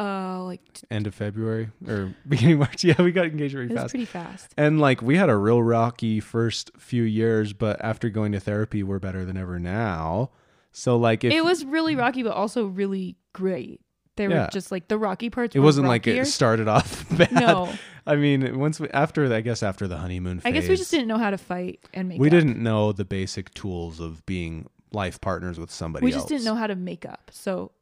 Uh, 0.00 0.44
like 0.44 0.72
t- 0.72 0.86
End 0.92 1.08
of 1.08 1.14
February 1.14 1.70
or 1.88 2.14
beginning 2.28 2.54
of 2.54 2.60
March? 2.60 2.84
Yeah, 2.84 3.00
we 3.02 3.10
got 3.10 3.26
engaged 3.26 3.54
very 3.54 3.66
it 3.66 3.72
was 3.72 3.80
fast. 3.80 3.90
pretty 3.90 4.04
fast. 4.04 4.54
and 4.56 4.80
like 4.80 5.02
we 5.02 5.16
had 5.16 5.28
a 5.28 5.36
real 5.36 5.60
rocky 5.60 6.20
first 6.20 6.70
few 6.78 7.02
years, 7.02 7.52
but 7.52 7.80
after 7.84 8.08
going 8.08 8.30
to 8.32 8.38
therapy, 8.40 8.84
we're 8.84 9.00
better 9.00 9.24
than 9.24 9.36
ever 9.36 9.58
now. 9.58 10.30
So 10.70 10.96
like 10.96 11.24
if 11.24 11.32
it 11.32 11.44
was 11.44 11.64
really 11.64 11.96
rocky, 11.96 12.22
but 12.22 12.32
also 12.32 12.66
really 12.66 13.16
great. 13.32 13.80
They 14.18 14.28
were 14.28 14.34
Yeah. 14.34 14.48
just 14.52 14.70
like 14.70 14.88
the 14.88 14.98
rocky 14.98 15.30
parts. 15.30 15.56
it 15.56 15.60
wasn't 15.60 15.88
like 15.88 16.06
it 16.06 16.26
started 16.26 16.68
off 16.68 17.06
bad. 17.16 17.32
No, 17.32 17.72
I 18.06 18.16
mean, 18.16 18.58
once 18.58 18.78
we, 18.78 18.88
after 18.90 19.32
I 19.32 19.40
guess 19.40 19.62
after 19.62 19.88
the 19.88 19.96
honeymoon 19.96 20.40
phase, 20.40 20.48
I 20.48 20.52
guess 20.52 20.68
we 20.68 20.76
just 20.76 20.90
didn't 20.90 21.08
know 21.08 21.18
how 21.18 21.30
to 21.30 21.38
fight 21.38 21.80
and 21.94 22.08
make. 22.10 22.20
we 22.20 22.28
up. 22.28 22.32
didn't 22.32 22.62
know 22.62 22.92
the 22.92 23.04
basic 23.06 23.54
tools 23.54 23.98
of 24.00 24.24
being 24.26 24.68
life 24.92 25.20
partners 25.20 25.58
with 25.58 25.70
somebody 25.70 26.04
We 26.04 26.12
else. 26.12 26.22
just 26.22 26.28
didn't 26.28 26.44
know 26.44 26.54
how 26.54 26.66
to 26.66 26.74
make 26.76 27.06
up. 27.06 27.30
So, 27.32 27.72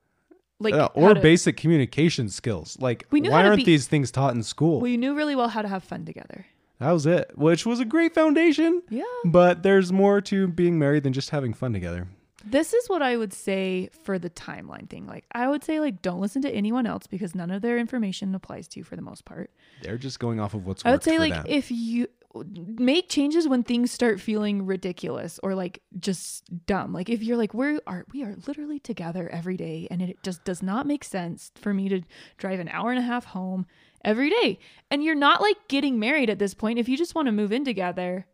like, 0.59 0.75
how 0.75 0.91
or 0.95 1.15
to- 1.15 1.21
basic 1.21 1.57
communication 1.57 2.29
skills. 2.29 2.77
Like, 2.81 3.07
We 3.11 3.21
knew 3.21 3.31
why 3.31 3.45
aren't 3.45 3.57
be- 3.59 3.65
these 3.65 3.87
things 3.87 4.11
taught 4.11 4.35
in 4.35 4.43
school? 4.43 4.81
we 4.81 4.97
knew 4.97 5.15
really 5.15 5.37
well 5.37 5.49
how 5.49 5.63
to 5.63 5.69
have 5.69 5.85
fun 5.85 6.05
together. 6.05 6.47
that 6.81 6.91
was 6.93 7.07
it, 7.07 7.31
which 7.37 7.65
was 7.65 7.79
a 7.81 7.85
great 7.85 8.13
foundation. 8.15 8.83
Yeah. 8.91 9.03
But 9.25 9.63
there's 9.63 9.93
more 9.93 10.21
to 10.23 10.49
being 10.49 10.79
married 10.79 11.05
than 11.05 11.13
just 11.13 11.31
having 11.31 11.55
fun 11.55 11.73
together. 11.73 12.09
This 12.49 12.73
is 12.73 12.89
what 12.89 13.03
I 13.03 13.17
would 13.17 13.33
say 13.33 13.91
for 14.05 14.19
the 14.19 14.31
timeline 14.31 14.89
thing. 14.89 15.07
Like, 15.07 15.25
I 15.33 15.49
would 15.49 15.65
say, 15.65 15.81
like, 15.81 16.01
don't 16.01 16.21
listen 16.21 16.43
to 16.43 16.51
anyone 16.51 16.87
else 16.87 17.07
because 17.07 17.35
none 17.35 17.51
of 17.51 17.61
their 17.61 17.77
information 17.77 18.35
applies 18.35 18.69
to 18.69 18.81
you 18.81 18.85
for 18.85 18.95
the 18.95 19.03
most 19.03 19.25
part. 19.25 19.51
They're 19.83 19.99
just 19.99 20.21
going 20.21 20.39
off 20.39 20.55
of 20.55 20.65
what's. 20.65 20.85
I 20.85 20.93
would 20.93 21.03
say, 21.03 21.19
like, 21.19 21.33
them. 21.33 21.45
if 21.49 21.71
you 21.71 22.09
make 22.45 23.09
changes 23.09 23.49
when 23.49 23.63
things 23.63 23.91
start 23.91 24.21
feeling 24.21 24.67
ridiculous 24.67 25.41
or 25.43 25.55
like 25.55 25.83
just 25.99 26.45
dumb. 26.67 26.93
Like, 26.93 27.09
if 27.09 27.23
you're 27.23 27.37
like, 27.37 27.55
we 27.55 27.79
are, 27.87 28.05
we 28.13 28.23
are 28.25 28.37
literally 28.47 28.79
together 28.79 29.29
every 29.29 29.57
day 29.57 29.89
and 29.91 30.03
it 30.03 30.23
just 30.23 30.45
does 30.45 30.63
not 30.63 30.87
make 30.87 31.05
sense 31.05 31.53
for 31.55 31.73
me 31.73 31.89
to 31.89 32.03
drive 32.37 32.61
an 32.61 32.69
hour 32.69 32.91
and 32.91 32.99
a 32.99 33.03
half 33.03 33.27
home 33.27 33.67
every 34.05 34.31
day. 34.31 34.59
And 34.91 35.03
you're 35.03 35.15
not 35.15 35.41
like 35.41 35.57
getting 35.69 35.99
married 35.99 36.31
at 36.31 36.39
this 36.39 36.55
point. 36.55 36.79
If 36.79 36.89
you 36.89 36.97
just 36.97 37.15
want 37.15 37.27
to 37.27 37.33
move 37.33 37.53
in 37.53 37.65
together, 37.65 38.27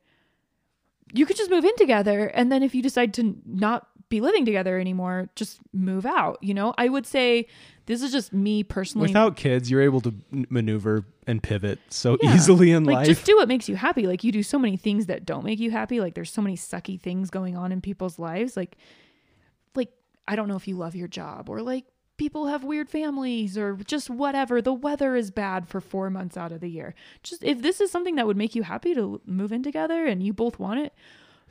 you 1.13 1.27
could 1.27 1.37
just 1.37 1.51
move 1.51 1.65
in 1.65 1.77
together 1.77 2.27
and 2.29 2.51
then 2.51 2.63
if 2.63 2.75
you 2.75 2.83
decide 2.83 3.13
to 3.15 3.37
not 3.45 3.87
be 4.13 4.21
living 4.21 4.45
together 4.45 4.79
anymore 4.79 5.29
just 5.35 5.59
move 5.73 6.05
out 6.05 6.37
you 6.43 6.53
know 6.53 6.75
i 6.77 6.87
would 6.89 7.07
say 7.07 7.47
this 7.87 8.03
is 8.03 8.13
just 8.13 8.33
me 8.33 8.63
personally 8.63 9.09
Without 9.09 9.37
kids, 9.37 9.69
you're 9.69 9.83
able 9.83 10.01
to 10.03 10.15
maneuver 10.31 11.05
and 11.27 11.43
pivot 11.43 11.79
so 11.89 12.17
Yeah. 12.23 12.35
easily 12.37 12.71
in 12.71 12.85
like 12.85 12.95
life. 12.95 13.07
just 13.07 13.25
do 13.25 13.35
what 13.37 13.49
makes 13.49 13.69
you 13.69 13.75
happy 13.75 14.07
like 14.07 14.23
you 14.23 14.31
do 14.31 14.43
so 14.43 14.59
many 14.59 14.77
things 14.77 15.07
that 15.07 15.25
don't 15.25 15.45
make 15.45 15.59
you 15.59 15.71
happy 15.71 15.99
like 15.99 16.15
there's 16.15 16.31
so 16.31 16.43
many 16.43 16.57
sucky 16.57 17.01
things 17.01 17.31
going 17.31 17.57
on 17.57 17.73
in 17.73 17.81
people's 17.81 18.19
lives 18.19 18.57
like 18.57 18.77
like 19.75 19.91
i 20.29 20.37
don't 20.37 20.47
know 20.47 20.57
if 20.57 20.69
you 20.69 20.77
love 20.77 20.95
your 20.95 21.09
job 21.09 21.49
or 21.49 21.63
like 21.63 21.85
people 22.19 22.47
have 22.47 22.63
weird 22.63 22.89
families 22.89 23.59
or 23.59 23.75
just 23.85 24.09
whatever. 24.09 24.63
The 24.63 24.73
weather 24.73 25.17
is 25.17 25.33
bad 25.33 25.67
for 25.67 25.81
four 25.81 26.09
months 26.09 26.37
out 26.37 26.53
of 26.53 26.61
the 26.61 26.69
year. 26.71 26.95
Just 27.25 27.43
if 27.43 27.63
this 27.63 27.81
is 27.81 27.91
something 27.91 28.15
that 28.15 28.27
would 28.29 28.37
make 28.37 28.55
you 28.55 28.63
happy 28.63 28.95
to 28.95 29.21
move 29.27 29.51
in 29.51 29.63
together 29.65 30.07
and 30.07 30.23
you 30.23 30.33
both 30.33 30.57
want 30.61 30.79
it, 30.79 30.93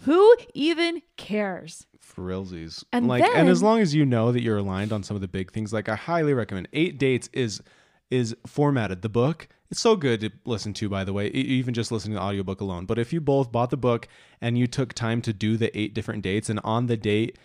who 0.02 0.36
even 0.54 1.02
cares? 1.18 1.86
For 2.00 2.24
realsies. 2.24 2.84
And 2.92 3.08
like 3.08 3.24
and 3.24 3.48
as 3.50 3.62
long 3.62 3.80
as 3.80 3.94
you 3.94 4.06
know 4.06 4.32
that 4.32 4.42
you're 4.42 4.58
aligned 4.58 4.92
on 4.92 5.04
some 5.04 5.16
of 5.16 5.22
the 5.22 5.28
big 5.28 5.52
things, 5.52 5.72
like 5.72 5.90
I 5.90 5.96
highly 5.96 6.34
recommend 6.34 6.68
Eight 6.74 6.98
Dates 6.98 7.30
is 7.34 7.62
is 8.10 8.36
formatted. 8.46 9.02
The 9.02 9.10
book, 9.10 9.48
it's 9.70 9.80
so 9.80 9.96
good 9.96 10.20
to 10.22 10.32
listen 10.46 10.74
to, 10.74 10.90
by 10.90 11.04
the 11.04 11.14
way, 11.14 11.28
even 11.28 11.74
just 11.74 11.92
listening 11.92 12.16
to 12.16 12.20
the 12.20 12.26
audiobook 12.26 12.60
alone. 12.60 12.86
But 12.86 13.00
if 13.00 13.14
you 13.14 13.22
both 13.22 13.52
bought 13.52 13.70
the 13.70 13.78
book 13.78 14.08
and 14.42 14.58
you 14.58 14.68
took 14.68 14.94
time 14.94 15.22
to 15.22 15.34
do 15.34 15.56
the 15.56 15.78
eight 15.78 15.94
different 15.94 16.24
dates 16.24 16.50
and 16.50 16.60
on 16.64 16.88
the 16.88 16.98
date 16.98 17.38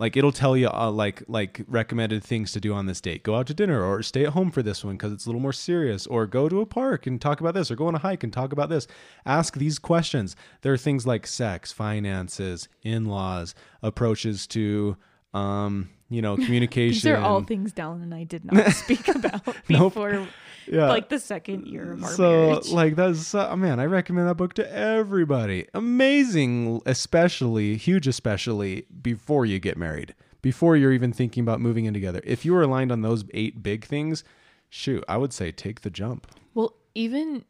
like 0.00 0.16
it'll 0.16 0.32
tell 0.32 0.56
you 0.56 0.68
uh, 0.68 0.90
like 0.90 1.22
like 1.28 1.60
recommended 1.68 2.24
things 2.24 2.52
to 2.52 2.60
do 2.60 2.72
on 2.72 2.86
this 2.86 3.02
date. 3.02 3.22
Go 3.22 3.36
out 3.36 3.46
to 3.48 3.54
dinner 3.54 3.84
or 3.84 4.02
stay 4.02 4.24
at 4.24 4.32
home 4.32 4.50
for 4.50 4.62
this 4.62 4.82
one 4.82 4.96
because 4.96 5.12
it's 5.12 5.26
a 5.26 5.28
little 5.28 5.42
more 5.42 5.52
serious. 5.52 6.06
Or 6.06 6.26
go 6.26 6.48
to 6.48 6.62
a 6.62 6.66
park 6.66 7.06
and 7.06 7.20
talk 7.20 7.40
about 7.40 7.52
this 7.52 7.70
or 7.70 7.76
go 7.76 7.86
on 7.86 7.94
a 7.94 7.98
hike 7.98 8.24
and 8.24 8.32
talk 8.32 8.50
about 8.50 8.70
this. 8.70 8.86
Ask 9.26 9.54
these 9.58 9.78
questions. 9.78 10.36
There 10.62 10.72
are 10.72 10.78
things 10.78 11.06
like 11.06 11.26
sex 11.26 11.70
finances 11.70 12.66
in-laws 12.82 13.54
approaches 13.82 14.46
to 14.48 14.96
um 15.34 15.90
you 16.10 16.20
know 16.20 16.36
communication 16.36 16.94
These 16.94 17.06
are 17.06 17.16
all 17.16 17.42
things 17.42 17.72
Dallin 17.72 18.02
and 18.02 18.14
I 18.14 18.24
did 18.24 18.44
not 18.44 18.72
speak 18.72 19.08
about 19.08 19.46
Nope. 19.68 19.94
before 19.94 20.28
yeah 20.66 20.88
like 20.88 21.08
the 21.08 21.18
second 21.18 21.66
year 21.66 21.92
of 21.92 22.04
our 22.04 22.10
so 22.10 22.30
marriage. 22.48 22.68
like 22.68 22.94
that's 22.96 23.34
uh, 23.34 23.56
man 23.56 23.80
i 23.80 23.86
recommend 23.86 24.28
that 24.28 24.34
book 24.34 24.52
to 24.54 24.72
everybody 24.72 25.66
amazing 25.72 26.82
especially 26.84 27.76
huge 27.76 28.06
especially 28.06 28.86
before 29.00 29.46
you 29.46 29.58
get 29.58 29.78
married 29.78 30.14
before 30.42 30.76
you're 30.76 30.92
even 30.92 31.12
thinking 31.12 31.42
about 31.42 31.60
moving 31.60 31.86
in 31.86 31.94
together 31.94 32.20
if 32.24 32.44
you 32.44 32.54
are 32.54 32.62
aligned 32.62 32.92
on 32.92 33.00
those 33.00 33.24
eight 33.32 33.62
big 33.62 33.84
things 33.86 34.22
shoot 34.68 35.02
i 35.08 35.16
would 35.16 35.32
say 35.32 35.50
take 35.50 35.80
the 35.80 35.90
jump 35.90 36.26
well, 36.54 36.74
even 36.94 37.44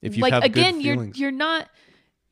if 0.00 0.16
you 0.16 0.22
like 0.22 0.32
have 0.32 0.44
again, 0.44 0.74
good 0.74 0.84
you're 0.84 0.94
feelings 0.94 1.18
you're 1.18 1.30
not. 1.30 1.68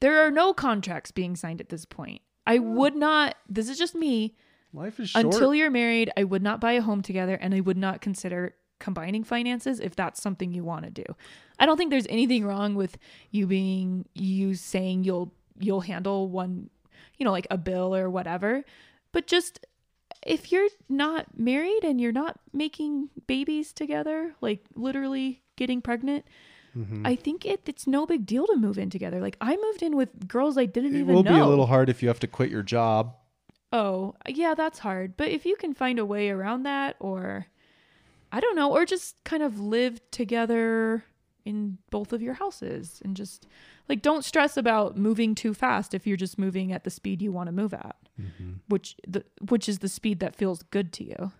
There 0.00 0.26
are 0.26 0.30
no 0.30 0.52
contracts 0.54 1.10
being 1.10 1.36
signed 1.36 1.60
at 1.60 1.68
this 1.68 1.84
point. 1.84 2.22
I 2.46 2.58
would 2.58 2.96
not. 2.96 3.36
This 3.48 3.68
is 3.68 3.78
just 3.78 3.94
me. 3.94 4.34
Life 4.72 5.00
is 5.00 5.10
short 5.10 5.24
Until 5.26 5.54
you're 5.54 5.70
married, 5.70 6.10
I 6.16 6.24
would 6.24 6.42
not 6.42 6.60
buy 6.60 6.72
a 6.72 6.82
home 6.82 7.02
together, 7.02 7.34
and 7.34 7.54
I 7.54 7.60
would 7.60 7.76
not 7.76 8.00
consider 8.00 8.54
combining 8.78 9.24
finances 9.24 9.78
if 9.78 9.94
that's 9.94 10.22
something 10.22 10.52
you 10.52 10.64
want 10.64 10.84
to 10.84 10.90
do. 10.90 11.04
I 11.58 11.66
don't 11.66 11.76
think 11.76 11.90
there's 11.90 12.06
anything 12.08 12.46
wrong 12.46 12.74
with 12.74 12.96
you 13.30 13.46
being 13.46 14.06
you 14.14 14.54
saying 14.54 15.04
you'll 15.04 15.32
you'll 15.58 15.82
handle 15.82 16.28
one, 16.28 16.70
you 17.18 17.24
know, 17.24 17.30
like 17.30 17.46
a 17.50 17.58
bill 17.58 17.94
or 17.94 18.08
whatever. 18.08 18.64
But 19.12 19.26
just 19.26 19.66
if 20.26 20.50
you're 20.52 20.68
not 20.88 21.38
married 21.38 21.84
and 21.84 22.00
you're 22.00 22.12
not 22.12 22.40
making 22.52 23.10
babies 23.26 23.72
together, 23.72 24.34
like 24.40 24.64
literally 24.74 25.42
getting 25.56 25.82
pregnant, 25.82 26.24
Mhm. 26.76 27.02
I 27.04 27.16
think 27.16 27.44
it, 27.44 27.62
it's 27.66 27.86
no 27.86 28.06
big 28.06 28.24
deal 28.26 28.46
to 28.46 28.56
move 28.56 28.78
in 28.78 28.90
together. 28.90 29.20
Like 29.20 29.36
I 29.40 29.56
moved 29.56 29.82
in 29.82 29.96
with 29.96 30.28
girls 30.28 30.56
I 30.56 30.66
didn't 30.66 30.94
it 30.94 31.00
even 31.00 31.06
know. 31.08 31.12
It 31.12 31.16
will 31.16 31.34
be 31.34 31.40
a 31.40 31.46
little 31.46 31.66
hard 31.66 31.88
if 31.88 32.00
you 32.00 32.08
have 32.08 32.20
to 32.20 32.28
quit 32.28 32.48
your 32.48 32.62
job 32.62 33.16
Oh, 33.72 34.14
yeah, 34.26 34.54
that's 34.54 34.80
hard. 34.80 35.16
But 35.16 35.28
if 35.28 35.46
you 35.46 35.56
can 35.56 35.74
find 35.74 35.98
a 35.98 36.04
way 36.04 36.30
around 36.30 36.64
that, 36.64 36.96
or 36.98 37.46
I 38.32 38.40
don't 38.40 38.56
know, 38.56 38.72
or 38.72 38.84
just 38.84 39.22
kind 39.24 39.42
of 39.42 39.60
live 39.60 40.00
together 40.10 41.04
in 41.44 41.78
both 41.90 42.12
of 42.12 42.20
your 42.20 42.34
houses 42.34 43.00
and 43.04 43.16
just 43.16 43.46
like 43.88 44.02
don't 44.02 44.24
stress 44.24 44.56
about 44.56 44.96
moving 44.96 45.34
too 45.34 45.54
fast 45.54 45.94
if 45.94 46.06
you're 46.06 46.16
just 46.16 46.38
moving 46.38 46.72
at 46.72 46.84
the 46.84 46.90
speed 46.90 47.22
you 47.22 47.32
want 47.32 47.46
to 47.46 47.52
move 47.52 47.72
at, 47.72 47.96
mm-hmm. 48.20 48.52
which 48.68 48.96
the 49.06 49.24
which 49.48 49.68
is 49.68 49.78
the 49.78 49.88
speed 49.88 50.20
that 50.20 50.36
feels 50.36 50.62
good 50.64 50.92
to 50.92 51.04
you. 51.04 51.32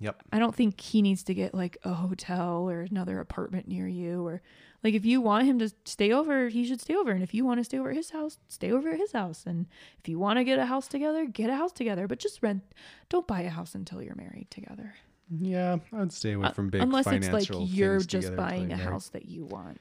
yep 0.00 0.22
I 0.32 0.38
don't 0.38 0.54
think 0.54 0.80
he 0.80 1.02
needs 1.02 1.22
to 1.24 1.34
get 1.34 1.54
like 1.54 1.78
a 1.84 1.94
hotel 1.94 2.68
or 2.68 2.80
another 2.80 3.20
apartment 3.20 3.68
near 3.68 3.86
you 3.86 4.26
or 4.26 4.42
like 4.84 4.94
if 4.94 5.04
you 5.06 5.20
want 5.20 5.46
him 5.46 5.58
to 5.58 5.70
stay 5.84 6.12
over, 6.12 6.48
he 6.48 6.64
should 6.64 6.80
stay 6.80 6.94
over. 6.94 7.10
And 7.10 7.22
if 7.22 7.32
you 7.34 7.44
want 7.44 7.58
to 7.58 7.64
stay 7.64 7.78
over 7.78 7.90
at 7.90 7.96
his 7.96 8.10
house, 8.10 8.38
stay 8.48 8.70
over 8.70 8.90
at 8.90 8.98
his 8.98 9.12
house. 9.12 9.44
And 9.46 9.66
if 9.98 10.08
you 10.08 10.18
want 10.18 10.38
to 10.38 10.44
get 10.44 10.58
a 10.58 10.66
house 10.66 10.86
together, 10.86 11.24
get 11.26 11.48
a 11.50 11.56
house 11.56 11.72
together. 11.72 12.06
But 12.06 12.18
just 12.18 12.42
rent. 12.42 12.62
Don't 13.08 13.26
buy 13.26 13.40
a 13.40 13.48
house 13.50 13.74
until 13.74 14.02
you're 14.02 14.14
married 14.14 14.48
together. 14.50 14.94
yeah 15.40 15.78
i'd 15.94 16.12
stay 16.12 16.32
away 16.32 16.50
from 16.54 16.68
big 16.68 16.82
Uh, 16.82 16.84
Unless 16.84 17.06
it's 17.06 17.28
like 17.30 17.48
you're 17.50 17.98
just 18.00 18.36
buying 18.36 18.72
a 18.72 18.76
house 18.76 19.08
that 19.08 19.24
you 19.26 19.46
want. 19.46 19.80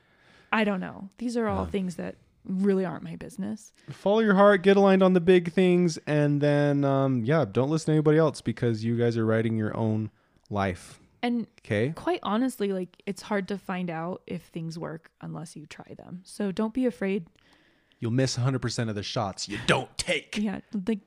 I 0.54 0.64
don't 0.64 0.80
know. 0.80 1.10
These 1.18 1.36
are 1.36 1.48
all 1.48 1.66
Yeah. 1.66 1.72
things 1.72 1.96
that 1.98 2.16
really 2.46 2.86
aren't 2.86 3.04
my 3.04 3.16
business. 3.18 3.74
follow 3.90 4.20
your 4.20 4.36
heart 4.36 4.64
get 4.64 4.78
aligned 4.78 5.04
on 5.04 5.12
the 5.14 5.22
big 5.22 5.52
things 5.52 5.98
and 6.08 6.40
then 6.42 6.84
um 6.86 7.24
yeah 7.26 7.44
don't 7.46 7.70
listen 7.70 7.88
to 7.88 7.92
anybody 7.94 8.18
else 8.18 8.40
because 8.42 8.84
you 8.86 8.98
guys 8.98 9.18
are 9.18 9.26
writing 9.26 9.58
your 9.58 9.76
own 9.76 10.10
life 10.50 11.00
And 11.24 11.48
okay. 11.62 11.94
quite 11.96 12.20
honestly, 12.22 12.74
like 12.74 13.02
it's 13.06 13.22
hard 13.22 13.48
to 13.48 13.58
find 13.58 13.90
out 13.90 14.22
if 14.28 14.44
things 14.44 14.78
work 14.78 15.10
unless 15.22 15.56
you 15.56 15.66
try 15.66 15.96
them. 15.98 16.22
So 16.24 16.52
don't 16.52 16.74
be 16.74 16.86
afraid. 16.86 17.28
You'll 18.00 18.12
miss 18.12 18.38
100% 18.38 18.90
of 18.90 18.96
the 18.96 19.04
shots 19.04 19.48
you 19.48 19.58
don't 19.66 19.98
take. 19.98 20.38
Yeah 20.38 20.60
like 20.86 21.00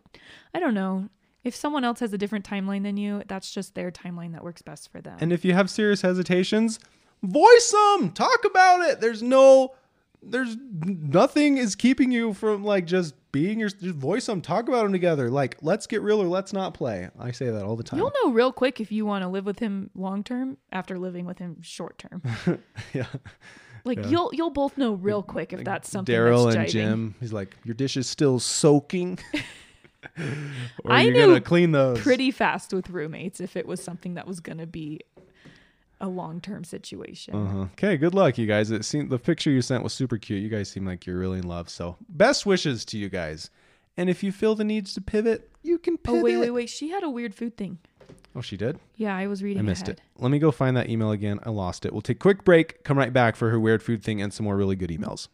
i 0.54 0.58
don't 0.58 0.74
know. 0.74 1.10
If 1.44 1.54
someone 1.54 1.84
else 1.84 2.00
has 2.00 2.12
a 2.12 2.18
different 2.18 2.44
timeline 2.44 2.82
than 2.82 2.96
you 2.96 3.22
that's 3.28 3.52
just 3.52 3.74
their 3.74 3.92
timeline 3.92 4.32
that 4.32 4.42
works 4.42 4.62
best 4.62 4.90
for 4.90 5.00
them. 5.00 5.18
And 5.20 5.32
if 5.32 5.44
you 5.44 5.52
have 5.52 5.70
serious 5.70 6.00
hesitations 6.00 6.80
voice 7.22 7.70
them 7.70 8.12
talk 8.12 8.44
about 8.44 8.88
it! 8.88 9.00
There's 9.00 9.22
no 9.22 9.74
there's 10.28 10.56
nothing 10.84 11.56
is 11.58 11.74
keeping 11.74 12.10
you 12.10 12.32
from 12.34 12.64
like 12.64 12.86
just 12.86 13.14
being 13.32 13.60
your 13.60 13.68
just 13.68 13.94
voice 13.94 14.26
them 14.26 14.40
talk 14.40 14.68
about 14.68 14.82
them 14.84 14.92
together. 14.92 15.30
Like 15.30 15.56
let's 15.62 15.86
get 15.86 16.02
real 16.02 16.22
or 16.22 16.26
let's 16.26 16.52
not 16.52 16.74
play. 16.74 17.08
I 17.18 17.30
say 17.32 17.50
that 17.50 17.64
all 17.64 17.76
the 17.76 17.82
time. 17.84 17.98
You'll 17.98 18.12
know 18.24 18.32
real 18.32 18.52
quick 18.52 18.80
if 18.80 18.90
you 18.90 19.06
want 19.06 19.22
to 19.22 19.28
live 19.28 19.44
with 19.46 19.58
him 19.58 19.90
long 19.94 20.24
term 20.24 20.56
after 20.72 20.98
living 20.98 21.26
with 21.26 21.38
him 21.38 21.58
short 21.62 21.98
term. 21.98 22.22
Yeah. 22.92 23.06
Like 23.84 23.98
Yeah. 23.98 24.08
you'll 24.08 24.30
you'll 24.32 24.50
both 24.50 24.76
know 24.76 24.94
real 24.94 25.22
quick 25.22 25.52
if 25.52 25.62
that's 25.64 25.88
something 25.90 26.14
daryl 26.14 26.52
and 26.54 26.68
jim. 26.68 27.14
He's 27.20 27.32
like 27.32 27.56
your 27.64 27.74
dish 27.74 27.96
is 27.96 28.08
still 28.08 28.38
soaking. 28.38 29.18
Or 30.84 30.92
I 30.92 31.02
you're 31.02 31.14
knew 31.14 31.26
gonna 31.26 31.40
clean 31.40 31.72
those. 31.72 32.00
pretty 32.00 32.30
fast 32.30 32.72
with 32.72 32.90
roommates 32.90 33.40
if 33.40 33.56
it 33.56 33.66
was 33.66 33.82
something 33.82 34.14
that 34.14 34.26
was 34.26 34.40
going 34.40 34.58
to 34.58 34.66
be 34.66 35.00
a 36.00 36.08
long-term 36.08 36.64
situation 36.64 37.34
Uh-huh. 37.34 37.58
Okay, 37.72 37.96
good 37.96 38.14
luck, 38.14 38.36
you 38.38 38.46
guys. 38.46 38.70
It 38.70 38.84
seemed 38.84 39.10
the 39.10 39.18
picture 39.18 39.50
you 39.50 39.62
sent 39.62 39.82
was 39.82 39.92
super 39.92 40.18
cute. 40.18 40.42
You 40.42 40.48
guys 40.48 40.68
seem 40.68 40.84
like 40.86 41.06
you're 41.06 41.18
really 41.18 41.38
in 41.38 41.48
love. 41.48 41.68
So, 41.70 41.96
best 42.08 42.44
wishes 42.46 42.84
to 42.86 42.98
you 42.98 43.08
guys. 43.08 43.50
And 43.96 44.10
if 44.10 44.22
you 44.22 44.30
feel 44.30 44.54
the 44.54 44.64
needs 44.64 44.92
to 44.94 45.00
pivot, 45.00 45.50
you 45.62 45.78
can 45.78 45.96
pivot. 45.96 46.20
oh 46.20 46.22
wait 46.22 46.36
wait 46.36 46.50
wait 46.50 46.68
she 46.68 46.90
had 46.90 47.02
a 47.02 47.08
weird 47.10 47.34
food 47.34 47.56
thing 47.56 47.78
Oh, 48.36 48.42
she 48.42 48.56
did. 48.58 48.78
yeah 48.96 49.16
i 49.16 49.26
was 49.26 49.42
reading 49.42 49.60
I 49.60 49.62
missed 49.62 49.84
ahead. 49.88 49.96
it. 50.16 50.22
Let 50.22 50.30
me 50.30 50.38
go 50.38 50.50
find 50.52 50.76
that 50.76 50.90
email 50.90 51.10
again. 51.10 51.40
I 51.44 51.50
lost 51.50 51.86
it. 51.86 51.92
We'll 51.92 52.02
take 52.02 52.18
a 52.18 52.20
quick 52.20 52.44
break. 52.44 52.84
Come 52.84 52.98
right 52.98 53.12
back 53.12 53.34
for 53.34 53.48
her 53.50 53.58
weird 53.58 53.82
food 53.82 54.02
thing 54.02 54.20
and 54.20 54.32
some 54.34 54.44
more 54.44 54.56
really 54.56 54.76
good 54.76 54.90
emails. 54.90 55.28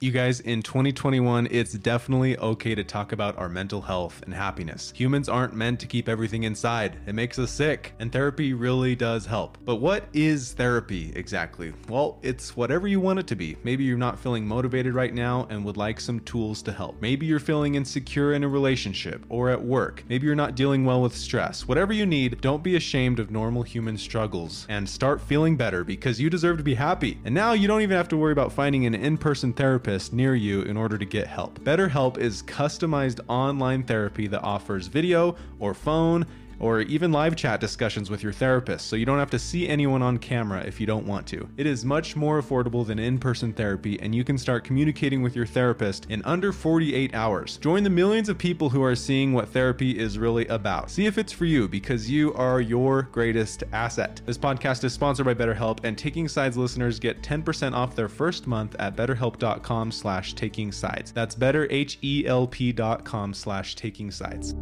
You 0.00 0.12
guys, 0.12 0.38
in 0.38 0.62
2021, 0.62 1.48
it's 1.50 1.72
definitely 1.72 2.38
okay 2.38 2.76
to 2.76 2.84
talk 2.84 3.10
about 3.10 3.36
our 3.36 3.48
mental 3.48 3.82
health 3.82 4.22
and 4.22 4.32
happiness. 4.32 4.92
Humans 4.94 5.28
aren't 5.28 5.56
meant 5.56 5.80
to 5.80 5.88
keep 5.88 6.08
everything 6.08 6.44
inside, 6.44 7.00
it 7.08 7.16
makes 7.16 7.36
us 7.36 7.50
sick, 7.50 7.94
and 7.98 8.12
therapy 8.12 8.54
really 8.54 8.94
does 8.94 9.26
help. 9.26 9.58
But 9.64 9.80
what 9.80 10.04
is 10.12 10.52
therapy 10.52 11.12
exactly? 11.16 11.72
Well, 11.88 12.20
it's 12.22 12.56
whatever 12.56 12.86
you 12.86 13.00
want 13.00 13.18
it 13.18 13.26
to 13.26 13.34
be. 13.34 13.56
Maybe 13.64 13.82
you're 13.82 13.98
not 13.98 14.20
feeling 14.20 14.46
motivated 14.46 14.94
right 14.94 15.12
now 15.12 15.48
and 15.50 15.64
would 15.64 15.76
like 15.76 15.98
some 15.98 16.20
tools 16.20 16.62
to 16.62 16.72
help. 16.72 17.02
Maybe 17.02 17.26
you're 17.26 17.40
feeling 17.40 17.74
insecure 17.74 18.34
in 18.34 18.44
a 18.44 18.48
relationship 18.48 19.26
or 19.28 19.50
at 19.50 19.60
work. 19.60 20.04
Maybe 20.08 20.26
you're 20.28 20.36
not 20.36 20.54
dealing 20.54 20.84
well 20.84 21.02
with 21.02 21.16
stress. 21.16 21.66
Whatever 21.66 21.92
you 21.92 22.06
need, 22.06 22.40
don't 22.40 22.62
be 22.62 22.76
ashamed 22.76 23.18
of 23.18 23.32
normal 23.32 23.64
human 23.64 23.98
struggles 23.98 24.64
and 24.68 24.88
start 24.88 25.20
feeling 25.20 25.56
better 25.56 25.82
because 25.82 26.20
you 26.20 26.30
deserve 26.30 26.58
to 26.58 26.62
be 26.62 26.74
happy. 26.74 27.18
And 27.24 27.34
now 27.34 27.50
you 27.50 27.66
don't 27.66 27.82
even 27.82 27.96
have 27.96 28.06
to 28.10 28.16
worry 28.16 28.30
about 28.30 28.52
finding 28.52 28.86
an 28.86 28.94
in 28.94 29.18
person 29.18 29.52
therapist 29.52 29.87
near 30.12 30.34
you 30.34 30.62
in 30.62 30.76
order 30.76 30.98
to 30.98 31.04
get 31.04 31.26
help. 31.26 31.58
BetterHelp 31.60 32.18
is 32.18 32.42
customized 32.42 33.20
online 33.28 33.82
therapy 33.82 34.26
that 34.26 34.42
offers 34.42 34.86
video 34.86 35.34
or 35.58 35.72
phone 35.74 36.26
or 36.60 36.80
even 36.82 37.12
live 37.12 37.36
chat 37.36 37.60
discussions 37.60 38.10
with 38.10 38.22
your 38.22 38.32
therapist, 38.32 38.86
so 38.86 38.96
you 38.96 39.06
don't 39.06 39.18
have 39.18 39.30
to 39.30 39.38
see 39.38 39.68
anyone 39.68 40.02
on 40.02 40.18
camera 40.18 40.62
if 40.62 40.80
you 40.80 40.86
don't 40.86 41.06
want 41.06 41.26
to. 41.28 41.48
It 41.56 41.66
is 41.66 41.84
much 41.84 42.16
more 42.16 42.40
affordable 42.40 42.86
than 42.86 42.98
in 42.98 43.18
person 43.18 43.52
therapy, 43.52 44.00
and 44.00 44.14
you 44.14 44.24
can 44.24 44.38
start 44.38 44.64
communicating 44.64 45.22
with 45.22 45.36
your 45.36 45.46
therapist 45.46 46.06
in 46.10 46.22
under 46.24 46.52
48 46.52 47.14
hours. 47.14 47.56
Join 47.58 47.82
the 47.82 47.90
millions 47.90 48.28
of 48.28 48.38
people 48.38 48.70
who 48.70 48.82
are 48.82 48.96
seeing 48.96 49.32
what 49.32 49.48
therapy 49.48 49.98
is 49.98 50.18
really 50.18 50.46
about. 50.46 50.90
See 50.90 51.06
if 51.06 51.18
it's 51.18 51.32
for 51.32 51.44
you, 51.44 51.68
because 51.68 52.10
you 52.10 52.34
are 52.34 52.60
your 52.60 53.02
greatest 53.02 53.64
asset. 53.72 54.20
This 54.26 54.38
podcast 54.38 54.84
is 54.84 54.92
sponsored 54.92 55.26
by 55.26 55.34
BetterHelp, 55.34 55.80
and 55.84 55.96
Taking 55.96 56.28
Sides 56.28 56.56
listeners 56.56 56.98
get 56.98 57.22
10% 57.22 57.74
off 57.74 57.94
their 57.94 58.08
first 58.08 58.46
month 58.46 58.74
at 58.78 58.96
betterhelp.com 58.96 59.92
slash 59.92 60.34
taking 60.34 60.72
sides. 60.72 61.12
That's 61.12 61.34
betterhelp.com 61.34 63.34
slash 63.34 63.74
taking 63.74 64.10
sides. 64.10 64.54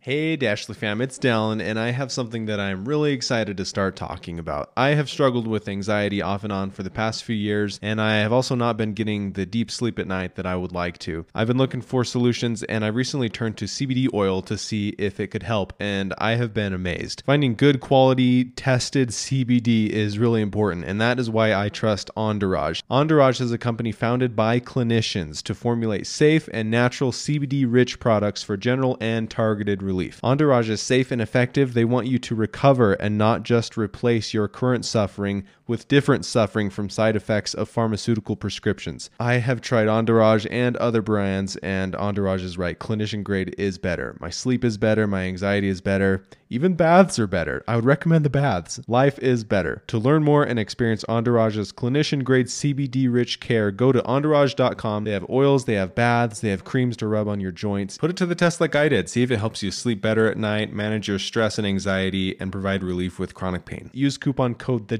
Hey, 0.00 0.36
Dashley 0.36 0.76
fam, 0.76 1.00
it's 1.00 1.18
Dallin, 1.18 1.60
and 1.60 1.76
I 1.76 1.90
have 1.90 2.12
something 2.12 2.46
that 2.46 2.60
I'm 2.60 2.84
really 2.84 3.12
excited 3.12 3.56
to 3.56 3.64
start 3.64 3.96
talking 3.96 4.38
about. 4.38 4.70
I 4.76 4.90
have 4.90 5.10
struggled 5.10 5.48
with 5.48 5.68
anxiety 5.68 6.22
off 6.22 6.44
and 6.44 6.52
on 6.52 6.70
for 6.70 6.84
the 6.84 6.88
past 6.88 7.24
few 7.24 7.34
years, 7.34 7.80
and 7.82 8.00
I 8.00 8.18
have 8.18 8.32
also 8.32 8.54
not 8.54 8.76
been 8.76 8.92
getting 8.92 9.32
the 9.32 9.44
deep 9.44 9.72
sleep 9.72 9.98
at 9.98 10.06
night 10.06 10.36
that 10.36 10.46
I 10.46 10.54
would 10.54 10.70
like 10.70 10.98
to. 10.98 11.26
I've 11.34 11.48
been 11.48 11.58
looking 11.58 11.80
for 11.80 12.04
solutions, 12.04 12.62
and 12.62 12.84
I 12.84 12.88
recently 12.88 13.28
turned 13.28 13.56
to 13.56 13.64
CBD 13.64 14.06
oil 14.14 14.40
to 14.42 14.56
see 14.56 14.90
if 14.98 15.18
it 15.18 15.32
could 15.32 15.42
help, 15.42 15.72
and 15.80 16.14
I 16.16 16.36
have 16.36 16.54
been 16.54 16.72
amazed. 16.72 17.24
Finding 17.26 17.56
good 17.56 17.80
quality, 17.80 18.44
tested 18.44 19.08
CBD 19.08 19.88
is 19.88 20.16
really 20.16 20.42
important, 20.42 20.84
and 20.84 21.00
that 21.00 21.18
is 21.18 21.28
why 21.28 21.52
I 21.52 21.70
trust 21.70 22.08
Entourage. 22.16 22.82
Entourage 22.88 23.40
is 23.40 23.50
a 23.50 23.58
company 23.58 23.90
founded 23.90 24.36
by 24.36 24.60
clinicians 24.60 25.42
to 25.42 25.56
formulate 25.56 26.06
safe 26.06 26.48
and 26.52 26.70
natural 26.70 27.10
CBD 27.10 27.66
rich 27.68 27.98
products 27.98 28.44
for 28.44 28.56
general 28.56 28.96
and 29.00 29.28
targeted 29.28 29.87
relief. 29.88 30.20
Entourage 30.22 30.68
is 30.68 30.82
safe 30.82 31.10
and 31.10 31.20
effective. 31.22 31.72
They 31.72 31.86
want 31.86 32.06
you 32.06 32.18
to 32.18 32.34
recover 32.34 32.92
and 32.92 33.16
not 33.16 33.42
just 33.42 33.78
replace 33.78 34.34
your 34.34 34.46
current 34.46 34.84
suffering 34.84 35.44
with 35.68 35.86
different 35.86 36.24
suffering 36.24 36.70
from 36.70 36.88
side 36.90 37.14
effects 37.14 37.54
of 37.54 37.68
pharmaceutical 37.68 38.34
prescriptions. 38.34 39.10
I 39.20 39.34
have 39.34 39.60
tried 39.60 39.86
Entourage 39.86 40.46
and 40.50 40.76
other 40.78 41.02
brands, 41.02 41.54
and 41.56 41.94
Entourage 41.94 42.42
is 42.42 42.58
right. 42.58 42.76
Clinician 42.76 43.22
grade 43.22 43.54
is 43.56 43.78
better. 43.78 44.16
My 44.18 44.30
sleep 44.30 44.64
is 44.64 44.78
better. 44.78 45.06
My 45.06 45.22
anxiety 45.22 45.68
is 45.68 45.80
better. 45.80 46.24
Even 46.50 46.74
baths 46.74 47.18
are 47.18 47.26
better. 47.26 47.62
I 47.68 47.76
would 47.76 47.84
recommend 47.84 48.24
the 48.24 48.30
baths. 48.30 48.80
Life 48.88 49.18
is 49.18 49.44
better. 49.44 49.82
To 49.88 49.98
learn 49.98 50.24
more 50.24 50.42
and 50.42 50.58
experience 50.58 51.04
Entourage's 51.06 51.72
clinician 51.72 52.24
grade 52.24 52.46
CBD 52.46 53.12
rich 53.12 53.38
care, 53.38 53.70
go 53.70 53.92
to 53.92 54.00
entourage.com. 54.02 55.04
They 55.04 55.10
have 55.10 55.28
oils, 55.28 55.66
they 55.66 55.74
have 55.74 55.94
baths, 55.94 56.40
they 56.40 56.48
have 56.48 56.64
creams 56.64 56.96
to 56.98 57.06
rub 57.06 57.28
on 57.28 57.40
your 57.40 57.52
joints. 57.52 57.98
Put 57.98 58.08
it 58.08 58.16
to 58.16 58.26
the 58.26 58.34
test 58.34 58.62
like 58.62 58.74
I 58.74 58.88
did. 58.88 59.10
See 59.10 59.22
if 59.22 59.30
it 59.30 59.36
helps 59.36 59.62
you 59.62 59.70
sleep 59.70 60.00
better 60.00 60.30
at 60.30 60.38
night, 60.38 60.72
manage 60.72 61.06
your 61.06 61.18
stress 61.18 61.58
and 61.58 61.66
anxiety, 61.66 62.40
and 62.40 62.50
provide 62.50 62.82
relief 62.82 63.18
with 63.18 63.34
chronic 63.34 63.66
pain. 63.66 63.90
Use 63.92 64.16
coupon 64.16 64.54
code 64.54 64.88
the 64.88 64.96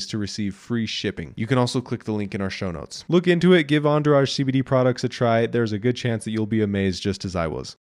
Dashleys 0.00 0.08
to 0.10 0.18
receive 0.18 0.54
free 0.54 0.86
shipping. 0.86 1.32
You 1.36 1.46
can 1.46 1.58
also 1.58 1.80
click 1.80 2.04
the 2.04 2.12
link 2.12 2.34
in 2.34 2.40
our 2.40 2.50
show 2.50 2.70
notes. 2.70 3.04
Look 3.08 3.26
into 3.26 3.52
it, 3.52 3.64
give 3.64 3.86
Entourage 3.86 4.30
CBD 4.30 4.64
products 4.64 5.04
a 5.04 5.08
try. 5.08 5.46
There's 5.46 5.72
a 5.72 5.78
good 5.78 5.96
chance 5.96 6.24
that 6.24 6.30
you'll 6.30 6.46
be 6.46 6.62
amazed 6.62 7.02
just 7.02 7.24
as 7.24 7.36
I 7.36 7.46
was. 7.46 7.76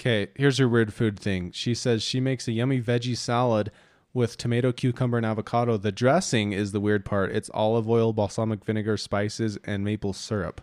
Okay, 0.00 0.28
here's 0.34 0.58
her 0.58 0.68
weird 0.68 0.92
food 0.92 1.18
thing. 1.18 1.50
She 1.52 1.74
says 1.74 2.02
she 2.02 2.20
makes 2.20 2.46
a 2.46 2.52
yummy 2.52 2.80
veggie 2.80 3.16
salad 3.16 3.70
with 4.12 4.36
tomato, 4.36 4.70
cucumber, 4.70 5.16
and 5.16 5.24
avocado. 5.24 5.78
The 5.78 5.90
dressing 5.90 6.52
is 6.52 6.72
the 6.72 6.80
weird 6.80 7.06
part. 7.06 7.32
It's 7.32 7.50
olive 7.54 7.88
oil, 7.88 8.12
balsamic 8.12 8.64
vinegar, 8.64 8.98
spices, 8.98 9.58
and 9.64 9.82
maple 9.82 10.12
syrup. 10.12 10.60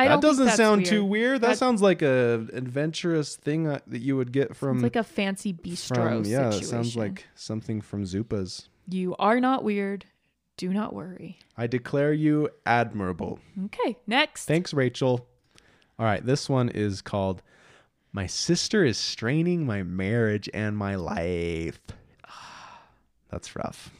I 0.00 0.08
that 0.08 0.20
doesn't 0.20 0.50
sound 0.50 0.82
weird. 0.82 0.88
too 0.88 1.04
weird. 1.04 1.40
That, 1.40 1.48
That- 1.48 1.58
sounds 1.58 1.82
like 1.82 2.02
a 2.02 2.46
adventurous 2.52 3.36
thing 3.36 3.66
uh, 3.66 3.80
that 3.86 4.00
you 4.00 4.16
would 4.16 4.32
get 4.32 4.56
from 4.56 4.76
It's 4.78 4.82
like 4.82 4.96
a 4.96 5.04
fancy 5.04 5.52
bistro 5.52 5.94
from 6.22 6.24
yeah. 6.24 6.48
It 6.50 6.64
sounds 6.64 6.96
like 6.96 7.26
something 7.34 7.80
from 7.80 8.04
Zupa's. 8.04 8.68
you 8.88 9.14
are 9.18 9.40
not 9.40 9.64
weird. 9.64 10.06
Do 10.56 10.72
not 10.72 10.92
worry. 10.94 11.38
I 11.56 11.66
declare 11.66 12.12
you 12.12 12.50
admirable. 12.66 13.38
Okay, 13.66 13.96
next. 14.06 14.44
Thanks, 14.46 14.74
Rachel. 14.74 15.26
All 15.98 16.04
right, 16.06 16.24
this 16.24 16.48
one 16.48 16.68
is 16.68 17.00
called 17.02 17.42
My 18.12 18.26
Sister 18.26 18.84
is 18.84 18.98
Straining 18.98 19.64
My 19.64 19.82
Marriage 19.82 20.48
and 20.52 20.76
My 20.76 20.96
Life. 20.96 21.80
That's 23.30 23.54
rough. 23.56 23.90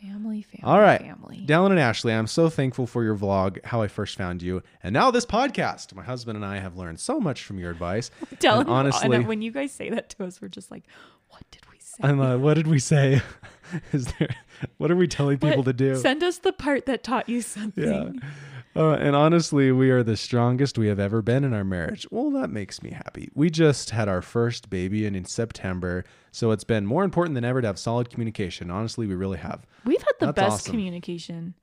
Family, 0.00 0.42
family, 0.42 0.62
All 0.64 0.80
right. 0.80 1.00
family. 1.00 1.44
Dallin 1.46 1.70
and 1.70 1.78
Ashley, 1.80 2.12
I'm 2.12 2.26
so 2.26 2.48
thankful 2.48 2.86
for 2.86 3.04
your 3.04 3.16
vlog, 3.16 3.64
how 3.64 3.82
I 3.82 3.88
first 3.88 4.16
found 4.16 4.42
you, 4.42 4.62
and 4.82 4.92
now 4.92 5.10
this 5.10 5.26
podcast. 5.26 5.94
My 5.94 6.02
husband 6.02 6.36
and 6.36 6.44
I 6.44 6.58
have 6.58 6.76
learned 6.76 7.00
so 7.00 7.20
much 7.20 7.44
from 7.44 7.58
your 7.58 7.70
advice. 7.70 8.10
Tell 8.40 8.60
And 8.60 8.68
honestly- 8.68 9.14
and 9.14 9.26
when 9.26 9.42
you 9.42 9.50
guys 9.50 9.72
say 9.72 9.90
that 9.90 10.08
to 10.10 10.24
us, 10.24 10.40
we're 10.40 10.48
just 10.48 10.70
like, 10.70 10.84
what 11.28 11.42
did 11.50 11.62
we 11.70 11.78
say? 11.80 11.98
I'm 12.02 12.20
uh, 12.20 12.36
what 12.38 12.54
did 12.54 12.66
we 12.66 12.78
say? 12.78 13.20
is 13.92 14.06
there 14.18 14.34
what 14.78 14.90
are 14.90 14.96
we 14.96 15.06
telling 15.06 15.38
people 15.38 15.58
What- 15.58 15.66
to 15.66 15.72
do? 15.72 15.96
Send 15.96 16.22
us 16.22 16.38
the 16.38 16.52
part 16.52 16.86
that 16.86 17.02
taught 17.04 17.28
you 17.28 17.42
something. 17.42 17.84
Yeah. 18.20 18.28
Uh, 18.76 18.92
and 18.92 19.16
honestly, 19.16 19.72
we 19.72 19.90
are 19.90 20.02
the 20.04 20.16
strongest 20.16 20.78
we 20.78 20.86
have 20.86 21.00
ever 21.00 21.22
been 21.22 21.42
in 21.42 21.52
our 21.52 21.64
marriage. 21.64 22.06
Well, 22.10 22.30
that 22.30 22.50
makes 22.50 22.82
me 22.82 22.90
happy. 22.90 23.28
We 23.34 23.50
just 23.50 23.90
had 23.90 24.08
our 24.08 24.22
first 24.22 24.70
baby 24.70 25.06
in, 25.06 25.14
in 25.16 25.24
September, 25.24 26.04
so 26.30 26.52
it's 26.52 26.62
been 26.64 26.86
more 26.86 27.02
important 27.02 27.34
than 27.34 27.44
ever 27.44 27.60
to 27.60 27.66
have 27.66 27.78
solid 27.80 28.10
communication. 28.10 28.70
Honestly, 28.70 29.06
we 29.08 29.14
really 29.16 29.38
have. 29.38 29.66
We've 29.84 30.00
had 30.00 30.12
the 30.20 30.26
That's 30.26 30.36
best 30.36 30.52
awesome. 30.52 30.70
communication 30.72 31.54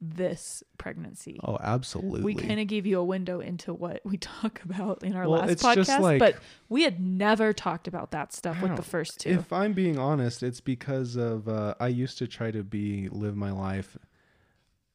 this 0.00 0.62
pregnancy. 0.78 1.40
Oh, 1.42 1.58
absolutely. 1.60 2.20
we 2.22 2.34
kind 2.36 2.60
of 2.60 2.68
gave 2.68 2.86
you 2.86 3.00
a 3.00 3.04
window 3.04 3.40
into 3.40 3.74
what 3.74 4.00
we 4.04 4.16
talk 4.18 4.62
about 4.64 5.02
in 5.02 5.16
our 5.16 5.28
Well, 5.28 5.40
last 5.40 5.50
it's 5.50 5.62
just 5.62 5.90
podcast, 5.90 6.00
like- 6.00 6.20
but 6.20 6.36
we 6.68 6.82
had 6.84 7.00
never 7.00 7.52
talked 7.52 7.88
about 7.88 8.12
that 8.12 8.32
stuff 8.32 8.62
with 8.62 8.76
the 8.76 8.82
first 8.82 9.18
two. 9.18 9.30
If 9.30 9.52
I'm 9.52 9.72
being 9.72 9.98
honest, 9.98 10.44
it's 10.44 10.60
because 10.60 11.16
of 11.16 11.48
uh, 11.48 11.74
I 11.80 11.88
used 11.88 12.16
to 12.18 12.28
try 12.28 12.52
to 12.52 12.62
be 12.62 13.08
live 13.10 13.34
my 13.36 13.50
life 13.50 13.96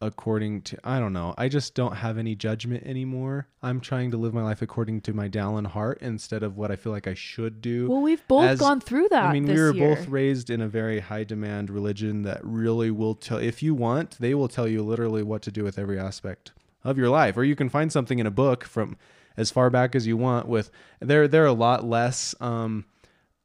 according 0.05 0.61
to 0.63 0.77
I 0.83 0.99
don't 0.99 1.13
know. 1.13 1.33
I 1.37 1.47
just 1.47 1.75
don't 1.75 1.95
have 1.95 2.17
any 2.17 2.35
judgment 2.35 2.83
anymore. 2.85 3.47
I'm 3.61 3.79
trying 3.79 4.11
to 4.11 4.17
live 4.17 4.33
my 4.33 4.43
life 4.43 4.61
according 4.61 5.01
to 5.01 5.13
my 5.13 5.29
Dallin 5.29 5.65
heart 5.67 5.99
instead 6.01 6.43
of 6.43 6.57
what 6.57 6.71
I 6.71 6.75
feel 6.75 6.91
like 6.91 7.07
I 7.07 7.13
should 7.13 7.61
do. 7.61 7.89
well, 7.89 8.01
we've 8.01 8.27
both 8.27 8.45
as- 8.45 8.59
gone 8.59 8.79
through 8.81 9.09
that. 9.09 9.23
I 9.25 9.33
mean, 9.33 9.45
we 9.45 9.53
were 9.55 9.73
year. 9.73 9.95
both 9.95 10.07
raised 10.07 10.49
in 10.49 10.61
a 10.61 10.67
very 10.67 10.99
high 10.99 11.23
demand 11.23 11.69
religion 11.69 12.23
that 12.23 12.41
really 12.43 12.91
will 12.91 13.15
tell 13.15 13.37
if 13.37 13.63
you 13.63 13.73
want, 13.73 14.17
they 14.19 14.33
will 14.33 14.47
tell 14.47 14.67
you 14.67 14.83
literally 14.83 15.23
what 15.23 15.41
to 15.43 15.51
do 15.51 15.63
with 15.63 15.79
every 15.79 15.97
aspect 15.99 16.51
of 16.83 16.97
your 16.97 17.09
life. 17.09 17.37
Or 17.37 17.43
you 17.43 17.55
can 17.55 17.69
find 17.69 17.91
something 17.91 18.19
in 18.19 18.27
a 18.27 18.31
book 18.31 18.65
from 18.65 18.97
as 19.37 19.49
far 19.51 19.69
back 19.69 19.95
as 19.95 20.05
you 20.05 20.15
want 20.17 20.47
with 20.47 20.69
they're 20.99 21.27
they're 21.27 21.45
a 21.45 21.53
lot 21.53 21.83
less 21.83 22.35
um 22.39 22.85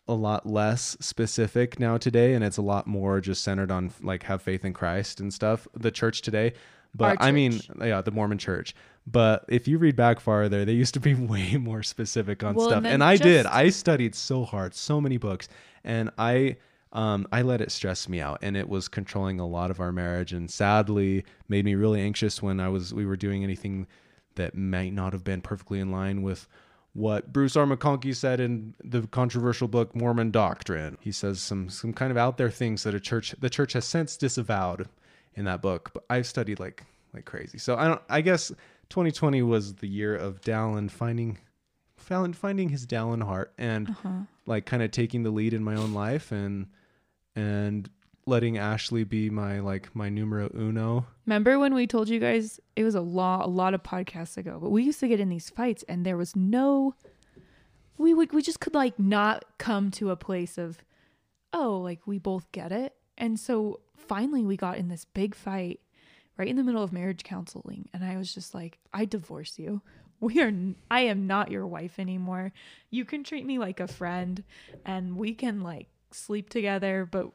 a 0.09 0.15
lot 0.15 0.47
less 0.47 0.97
specific 1.01 1.79
now 1.79 1.97
today 1.99 2.35
and 2.35 2.43
it's 2.43 2.57
a 2.57 2.63
lot 2.63 2.87
more 2.87 3.21
just 3.21 3.43
centered 3.43 3.71
on 3.71 3.93
like 4.03 4.23
have 4.25 4.43
faith 4.43 4.65
in 4.65 4.73
Christ 4.73 5.21
and 5.21 5.33
stuff. 5.33 5.69
The 5.75 5.91
church 5.91 6.23
today. 6.23 6.55
But 6.95 7.19
I 7.21 7.33
mean, 7.33 7.61
yeah, 7.81 8.01
the 8.01 8.11
Mormon 8.11 8.39
church. 8.39 8.75
But 9.07 9.45
if 9.49 9.69
you 9.69 9.79
read 9.79 9.97
back 9.97 10.21
farther, 10.21 10.65
they 10.65 10.73
used 10.73 10.95
to 10.95 11.01
be 11.01 11.15
way 11.33 11.57
more 11.57 11.83
specific 11.83 12.43
on 12.43 12.55
Well, 12.55 12.69
stuff. 12.69 12.79
and 12.79 12.87
And, 12.87 13.05
I 13.05 13.17
did. 13.17 13.47
I 13.47 13.71
studied 13.71 14.15
so 14.15 14.45
hard, 14.45 14.75
so 14.75 15.01
many 15.01 15.17
books, 15.17 15.49
and 15.85 16.11
I 16.19 16.57
um, 16.93 17.27
I 17.31 17.43
let 17.43 17.61
it 17.61 17.71
stress 17.71 18.09
me 18.09 18.21
out, 18.21 18.39
and 18.41 18.57
it 18.57 18.67
was 18.69 18.89
controlling 18.89 19.39
a 19.41 19.47
lot 19.47 19.71
of 19.71 19.79
our 19.81 19.93
marriage, 19.93 20.33
and 20.33 20.51
sadly 20.51 21.25
made 21.47 21.67
me 21.67 21.75
really 21.75 22.01
anxious 22.01 22.43
when 22.43 22.61
I 22.61 22.69
was 22.69 22.95
we 22.95 23.05
were 23.05 23.17
doing 23.17 23.45
anything 23.45 23.87
that 24.37 24.55
might 24.55 24.95
not 24.95 25.13
have 25.13 25.25
been 25.25 25.43
perfectly 25.43 25.81
in 25.81 25.91
line 25.91 26.23
with 26.23 26.49
what 26.95 27.33
Bruce 27.33 27.57
R. 27.57 27.65
McConkie 27.67 28.17
said 28.17 28.41
in 28.41 28.75
the 28.83 29.03
controversial 29.07 29.69
book 29.69 29.95
Mormon 29.95 30.31
Doctrine. 30.31 30.97
He 31.01 31.13
says 31.13 31.41
some 31.41 31.69
some 31.69 31.93
kind 31.93 32.11
of 32.11 32.17
out 32.17 32.37
there 32.39 32.51
things 32.51 32.83
that 32.83 32.95
a 32.95 33.01
church 33.01 33.35
the 33.39 33.51
church 33.51 33.75
has 33.75 33.85
since 33.85 34.17
disavowed 34.17 34.89
in 35.35 35.45
that 35.45 35.63
book. 35.63 35.91
But 35.95 36.05
I've 36.11 36.27
studied 36.27 36.59
like 36.59 36.85
like 37.15 37.25
crazy. 37.25 37.59
So 37.59 37.77
I 37.77 37.87
don't 37.89 38.03
I 38.09 38.21
guess 38.21 38.49
2020 38.91 39.43
was 39.43 39.75
the 39.77 39.87
year 39.89 40.17
of 40.17 40.41
Dallin 40.41 40.91
finding 40.91 41.39
Fallon 41.97 42.33
finding 42.33 42.71
his 42.71 42.87
Dallin 42.87 43.23
heart 43.23 43.53
and 43.59 43.91
Uh-huh. 43.91 44.09
like 44.47 44.65
kind 44.67 44.83
of 44.83 44.91
taking 44.91 45.23
the 45.25 45.31
lead 45.31 45.53
in 45.55 45.63
my 45.63 45.75
own 45.77 45.93
life 45.95 46.33
and 46.33 46.67
and 47.37 47.89
letting 48.29 48.59
Ashley 48.59 49.05
be 49.05 49.31
my 49.31 49.61
like 49.61 49.95
my 49.95 50.09
numero 50.09 50.51
uno. 50.55 51.07
Remember 51.27 51.59
when 51.59 51.75
we 51.75 51.87
told 51.87 52.09
you 52.09 52.21
guys 52.21 52.61
it 52.77 52.85
was 52.85 52.95
a 52.95 53.01
lot 53.01 53.45
a 53.45 53.49
lot 53.49 53.75
of 53.75 53.83
podcasts 53.83 54.37
ago, 54.37 54.59
but 54.61 54.71
we 54.71 54.83
used 54.85 55.01
to 55.01 55.09
get 55.09 55.21
in 55.21 55.29
these 55.29 55.51
fights 55.51 55.85
and 55.89 56.05
there 56.05 56.17
was 56.17 56.37
no 56.37 56.95
we 57.97 58.15
would 58.15 58.33
we 58.33 58.43
just 58.43 58.61
could 58.61 58.75
like 58.75 58.99
not 58.99 59.45
come 59.59 59.91
to 59.93 60.11
a 60.11 60.17
place 60.17 60.59
of 60.59 60.79
oh, 61.53 61.79
like 61.79 62.07
we 62.07 62.19
both 62.19 62.51
get 62.53 62.71
it. 62.71 62.95
And 63.17 63.41
so 63.41 63.81
finally 63.97 64.45
we 64.45 64.57
got 64.57 64.77
in 64.77 64.89
this 64.89 65.05
big 65.07 65.35
fight 65.35 65.81
right 66.37 66.49
in 66.49 66.57
the 66.57 66.63
middle 66.63 66.83
of 66.83 66.93
marriage 66.93 67.25
counseling 67.25 67.89
and 67.93 68.05
I 68.05 68.17
was 68.17 68.33
just 68.33 68.55
like, 68.55 68.79
I 68.93 69.07
divorce 69.07 69.59
you. 69.59 69.83
We 70.21 70.41
are 70.43 70.53
I 70.91 71.03
am 71.03 71.29
not 71.29 71.51
your 71.51 71.65
wife 71.65 72.01
anymore. 72.01 72.53
You 72.91 73.05
can 73.05 73.23
treat 73.23 73.47
me 73.47 73.59
like 73.59 73.79
a 73.79 73.87
friend 73.87 74.43
and 74.85 75.17
we 75.17 75.33
can 75.33 75.63
like 75.63 75.87
sleep 76.11 76.51
together, 76.51 77.09
but 77.11 77.31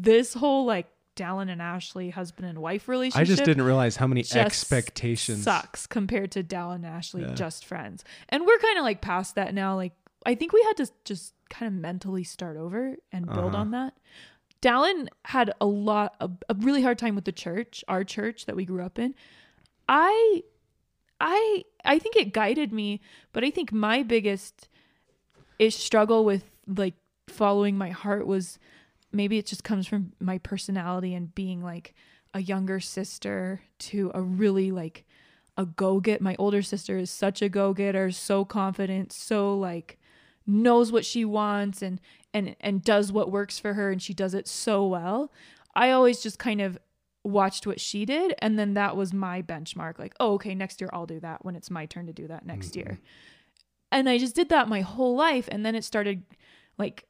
this 0.00 0.34
whole 0.34 0.64
like 0.64 0.88
Dallin 1.16 1.50
and 1.50 1.60
Ashley 1.60 2.10
husband 2.10 2.48
and 2.48 2.58
wife 2.60 2.88
relationship 2.88 3.20
I 3.20 3.24
just 3.24 3.44
didn't 3.44 3.64
realize 3.64 3.96
how 3.96 4.06
many 4.06 4.24
expectations. 4.34 5.42
sucks 5.44 5.86
compared 5.86 6.30
to 6.32 6.42
Dallin 6.42 6.76
and 6.76 6.86
Ashley 6.86 7.22
Yeah. 7.22 7.34
just 7.34 7.64
friends. 7.66 8.02
And 8.30 8.46
we're 8.46 8.58
kind 8.58 8.78
of 8.78 8.84
like 8.84 9.00
past 9.02 9.34
that 9.34 9.52
now. 9.54 9.76
Like 9.76 9.92
I 10.24 10.34
think 10.34 10.52
we 10.52 10.62
had 10.62 10.76
to 10.78 10.90
just 11.04 11.34
kind 11.50 11.66
of 11.74 11.78
mentally 11.80 12.24
start 12.24 12.56
over 12.56 12.96
and 13.12 13.26
build 13.26 13.54
Uh-huh. 13.54 13.58
on 13.58 13.70
that. 13.72 13.94
Dallin 14.62 15.08
had 15.24 15.52
a 15.60 15.66
lot 15.66 16.14
a, 16.20 16.30
a 16.48 16.54
really 16.60 16.82
hard 16.82 16.96
time 16.98 17.14
with 17.14 17.24
the 17.24 17.32
church, 17.32 17.84
our 17.88 18.04
church 18.04 18.46
that 18.46 18.56
we 18.56 18.64
grew 18.64 18.82
up 18.82 18.98
in. 18.98 19.14
I 19.88 20.42
I 21.20 21.64
I 21.84 21.98
think 21.98 22.16
it 22.16 22.32
guided 22.32 22.72
me, 22.72 23.00
but 23.32 23.44
I 23.44 23.50
think 23.50 23.72
my 23.72 24.02
biggest 24.02 24.68
ish 25.58 25.76
struggle 25.76 26.24
with 26.24 26.44
like 26.66 26.94
following 27.28 27.76
my 27.76 27.90
heart 27.90 28.26
was 28.26 28.58
maybe 29.12 29.38
it 29.38 29.46
just 29.46 29.64
comes 29.64 29.86
from 29.86 30.12
my 30.20 30.38
personality 30.38 31.14
and 31.14 31.34
being 31.34 31.62
like 31.62 31.94
a 32.34 32.40
younger 32.40 32.80
sister 32.80 33.60
to 33.78 34.10
a 34.14 34.22
really 34.22 34.70
like 34.70 35.04
a 35.56 35.66
go 35.66 36.00
get. 36.00 36.20
My 36.20 36.36
older 36.38 36.62
sister 36.62 36.98
is 36.98 37.10
such 37.10 37.42
a 37.42 37.48
go 37.48 37.72
getter, 37.74 38.10
so 38.10 38.44
confident, 38.44 39.12
so 39.12 39.56
like 39.56 39.98
knows 40.46 40.90
what 40.90 41.04
she 41.04 41.24
wants 41.24 41.82
and 41.82 42.00
and 42.34 42.56
and 42.60 42.82
does 42.82 43.12
what 43.12 43.30
works 43.30 43.58
for 43.58 43.74
her 43.74 43.90
and 43.90 44.02
she 44.02 44.14
does 44.14 44.34
it 44.34 44.48
so 44.48 44.86
well. 44.86 45.32
I 45.74 45.90
always 45.90 46.22
just 46.22 46.38
kind 46.38 46.60
of 46.60 46.78
watched 47.24 47.66
what 47.66 47.80
she 47.80 48.04
did 48.04 48.34
and 48.40 48.58
then 48.58 48.74
that 48.74 48.96
was 48.96 49.12
my 49.12 49.42
benchmark 49.42 49.98
like, 49.98 50.14
"Oh, 50.18 50.34
okay, 50.34 50.54
next 50.54 50.80
year 50.80 50.90
I'll 50.92 51.06
do 51.06 51.20
that 51.20 51.44
when 51.44 51.54
it's 51.54 51.70
my 51.70 51.86
turn 51.86 52.06
to 52.06 52.12
do 52.12 52.26
that 52.28 52.46
next 52.46 52.74
year." 52.74 52.98
Mm-hmm. 52.98 53.04
And 53.92 54.08
I 54.08 54.16
just 54.16 54.34
did 54.34 54.48
that 54.48 54.68
my 54.68 54.80
whole 54.80 55.14
life 55.14 55.48
and 55.52 55.64
then 55.66 55.74
it 55.74 55.84
started 55.84 56.24
like 56.78 57.04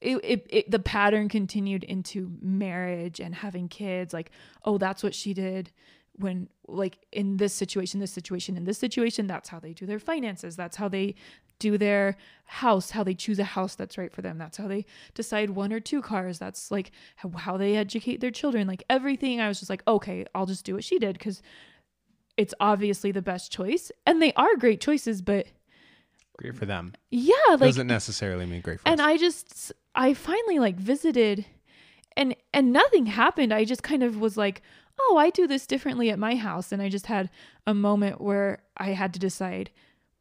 it, 0.00 0.16
it, 0.22 0.46
it 0.50 0.70
the 0.70 0.78
pattern 0.78 1.28
continued 1.28 1.84
into 1.84 2.36
marriage 2.40 3.20
and 3.20 3.34
having 3.34 3.68
kids 3.68 4.12
like 4.12 4.30
oh 4.64 4.78
that's 4.78 5.02
what 5.02 5.14
she 5.14 5.32
did 5.32 5.72
when 6.18 6.48
like 6.66 6.98
in 7.12 7.36
this 7.36 7.52
situation 7.52 8.00
this 8.00 8.12
situation 8.12 8.56
in 8.56 8.64
this 8.64 8.78
situation 8.78 9.26
that's 9.26 9.48
how 9.48 9.58
they 9.60 9.72
do 9.72 9.86
their 9.86 9.98
finances 9.98 10.56
that's 10.56 10.76
how 10.76 10.88
they 10.88 11.14
do 11.58 11.78
their 11.78 12.16
house 12.44 12.90
how 12.90 13.02
they 13.02 13.14
choose 13.14 13.38
a 13.38 13.44
house 13.44 13.74
that's 13.74 13.96
right 13.96 14.12
for 14.12 14.22
them 14.22 14.36
that's 14.36 14.58
how 14.58 14.68
they 14.68 14.84
decide 15.14 15.50
one 15.50 15.72
or 15.72 15.80
two 15.80 16.02
cars 16.02 16.38
that's 16.38 16.70
like 16.70 16.90
how, 17.16 17.56
they 17.56 17.76
educate 17.76 18.20
their 18.20 18.30
children 18.30 18.66
like 18.66 18.82
everything 18.90 19.40
i 19.40 19.48
was 19.48 19.58
just 19.58 19.70
like 19.70 19.82
okay 19.88 20.24
i'll 20.34 20.46
just 20.46 20.64
do 20.64 20.74
what 20.74 20.84
she 20.84 20.98
did 20.98 21.14
because 21.18 21.42
it's 22.36 22.52
obviously 22.60 23.12
the 23.12 23.22
best 23.22 23.50
choice 23.50 23.90
and 24.06 24.20
they 24.20 24.32
are 24.34 24.56
great 24.56 24.80
choices 24.80 25.22
but 25.22 25.46
Great 26.38 26.54
for 26.54 26.66
them. 26.66 26.92
yeah 27.10 27.32
like 27.50 27.60
Doesn't 27.60 27.86
necessarily 27.86 28.44
mean 28.44 28.60
great 28.60 28.80
for 28.80 28.88
and 28.88 29.00
us. 29.00 29.06
I 29.06 29.16
just 29.16 29.72
I 29.96 30.14
finally 30.14 30.58
like 30.58 30.76
visited 30.76 31.46
and 32.16 32.36
and 32.52 32.72
nothing 32.72 33.06
happened. 33.06 33.52
I 33.52 33.64
just 33.64 33.82
kind 33.82 34.02
of 34.02 34.20
was 34.20 34.36
like, 34.36 34.62
"Oh, 35.00 35.16
I 35.18 35.30
do 35.30 35.46
this 35.46 35.66
differently 35.66 36.10
at 36.10 36.18
my 36.18 36.36
house." 36.36 36.70
And 36.72 36.80
I 36.80 36.88
just 36.88 37.06
had 37.06 37.30
a 37.66 37.74
moment 37.74 38.20
where 38.20 38.62
I 38.76 38.90
had 38.90 39.12
to 39.14 39.18
decide, 39.18 39.70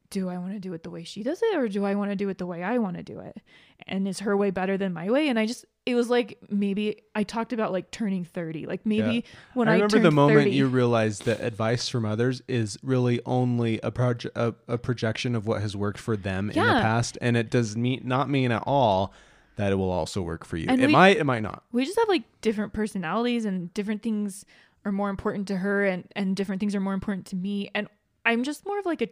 do 0.09 0.29
I 0.29 0.37
want 0.37 0.53
to 0.53 0.59
do 0.59 0.73
it 0.73 0.83
the 0.83 0.89
way 0.89 1.03
she 1.03 1.23
does 1.23 1.41
it 1.41 1.55
or 1.57 1.67
do 1.67 1.83
I 1.83 1.95
want 1.95 2.11
to 2.11 2.15
do 2.15 2.29
it 2.29 2.37
the 2.37 2.45
way 2.45 2.63
I 2.63 2.77
want 2.77 2.95
to 2.95 3.03
do 3.03 3.19
it? 3.19 3.41
And 3.87 4.07
is 4.07 4.19
her 4.19 4.37
way 4.37 4.49
better 4.49 4.77
than 4.77 4.93
my 4.93 5.09
way? 5.09 5.27
And 5.29 5.37
I 5.37 5.45
just 5.45 5.65
it 5.85 5.93
was 5.95 6.09
like 6.09 6.37
maybe 6.49 7.01
I 7.13 7.23
talked 7.23 7.53
about 7.53 7.71
like 7.71 7.91
turning 7.91 8.23
30. 8.23 8.65
Like 8.65 8.85
maybe 8.85 9.15
Yeah. 9.15 9.21
when 9.53 9.67
I 9.67 9.71
I, 9.71 9.75
remember 9.75 9.99
the 9.99 10.11
moment 10.11 10.39
30 10.45 10.51
you 10.51 10.67
realized 10.67 11.25
that 11.25 11.41
advice 11.41 11.89
from 11.89 12.05
others 12.05 12.41
is 12.47 12.77
really 12.81 13.19
only 13.25 13.79
a, 13.81 13.91
proje- 13.91 14.31
a, 14.35 14.53
a 14.67 14.77
projection 14.77 15.35
of 15.35 15.47
what 15.47 15.61
has 15.61 15.75
worked 15.75 15.99
for 15.99 16.15
them 16.17 16.49
in 16.49 16.55
the 16.55 16.81
past, 16.81 17.17
and 17.21 17.35
it 17.37 17.49
does 17.49 17.75
mean 17.75 18.01
not 18.05 18.29
mean 18.29 18.51
at 18.51 18.63
all 18.65 19.13
that 19.57 19.71
it 19.71 19.75
will 19.75 19.91
also 19.91 20.21
work 20.21 20.45
for 20.45 20.57
you. 20.57 20.65
And 20.69 20.81
it 20.81 20.87
we- 20.87 20.91
might, 20.93 21.17
it 21.17 21.23
might 21.25 21.43
not. 21.43 21.63
we 21.71 21.85
just 21.85 21.97
have 21.97 22.09
like 22.09 22.23
different 22.41 22.73
personalities 22.73 23.45
and 23.45 23.73
different 23.73 24.01
things 24.03 24.45
are 24.85 24.91
more 24.91 25.09
important 25.09 25.47
to 25.47 25.57
her 25.57 25.83
and 25.85 26.07
and 26.15 26.35
different 26.35 26.59
things 26.59 26.75
are 26.75 26.79
more 26.79 26.93
important 26.93 27.25
to 27.25 27.35
me 27.35 27.71
and 27.73 27.87
i'm 28.23 28.43
just 28.43 28.65
more 28.67 28.77
of 28.77 28.85
like 28.85 29.01
a 29.01 29.09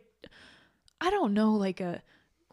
i 1.02 1.10
don't 1.10 1.34
know 1.34 1.54
like 1.54 1.82
a 1.82 2.00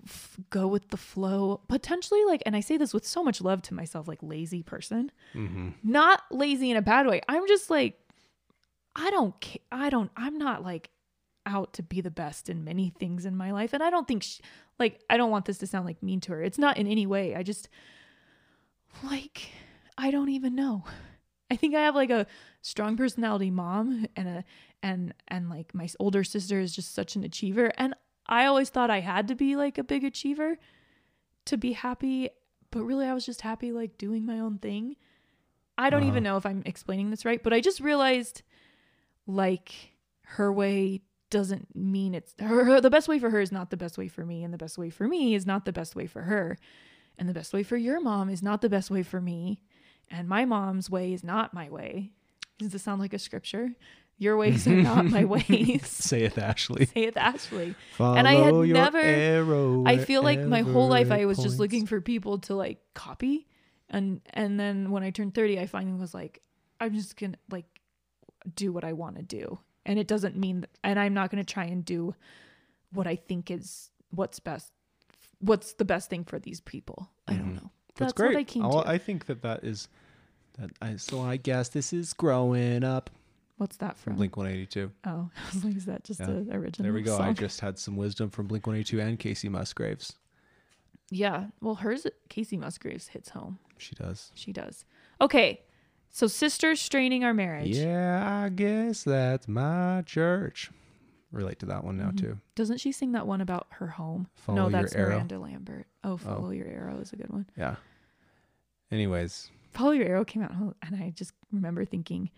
f- 0.06 0.38
go 0.48 0.66
with 0.66 0.88
the 0.88 0.96
flow 0.96 1.60
potentially 1.68 2.24
like 2.24 2.42
and 2.46 2.56
i 2.56 2.60
say 2.60 2.78
this 2.78 2.94
with 2.94 3.06
so 3.06 3.22
much 3.22 3.42
love 3.42 3.60
to 3.60 3.74
myself 3.74 4.08
like 4.08 4.18
lazy 4.22 4.62
person 4.62 5.12
Mm-hmm. 5.34 5.68
not 5.84 6.22
lazy 6.30 6.70
in 6.70 6.78
a 6.78 6.82
bad 6.82 7.06
way 7.06 7.20
i'm 7.28 7.46
just 7.46 7.68
like 7.68 7.98
i 8.96 9.10
don't 9.10 9.34
i 9.70 9.90
don't 9.90 10.10
i'm 10.16 10.38
not 10.38 10.62
like 10.64 10.88
out 11.44 11.74
to 11.74 11.82
be 11.82 12.00
the 12.00 12.10
best 12.10 12.48
in 12.48 12.64
many 12.64 12.88
things 12.98 13.26
in 13.26 13.36
my 13.36 13.50
life 13.50 13.72
and 13.74 13.82
i 13.82 13.90
don't 13.90 14.08
think 14.08 14.22
sh 14.22 14.40
like 14.80 15.00
i 15.08 15.16
don't 15.16 15.30
want 15.30 15.44
this 15.44 15.58
to 15.58 15.66
sound 15.66 15.86
like 15.86 16.02
mean 16.02 16.20
to 16.22 16.32
her. 16.32 16.42
It's 16.42 16.58
not 16.58 16.76
in 16.78 16.86
any 16.88 17.06
way. 17.06 17.34
I 17.36 17.42
just 17.44 17.68
like 19.04 19.50
i 19.98 20.10
don't 20.10 20.30
even 20.30 20.54
know. 20.54 20.84
I 21.50 21.56
think 21.56 21.74
i 21.74 21.80
have 21.82 21.94
like 21.94 22.10
a 22.10 22.26
strong 22.62 22.96
personality 22.96 23.50
mom 23.50 24.06
and 24.16 24.28
a 24.28 24.44
and 24.82 25.14
and 25.28 25.48
like 25.50 25.74
my 25.74 25.88
older 25.98 26.24
sister 26.24 26.58
is 26.60 26.74
just 26.74 26.94
such 26.94 27.16
an 27.16 27.24
achiever. 27.24 27.70
And 27.76 27.94
i 28.26 28.46
always 28.46 28.70
thought 28.70 28.90
i 28.90 29.00
had 29.00 29.28
to 29.28 29.34
be 29.34 29.56
like 29.56 29.78
a 29.78 29.84
big 29.84 30.04
achiever 30.04 30.58
to 31.46 31.56
be 31.56 31.72
happy 31.72 32.30
but 32.70 32.82
really 32.84 33.06
i 33.06 33.14
was 33.14 33.26
just 33.26 33.40
happy 33.42 33.72
like 33.72 33.98
doing 33.98 34.24
my 34.26 34.38
own 34.40 34.58
thing. 34.58 34.96
I 35.78 35.88
don't 35.90 36.02
Uh-huh. 36.02 36.08
even 36.08 36.22
know 36.22 36.36
if 36.36 36.46
i'm 36.46 36.62
explaining 36.66 37.10
this 37.10 37.24
right 37.24 37.42
but 37.42 37.52
i 37.52 37.60
just 37.60 37.80
realized 37.80 38.42
like 39.26 39.72
her 40.22 40.52
way 40.52 41.00
doesn't 41.30 41.74
mean 41.76 42.14
it's 42.14 42.34
her, 42.40 42.64
her 42.64 42.80
the 42.80 42.90
best 42.90 43.08
way 43.08 43.18
for 43.18 43.30
her 43.30 43.40
is 43.40 43.52
not 43.52 43.70
the 43.70 43.76
best 43.76 43.96
way 43.96 44.08
for 44.08 44.24
me 44.26 44.42
and 44.44 44.52
the 44.52 44.58
best 44.58 44.76
way 44.78 44.90
for 44.90 45.06
me 45.08 45.34
is 45.34 45.46
not 45.46 45.64
the 45.64 45.72
best 45.72 45.94
way 45.96 46.06
for 46.06 46.22
her. 46.22 46.58
And 47.18 47.28
the 47.28 47.34
best 47.34 47.52
way 47.52 47.62
for 47.62 47.76
your 47.76 48.00
mom 48.00 48.30
is 48.30 48.42
not 48.42 48.60
the 48.62 48.68
best 48.68 48.90
way 48.90 49.02
for 49.02 49.20
me 49.20 49.60
and 50.10 50.28
my 50.28 50.44
mom's 50.44 50.90
way 50.90 51.12
is 51.12 51.22
not 51.22 51.54
my 51.54 51.68
way. 51.70 52.10
Does 52.58 52.70
this 52.72 52.82
sound 52.82 53.00
like 53.00 53.14
a 53.14 53.18
scripture? 53.18 53.74
Your 54.18 54.36
ways 54.36 54.66
are 54.66 54.74
not 54.74 55.06
my 55.06 55.24
ways. 55.34 55.86
Saith 55.86 56.36
Ashley. 56.36 56.86
saith 56.86 57.16
ashley. 57.16 57.74
Follow 57.96 58.16
And 58.16 58.28
I 58.28 58.34
had 58.34 58.52
your 58.54 58.66
never- 58.66 58.98
arrow 58.98 59.84
I 59.86 59.98
feel 59.98 60.22
like 60.22 60.40
my 60.40 60.60
whole 60.62 60.88
life 60.88 61.10
I 61.10 61.24
was 61.26 61.38
just 61.38 61.58
looking 61.58 61.86
for 61.86 62.00
people 62.00 62.38
to 62.40 62.54
like 62.54 62.80
copy. 62.94 63.46
And 63.88 64.20
and 64.34 64.58
then 64.60 64.90
when 64.90 65.02
I 65.02 65.10
turned 65.10 65.34
30 65.34 65.58
I 65.60 65.66
finally 65.66 65.98
was 65.98 66.12
like 66.14 66.42
I'm 66.80 66.94
just 66.94 67.16
to 67.18 67.32
like 67.50 67.66
do 68.54 68.72
what 68.72 68.84
I 68.84 68.92
want 68.94 69.16
to 69.16 69.22
do 69.22 69.58
and 69.90 69.98
it 69.98 70.06
doesn't 70.06 70.36
mean 70.36 70.60
that, 70.60 70.70
and 70.84 70.98
I'm 71.00 71.12
not 71.14 71.30
going 71.32 71.44
to 71.44 71.52
try 71.52 71.64
and 71.64 71.84
do 71.84 72.14
what 72.92 73.08
I 73.08 73.16
think 73.16 73.50
is 73.50 73.90
what's 74.10 74.38
best 74.38 74.72
what's 75.40 75.72
the 75.74 75.84
best 75.84 76.08
thing 76.10 76.22
for 76.22 76.38
these 76.38 76.60
people. 76.60 77.10
I 77.26 77.32
don't 77.34 77.52
Mhm. 77.52 77.62
know. 77.62 77.70
That's, 77.96 77.98
That's, 77.98 78.12
great. 78.12 78.34
what 78.34 78.40
I 78.40 78.44
came 78.44 78.62
I'll- 78.64 78.82
to. 78.84 78.88
I 78.88 78.98
think 78.98 79.26
that 79.26 79.42
that 79.42 79.64
is. 79.64 79.88
That 80.58 80.70
I, 80.82 80.96
so 80.96 81.20
I 81.22 81.36
guess 81.38 81.70
this 81.70 81.92
is 81.92 82.12
growing 82.12 82.84
up. 82.84 83.08
What's 83.56 83.76
that 83.78 83.96
from? 83.96 84.16
Blink 84.16 84.36
182. 84.36 84.90
Oh, 85.06 85.30
I 85.36 85.54
was 85.54 85.64
like, 85.64 85.76
is 85.76 85.86
that 85.86 86.04
just 86.04 86.20
Yeah. 86.20 86.26
the 86.26 86.54
original? 86.54 86.84
There 86.84 86.92
we 86.92 87.02
go. 87.02 87.16
I 87.18 87.32
just 87.32 87.60
had 87.60 87.78
some 87.78 87.96
wisdom 87.96 88.30
from 88.30 88.46
Blink 88.48 88.66
182 88.66 89.00
and 89.00 89.18
Kacey 89.18 89.48
Musgraves. 89.50 90.14
Yeah. 91.10 91.46
Well, 91.60 91.76
hers, 91.76 92.06
Kacey 92.28 92.58
Musgraves 92.58 93.08
hits 93.08 93.30
home. 93.30 93.58
She 93.78 93.94
does. 93.94 94.30
She 94.34 94.52
does. 94.52 94.84
Okay. 95.20 95.62
So, 96.10 96.26
sisters 96.26 96.80
straining 96.80 97.24
our 97.24 97.32
marriage. 97.32 97.76
Yeah, 97.76 98.42
I 98.44 98.48
guess 98.48 99.04
that's 99.04 99.46
my 99.48 100.02
church. 100.04 100.70
Relate 101.32 101.60
to 101.60 101.66
that 101.66 101.84
one 101.84 101.96
now 101.96 102.10
Mhm. 102.10 102.18
too. 102.20 102.38
Doesn't 102.56 102.78
she 102.78 102.90
sing 102.90 103.12
that 103.12 103.26
one 103.26 103.40
about 103.40 103.68
her 103.70 103.86
home? 103.86 104.26
Follow 104.34 104.64
no, 104.64 104.68
that's 104.68 104.94
arrow. 104.94 105.10
Miranda 105.10 105.38
Lambert. 105.38 105.86
Oh, 106.02 106.16
Follow 106.16 106.50
Your 106.50 106.66
Arrow 106.66 106.98
is 106.98 107.12
a 107.12 107.16
good 107.16 107.30
one. 107.30 107.46
Yeah. 107.56 107.76
Anyways, 108.90 109.50
Follow 109.72 109.92
Your 109.92 110.08
Arrow 110.08 110.24
came 110.24 110.42
out, 110.42 110.76
and 110.82 110.96
I 110.96 111.10
just 111.10 111.32
remember 111.52 111.84
thinking, 111.84 112.30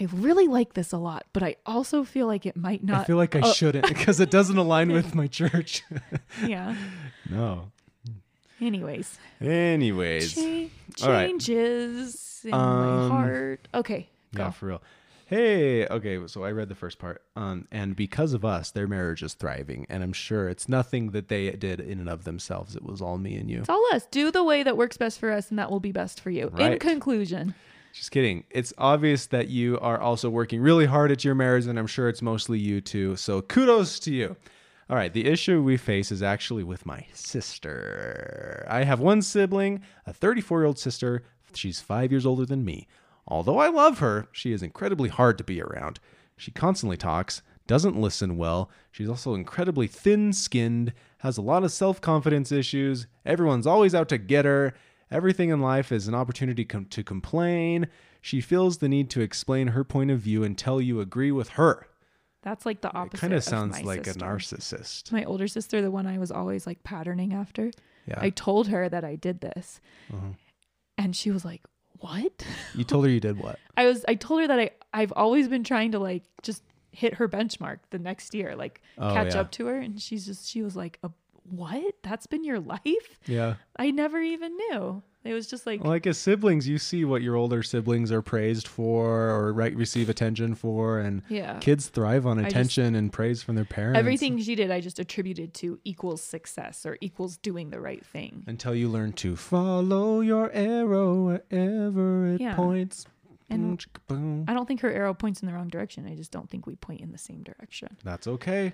I 0.00 0.08
really 0.10 0.48
like 0.48 0.72
this 0.72 0.92
a 0.92 0.98
lot, 0.98 1.26
but 1.34 1.42
I 1.42 1.56
also 1.66 2.02
feel 2.04 2.26
like 2.26 2.46
it 2.46 2.56
might 2.56 2.82
not. 2.82 3.02
I 3.02 3.04
feel 3.04 3.18
like 3.18 3.36
I 3.36 3.40
oh. 3.44 3.52
shouldn't 3.52 3.86
because 3.86 4.20
it 4.20 4.30
doesn't 4.30 4.56
align 4.56 4.88
with 4.92 5.14
my 5.14 5.26
church. 5.26 5.82
yeah. 6.46 6.74
no. 7.30 7.70
Anyways, 8.60 9.18
Anyways, 9.40 10.34
Cha- 10.34 11.06
All 11.06 11.12
right. 11.12 11.28
changes 11.28 12.40
in 12.44 12.54
Um, 12.54 13.08
my 13.08 13.08
heart. 13.16 13.68
Okay, 13.74 14.08
go. 14.34 14.44
yeah, 14.44 14.50
for 14.50 14.66
real. 14.66 14.82
Hey, 15.26 15.86
okay, 15.86 16.18
so 16.26 16.44
I 16.44 16.50
read 16.52 16.68
the 16.68 16.74
first 16.74 16.98
part. 16.98 17.22
Um, 17.36 17.66
and 17.72 17.96
because 17.96 18.34
of 18.34 18.44
us, 18.44 18.70
their 18.70 18.86
marriage 18.86 19.22
is 19.22 19.32
thriving, 19.32 19.86
and 19.88 20.02
I'm 20.02 20.12
sure 20.12 20.48
it's 20.48 20.68
nothing 20.68 21.12
that 21.12 21.28
they 21.28 21.50
did 21.52 21.80
in 21.80 22.00
and 22.00 22.08
of 22.08 22.24
themselves. 22.24 22.76
It 22.76 22.82
was 22.82 23.00
all 23.00 23.16
me 23.16 23.36
and 23.36 23.50
you. 23.50 23.60
It's 23.60 23.68
all 23.70 23.84
us. 23.94 24.06
Do 24.10 24.30
the 24.30 24.44
way 24.44 24.62
that 24.62 24.76
works 24.76 24.98
best 24.98 25.18
for 25.18 25.30
us, 25.30 25.48
and 25.48 25.58
that 25.58 25.70
will 25.70 25.80
be 25.80 25.92
best 25.92 26.20
for 26.20 26.28
you. 26.30 26.52
In 26.58 26.78
conclusion, 26.78 27.54
Just 27.94 28.10
kidding. 28.10 28.44
It's 28.50 28.72
obvious 28.78 29.26
that 29.26 29.48
you 29.48 29.78
are 29.80 29.98
also 30.00 30.28
working 30.28 30.60
really 30.60 30.86
hard 30.86 31.10
at 31.10 31.24
your 31.24 31.34
marriage, 31.34 31.66
and 31.66 31.78
I'm 31.78 31.86
sure 31.86 32.08
it's 32.10 32.22
mostly 32.22 32.58
you 32.58 32.80
too. 32.82 33.16
So 33.16 33.40
kudos 33.42 33.98
to 34.00 34.12
you. 34.12 34.36
All 34.92 34.98
right, 34.98 35.14
the 35.14 35.24
issue 35.24 35.62
we 35.62 35.78
face 35.78 36.12
is 36.12 36.22
actually 36.22 36.62
with 36.62 36.84
my 36.84 37.06
sister. 37.14 38.66
I 38.68 38.84
have 38.84 39.00
one 39.00 39.22
sibling, 39.22 39.80
a 40.04 40.12
34 40.12 40.60
year 40.60 40.66
old 40.66 40.78
sister. 40.78 41.22
She's 41.54 41.80
five 41.80 42.10
years 42.10 42.26
older 42.26 42.44
than 42.44 42.62
me. 42.62 42.88
Although 43.26 43.58
I 43.58 43.68
love 43.68 44.00
her, 44.00 44.28
she 44.32 44.52
is 44.52 44.62
incredibly 44.62 45.08
hard 45.08 45.38
to 45.38 45.44
be 45.44 45.62
around. 45.62 45.98
She 46.36 46.50
constantly 46.50 46.98
talks, 46.98 47.40
doesn't 47.66 47.98
listen 47.98 48.36
well. 48.36 48.70
She's 48.90 49.08
also 49.08 49.32
incredibly 49.32 49.86
thin 49.86 50.34
skinned, 50.34 50.92
has 51.20 51.38
a 51.38 51.42
lot 51.42 51.64
of 51.64 51.72
self 51.72 52.02
confidence 52.02 52.52
issues. 52.52 53.06
Everyone's 53.24 53.66
always 53.66 53.94
out 53.94 54.10
to 54.10 54.18
get 54.18 54.44
her. 54.44 54.74
Everything 55.10 55.48
in 55.48 55.62
life 55.62 55.90
is 55.90 56.06
an 56.06 56.14
opportunity 56.14 56.66
com- 56.66 56.84
to 56.84 57.02
complain. 57.02 57.88
She 58.20 58.42
feels 58.42 58.76
the 58.76 58.90
need 58.90 59.08
to 59.08 59.22
explain 59.22 59.68
her 59.68 59.84
point 59.84 60.10
of 60.10 60.20
view 60.20 60.44
until 60.44 60.82
you 60.82 61.00
agree 61.00 61.32
with 61.32 61.50
her. 61.50 61.86
That's 62.42 62.66
like 62.66 62.80
the 62.80 62.92
opposite. 62.92 63.18
It 63.18 63.20
kind 63.20 63.32
of 63.32 63.38
of 63.38 63.44
sounds 63.44 63.82
like 63.82 64.04
sister. 64.04 64.24
a 64.24 64.28
narcissist. 64.28 65.12
My 65.12 65.24
older 65.24 65.48
sister, 65.48 65.80
the 65.80 65.90
one 65.90 66.06
I 66.06 66.18
was 66.18 66.30
always 66.30 66.66
like 66.66 66.82
patterning 66.84 67.32
after. 67.32 67.70
Yeah. 68.06 68.18
I 68.20 68.30
told 68.30 68.68
her 68.68 68.88
that 68.88 69.04
I 69.04 69.14
did 69.16 69.40
this, 69.40 69.80
Uh-huh. 70.12 70.32
and 70.98 71.14
she 71.14 71.30
was 71.30 71.44
like, 71.44 71.62
"What?" 72.00 72.44
You 72.74 72.84
told 72.84 73.04
her 73.04 73.10
you 73.10 73.20
did 73.20 73.38
what? 73.40 73.58
I 73.76 73.86
was. 73.86 74.04
I 74.08 74.14
told 74.16 74.40
her 74.40 74.48
that 74.48 74.58
I 74.58 74.70
I've 74.92 75.12
always 75.14 75.46
been 75.48 75.64
trying 75.64 75.92
to 75.92 75.98
like 75.98 76.24
just 76.42 76.62
hit 76.90 77.14
her 77.14 77.28
benchmark 77.28 77.78
the 77.90 77.98
next 77.98 78.34
year, 78.34 78.54
like 78.56 78.82
Oh, 78.98 79.14
catch 79.14 79.34
yeah. 79.34 79.40
up 79.40 79.50
to 79.52 79.66
her, 79.66 79.78
and 79.78 80.00
she's 80.00 80.26
just 80.26 80.48
she 80.48 80.62
was 80.62 80.74
like, 80.76 80.98
"A 81.02 81.10
what? 81.48 81.94
That's 82.02 82.26
been 82.26 82.44
your 82.44 82.60
life? 82.74 83.18
Yeah. 83.26 83.54
I 83.76 83.90
never 83.90 84.18
even 84.20 84.56
knew. 84.56 85.02
It 85.24 85.34
was 85.34 85.46
just 85.46 85.66
like, 85.66 85.84
Like 85.84 86.04
as 86.08 86.18
siblings, 86.18 86.66
you 86.66 86.78
see 86.78 87.04
what 87.04 87.22
your 87.22 87.36
older 87.36 87.62
siblings 87.62 88.10
are 88.10 88.22
praised 88.22 88.66
for 88.66 89.30
or 89.30 89.52
right, 89.52 89.72
receive 89.76 90.08
attention 90.08 90.56
for, 90.56 90.98
and 90.98 91.22
yeah. 91.28 91.58
kids 91.60 91.86
thrive 91.86 92.26
on 92.26 92.38
just- 92.38 92.48
attention 92.50 92.96
and 92.96 93.12
praise 93.12 93.40
from 93.40 93.54
their 93.54 93.64
parents. 93.64 93.98
Everything 94.00 94.36
she 94.40 94.56
did, 94.56 94.72
I 94.72 94.80
just 94.80 94.98
attributed 94.98 95.54
to 95.54 95.78
equals 95.84 96.22
success 96.22 96.84
or 96.84 96.98
equals 97.00 97.36
doing 97.36 97.70
the 97.70 97.78
right 97.80 98.04
thing. 98.04 98.42
until 98.48 98.74
you 98.74 98.88
learn 98.88 99.12
to 99.12 99.36
follow 99.36 100.22
your 100.22 100.50
arrow 100.52 101.22
wherever 101.22 102.26
it 102.34 102.40
Yeah. 102.40 102.56
points. 102.56 103.06
And. 103.48 103.84
I 104.48 104.54
don't 104.54 104.66
think 104.66 104.80
her 104.80 104.90
arrow 104.90 105.12
points 105.14 105.40
in 105.42 105.46
the 105.46 105.52
wrong 105.54 105.68
direction. 105.68 106.06
I 106.06 106.14
just 106.16 106.32
don't 106.32 106.48
think 106.50 106.66
we 106.66 106.74
point 106.74 107.00
in 107.00 107.12
the 107.12 107.18
same 107.18 107.42
direction. 107.42 107.96
That's 108.02 108.26
okay. 108.26 108.72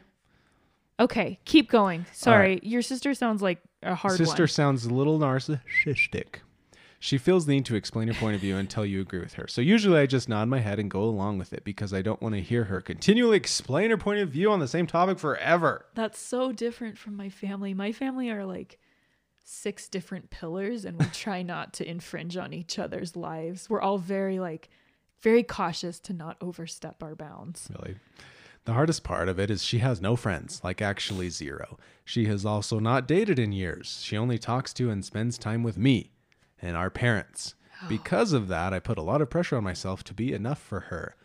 Okay, 1.01 1.39
keep 1.45 1.71
going. 1.71 2.07
Sorry, 2.13 2.61
your 2.63 2.83
sister 2.83 3.15
sounds 3.15 3.41
like 3.41 3.61
a 3.83 3.95
hard 3.95 4.17
Sister 4.17 4.43
one. 4.43 4.49
sounds 4.49 4.85
a 4.85 4.93
little 4.93 5.19
narcissistic. 5.19 6.41
She 7.01 7.17
feels 7.17 7.47
the 7.47 7.53
need 7.53 7.65
to 7.67 7.77
explain 7.77 8.09
her 8.09 8.15
point 8.15 8.35
of 8.35 8.41
view 8.41 8.57
until 8.57 8.85
you 8.85 9.01
agree 9.01 9.21
with 9.21 9.35
her. 9.35 9.47
So 9.47 9.61
usually 9.61 10.01
I 10.01 10.07
just 10.07 10.29
nod 10.29 10.49
my 10.49 10.59
head 10.59 10.81
and 10.81 10.91
go 10.91 11.03
along 11.03 11.39
with 11.39 11.53
it 11.53 11.63
because 11.63 11.95
I 11.95 12.03
don't 12.03 12.21
want 12.21 12.35
to 12.35 12.41
hear 12.41 12.65
her 12.65 12.81
continually 12.81 13.37
explain 13.37 13.91
her 13.91 13.97
point 13.97 14.19
of 14.19 14.31
view 14.31 14.51
on 14.51 14.59
the 14.59 14.67
same 14.67 14.89
topic 14.89 15.21
forever. 15.21 15.87
That's 15.95 16.19
so 16.19 16.51
different 16.51 16.99
from 16.99 17.17
my 17.17 17.29
family. 17.29 17.73
My 17.73 17.93
family 17.93 18.31
are 18.31 18.45
like 18.45 18.81
six 19.45 19.89
different 19.89 20.31
pillars, 20.31 20.85
and 20.85 20.99
we 20.99 21.07
try 21.13 21.43
not 21.43 21.73
to 21.75 21.89
infringe 21.89 22.37
on 22.37 22.53
each 22.53 22.81
other's 22.81 23.15
lives. 23.15 23.71
We're 23.71 23.81
all 23.81 23.99
very 23.99 24.41
like 24.41 24.69
very 25.21 25.45
cautious 25.45 26.01
to 26.01 26.13
not 26.13 26.37
overstep 26.41 27.03
our 27.03 27.15
bounds. 27.15 27.69
Really. 27.79 27.97
The 28.69 28.75
hardest 28.75 29.03
part 29.03 29.31
of 29.31 29.41
it 29.41 29.49
is 29.49 29.65
she 29.65 29.79
has 29.79 29.99
no 29.99 30.15
friends, 30.15 30.61
like 30.63 30.83
actually 30.83 31.31
zero. 31.31 31.79
She 32.05 32.27
has 32.27 32.45
also 32.45 32.79
not 32.79 33.09
dated 33.09 33.39
in 33.39 33.51
years. 33.51 34.03
She 34.05 34.15
only 34.15 34.37
talks 34.37 34.75
to 34.75 34.91
and 34.91 35.03
spends 35.03 35.39
time 35.39 35.63
with 35.63 35.79
me 35.79 36.11
and 36.61 36.77
our 36.77 36.91
parents. 36.91 37.55
Oh. 37.83 37.87
Because 37.89 38.35
of 38.35 38.47
that, 38.49 38.75
I 38.75 38.79
put 38.79 38.99
a 38.99 39.03
lot 39.03 39.23
of 39.23 39.31
pressure 39.31 39.57
on 39.57 39.65
myself 39.65 40.05
to 40.05 40.13
be 40.13 40.35
enough 40.35 40.59
for 40.59 40.81
her. 40.81 41.17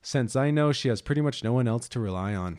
Since 0.00 0.34
I 0.34 0.50
know 0.50 0.72
she 0.72 0.88
has 0.88 1.02
pretty 1.02 1.20
much 1.20 1.44
no 1.44 1.52
one 1.52 1.68
else 1.68 1.90
to 1.90 2.00
rely 2.00 2.34
on. 2.34 2.58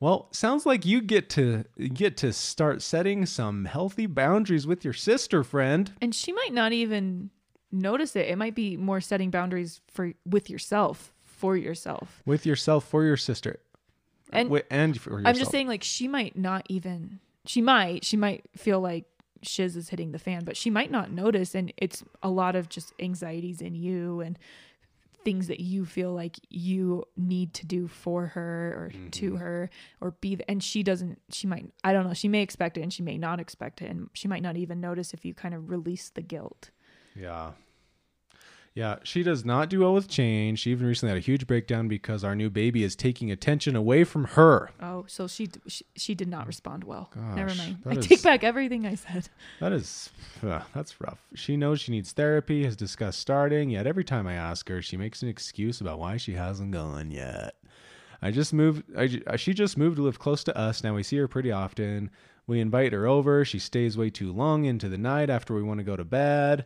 Well, 0.00 0.30
sounds 0.32 0.64
like 0.64 0.86
you 0.86 1.02
get 1.02 1.28
to 1.30 1.64
get 1.92 2.16
to 2.16 2.32
start 2.32 2.80
setting 2.80 3.26
some 3.26 3.66
healthy 3.66 4.06
boundaries 4.06 4.66
with 4.66 4.84
your 4.84 4.94
sister 4.94 5.44
friend. 5.44 5.92
And 6.00 6.14
she 6.14 6.32
might 6.32 6.54
not 6.54 6.72
even 6.72 7.28
notice 7.70 8.16
it. 8.16 8.26
It 8.26 8.38
might 8.38 8.54
be 8.54 8.78
more 8.78 9.02
setting 9.02 9.30
boundaries 9.30 9.82
for 9.92 10.14
with 10.24 10.48
yourself, 10.48 11.13
for 11.44 11.58
yourself. 11.58 12.22
With 12.24 12.46
yourself 12.46 12.84
for 12.86 13.04
your 13.04 13.18
sister. 13.18 13.60
And 14.32 14.48
Wi- 14.48 14.64
and 14.70 14.98
for 14.98 15.10
yourself. 15.10 15.26
I'm 15.26 15.34
just 15.34 15.50
saying, 15.50 15.68
like, 15.68 15.82
she 15.82 16.08
might 16.08 16.38
not 16.38 16.64
even, 16.70 17.20
she 17.44 17.60
might, 17.60 18.02
she 18.02 18.16
might 18.16 18.46
feel 18.56 18.80
like 18.80 19.04
shiz 19.42 19.76
is 19.76 19.90
hitting 19.90 20.12
the 20.12 20.18
fan, 20.18 20.44
but 20.44 20.56
she 20.56 20.70
might 20.70 20.90
not 20.90 21.10
notice. 21.12 21.54
And 21.54 21.70
it's 21.76 22.02
a 22.22 22.30
lot 22.30 22.56
of 22.56 22.70
just 22.70 22.94
anxieties 22.98 23.60
in 23.60 23.74
you 23.74 24.22
and 24.22 24.38
things 25.22 25.48
that 25.48 25.60
you 25.60 25.84
feel 25.84 26.14
like 26.14 26.38
you 26.48 27.04
need 27.14 27.52
to 27.52 27.66
do 27.66 27.88
for 27.88 28.28
her 28.28 28.74
or 28.74 28.90
mm-hmm. 28.94 29.10
to 29.10 29.36
her 29.36 29.68
or 30.00 30.12
be, 30.22 30.38
and 30.48 30.62
she 30.62 30.82
doesn't, 30.82 31.20
she 31.30 31.46
might, 31.46 31.66
I 31.84 31.92
don't 31.92 32.06
know, 32.06 32.14
she 32.14 32.28
may 32.28 32.40
expect 32.40 32.78
it 32.78 32.80
and 32.80 32.90
she 32.92 33.02
may 33.02 33.18
not 33.18 33.38
expect 33.38 33.82
it. 33.82 33.90
And 33.90 34.08
she 34.14 34.28
might 34.28 34.42
not 34.42 34.56
even 34.56 34.80
notice 34.80 35.12
if 35.12 35.26
you 35.26 35.34
kind 35.34 35.54
of 35.54 35.68
release 35.68 36.08
the 36.08 36.22
guilt. 36.22 36.70
Yeah. 37.14 37.50
Yeah, 38.74 38.96
she 39.04 39.22
does 39.22 39.44
not 39.44 39.70
do 39.70 39.80
well 39.80 39.94
with 39.94 40.08
change. 40.08 40.58
She 40.58 40.72
even 40.72 40.88
recently 40.88 41.10
had 41.10 41.18
a 41.18 41.24
huge 41.24 41.46
breakdown 41.46 41.86
because 41.86 42.24
our 42.24 42.34
new 42.34 42.50
baby 42.50 42.82
is 42.82 42.96
taking 42.96 43.30
attention 43.30 43.76
away 43.76 44.02
from 44.02 44.24
her. 44.24 44.70
Oh, 44.80 45.04
so 45.06 45.28
she, 45.28 45.48
she, 45.68 45.86
she 45.94 46.14
did 46.16 46.26
not 46.26 46.48
respond 46.48 46.82
well. 46.82 47.08
Never 47.14 47.54
mind. 47.54 47.78
I 47.86 47.90
is- 47.92 48.06
take 48.08 48.22
back 48.24 48.42
everything 48.42 48.84
I 48.84 48.96
said. 48.96 49.28
That 49.60 49.72
is, 49.72 50.10
ugh, 50.42 50.62
that's 50.74 51.00
rough. 51.00 51.20
She 51.36 51.56
knows 51.56 51.80
she 51.80 51.92
needs 51.92 52.10
therapy, 52.10 52.64
has 52.64 52.74
discussed 52.74 53.20
starting, 53.20 53.70
yet 53.70 53.86
every 53.86 54.02
time 54.02 54.26
I 54.26 54.34
ask 54.34 54.68
her, 54.68 54.82
she 54.82 54.96
makes 54.96 55.22
an 55.22 55.28
excuse 55.28 55.80
about 55.80 56.00
why 56.00 56.16
she 56.16 56.32
hasn't 56.32 56.72
gone 56.72 57.12
yet. 57.12 57.54
I 58.20 58.32
just 58.32 58.52
moved, 58.52 58.82
I, 58.98 59.20
uh, 59.28 59.36
she 59.36 59.54
just 59.54 59.78
moved 59.78 59.96
to 59.96 60.02
live 60.02 60.18
close 60.18 60.42
to 60.44 60.58
us. 60.58 60.82
Now 60.82 60.96
we 60.96 61.04
see 61.04 61.18
her 61.18 61.28
pretty 61.28 61.52
often. 61.52 62.10
We 62.48 62.58
invite 62.58 62.92
her 62.92 63.06
over. 63.06 63.44
She 63.44 63.60
stays 63.60 63.96
way 63.96 64.10
too 64.10 64.32
long 64.32 64.64
into 64.64 64.88
the 64.88 64.98
night 64.98 65.30
after 65.30 65.54
we 65.54 65.62
want 65.62 65.78
to 65.78 65.84
go 65.84 65.94
to 65.94 66.04
bed. 66.04 66.64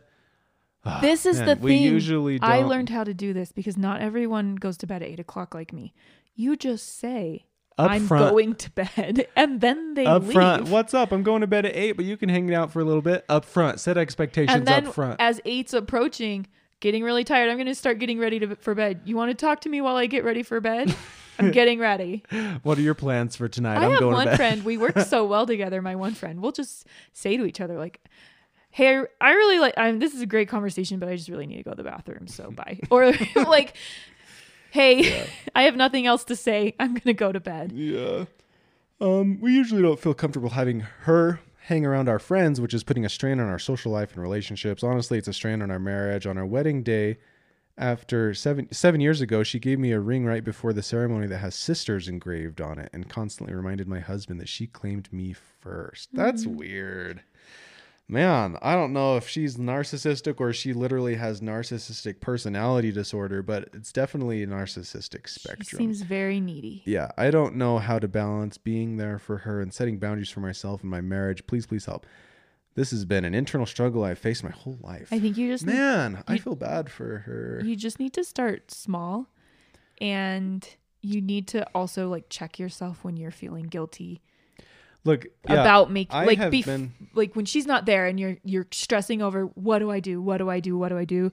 Ah, 0.85 0.99
This 1.01 1.25
is 1.25 1.39
man, 1.39 1.47
the 1.47 1.55
we 1.57 1.71
thing. 1.77 1.83
usually 1.83 2.39
don't. 2.39 2.49
I 2.49 2.61
learned 2.63 2.89
how 2.89 3.03
to 3.03 3.13
do 3.13 3.33
this 3.33 3.51
because 3.51 3.77
not 3.77 4.01
everyone 4.01 4.55
goes 4.55 4.77
to 4.77 4.87
bed 4.87 5.01
at 5.03 5.09
eight 5.09 5.19
o'clock 5.19 5.53
like 5.53 5.73
me. 5.73 5.93
You 6.35 6.55
just 6.55 6.99
say, 6.99 7.45
Up 7.77 7.91
"I'm 7.91 8.07
front- 8.07 8.31
going 8.31 8.55
to 8.55 8.71
bed," 8.71 9.27
and 9.35 9.59
then 9.59 9.93
they 9.95 10.05
up 10.05 10.23
leave. 10.23 10.33
front. 10.33 10.69
What's 10.69 10.93
up? 10.93 11.11
I'm 11.11 11.23
going 11.23 11.41
to 11.41 11.47
bed 11.47 11.65
at 11.65 11.75
eight, 11.75 11.93
but 11.93 12.05
you 12.05 12.15
can 12.15 12.29
hang 12.29 12.53
out 12.53 12.71
for 12.71 12.79
a 12.79 12.85
little 12.85 13.01
bit. 13.01 13.25
Up 13.27 13.43
front, 13.43 13.79
set 13.81 13.97
expectations 13.97 14.55
and 14.55 14.65
then 14.65 14.87
up 14.87 14.93
front. 14.93 15.17
as 15.19 15.41
eight's 15.43 15.73
approaching, 15.73 16.47
getting 16.79 17.03
really 17.03 17.25
tired, 17.25 17.49
I'm 17.49 17.57
going 17.57 17.67
to 17.67 17.75
start 17.75 17.99
getting 17.99 18.17
ready 18.19 18.39
to, 18.39 18.55
for 18.55 18.73
bed. 18.73 19.01
You 19.03 19.17
want 19.17 19.31
to 19.31 19.35
talk 19.35 19.59
to 19.61 19.69
me 19.69 19.81
while 19.81 19.97
I 19.97 20.05
get 20.05 20.23
ready 20.23 20.43
for 20.43 20.61
bed? 20.61 20.95
I'm 21.37 21.51
getting 21.59 21.79
ready. 21.79 22.23
what 22.63 22.77
are 22.77 22.81
your 22.81 22.93
plans 22.95 23.35
for 23.35 23.49
tonight? 23.49 23.77
I 23.79 23.85
I'm 23.85 23.91
have 23.91 23.99
going 23.99 24.13
one 24.13 24.25
to 24.27 24.31
bed. 24.31 24.37
friend. 24.37 24.63
We 24.63 24.77
work 24.77 24.97
so 25.07 25.25
well 25.25 25.45
together. 25.45 25.81
My 25.81 25.95
one 25.97 26.13
friend. 26.13 26.41
We'll 26.41 26.53
just 26.53 26.85
say 27.11 27.35
to 27.35 27.43
each 27.45 27.59
other 27.59 27.77
like, 27.77 27.99
"Hey, 28.79 29.03
I 29.19 29.31
really 29.31 29.59
like. 29.59 29.73
I'm. 29.75 29.99
This 29.99 30.13
is 30.13 30.21
a 30.21 30.25
great 30.25 30.47
conversation, 30.47 30.99
but 30.99 31.09
I 31.09 31.15
just 31.17 31.27
really 31.27 31.45
need 31.45 31.57
to 31.57 31.63
go 31.63 31.71
to 31.71 31.75
the 31.75 31.83
bathroom. 31.83 32.27
So 32.27 32.49
bye." 32.63 32.79
Or 32.89 33.11
like, 33.35 33.75
"Hey, 34.71 35.27
I 35.55 35.63
have 35.63 35.75
nothing 35.75 36.05
else 36.07 36.23
to 36.25 36.35
say. 36.35 36.75
I'm 36.79 36.93
gonna 36.93 37.13
go 37.13 37.33
to 37.33 37.41
bed." 37.41 37.73
Yeah. 37.73 38.25
Um, 39.01 39.39
we 39.41 39.53
usually 39.53 39.81
don't 39.81 39.99
feel 39.99 40.13
comfortable 40.13 40.51
having 40.51 40.79
her 41.01 41.41
hang 41.63 41.85
around 41.85 42.07
our 42.07 42.19
friends, 42.19 42.61
which 42.61 42.73
is 42.73 42.85
putting 42.85 43.03
a 43.03 43.09
strain 43.09 43.41
on 43.41 43.49
our 43.49 43.59
social 43.59 43.91
life 43.91 44.13
and 44.13 44.21
relationships. 44.21 44.81
Honestly, 44.81 45.17
it's 45.17 45.27
a 45.27 45.33
strain 45.33 45.61
on 45.61 45.71
our 45.71 45.79
marriage. 45.79 46.25
On 46.25 46.37
our 46.37 46.45
wedding 46.45 46.81
day, 46.81 47.17
after 47.77 48.33
seven 48.33 48.71
seven 48.71 49.01
years 49.01 49.19
ago, 49.19 49.43
she 49.43 49.59
gave 49.59 49.77
me 49.77 49.91
a 49.91 49.99
ring 49.99 50.23
right 50.23 50.43
before 50.43 50.71
the 50.71 50.83
ceremony 50.83 51.27
that 51.27 51.39
has 51.39 51.53
sisters 51.53 52.07
engraved 52.07 52.61
on 52.61 52.79
it, 52.79 52.89
and 52.93 53.09
constantly 53.09 53.53
reminded 53.53 53.89
my 53.89 53.99
husband 53.99 54.39
that 54.39 54.47
she 54.47 54.67
claimed 54.67 55.11
me 55.11 55.33
first. 55.33 56.09
That's 56.13 56.45
weird. 56.45 57.23
Man, 58.11 58.57
I 58.63 58.73
don't 58.73 58.91
know 58.91 59.17
if 59.17 59.27
she's 59.27 59.57
narcissistic 59.57 60.39
or 60.41 60.51
she 60.51 60.73
literally 60.73 61.15
has 61.15 61.41
narcissistic 61.41 62.19
personality 62.19 62.91
disorder, 62.91 63.43
but 63.43 63.69
it's 63.73 63.91
definitely 63.91 64.41
a 64.41 64.47
narcissistic 64.47 65.29
spectrum. 65.29 65.67
She 65.69 65.75
seems 65.77 66.01
very 66.01 66.39
needy. 66.39 66.81
Yeah, 66.85 67.11
I 67.17 67.29
don't 67.29 67.55
know 67.55 67.77
how 67.77 67.99
to 67.99 68.07
balance 68.07 68.57
being 68.57 68.97
there 68.97 69.19
for 69.19 69.37
her 69.37 69.61
and 69.61 69.71
setting 69.71 69.99
boundaries 69.99 70.31
for 70.31 70.39
myself 70.39 70.81
and 70.81 70.89
my 70.89 71.01
marriage. 71.01 71.45
Please, 71.45 71.67
please 71.67 71.85
help. 71.85 72.07
This 72.73 72.89
has 72.91 73.05
been 73.05 73.25
an 73.25 73.35
internal 73.35 73.67
struggle 73.67 74.03
I've 74.03 74.17
faced 74.17 74.43
my 74.43 74.49
whole 74.51 74.79
life. 74.81 75.09
I 75.11 75.19
think 75.19 75.37
you 75.37 75.47
just 75.51 75.65
Man, 75.67 76.23
I 76.27 76.33
you- 76.33 76.39
feel 76.39 76.55
bad 76.55 76.89
for 76.89 77.19
her. 77.19 77.61
you 77.63 77.75
just 77.75 77.99
need 77.99 78.13
to 78.13 78.23
start 78.23 78.71
small, 78.71 79.27
and 80.01 80.67
you 81.01 81.21
need 81.21 81.47
to 81.49 81.67
also 81.75 82.09
like 82.09 82.25
check 82.29 82.57
yourself 82.57 83.03
when 83.03 83.17
you're 83.17 83.29
feeling 83.31 83.65
guilty 83.67 84.21
Look, 85.05 85.27
yeah, 85.47 85.53
about 85.53 85.91
making 85.91 86.25
like 86.25 86.39
bef- 86.39 86.65
been 86.65 86.93
like 87.13 87.35
when 87.35 87.45
she's 87.45 87.65
not 87.65 87.85
there 87.85 88.05
and 88.07 88.19
you're 88.19 88.37
you're 88.43 88.67
stressing 88.71 89.21
over 89.21 89.45
what 89.45 89.79
do 89.79 89.89
I 89.89 89.99
do? 89.99 90.21
What 90.21 90.37
do 90.37 90.49
I 90.49 90.59
do? 90.59 90.77
What 90.77 90.89
do 90.89 90.97
I 90.97 91.05
do? 91.05 91.31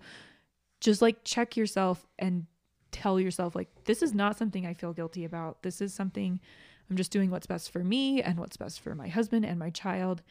Just 0.81 1.03
like 1.03 1.25
check 1.25 1.57
yourself 1.57 2.07
and 2.19 2.47
tell 2.93 3.19
yourself 3.19 3.57
like 3.57 3.69
this 3.85 4.03
is 4.03 4.15
not 4.15 4.39
something 4.39 4.67
I 4.67 4.75
feel 4.75 4.93
guilty 4.93 5.25
about. 5.25 5.63
This 5.63 5.81
is 5.81 5.93
something 5.93 6.41
I'm 6.89 6.97
just 6.97 7.11
doing 7.11 7.31
what's 7.31 7.47
best 7.47 7.71
for 7.73 7.83
me 7.83 8.23
and 8.23 8.39
what's 8.39 8.57
best 8.57 8.81
for 8.81 8.95
my 8.95 9.09
husband 9.09 9.45
and 9.45 9.59
my 9.59 9.71
child. 9.71 10.23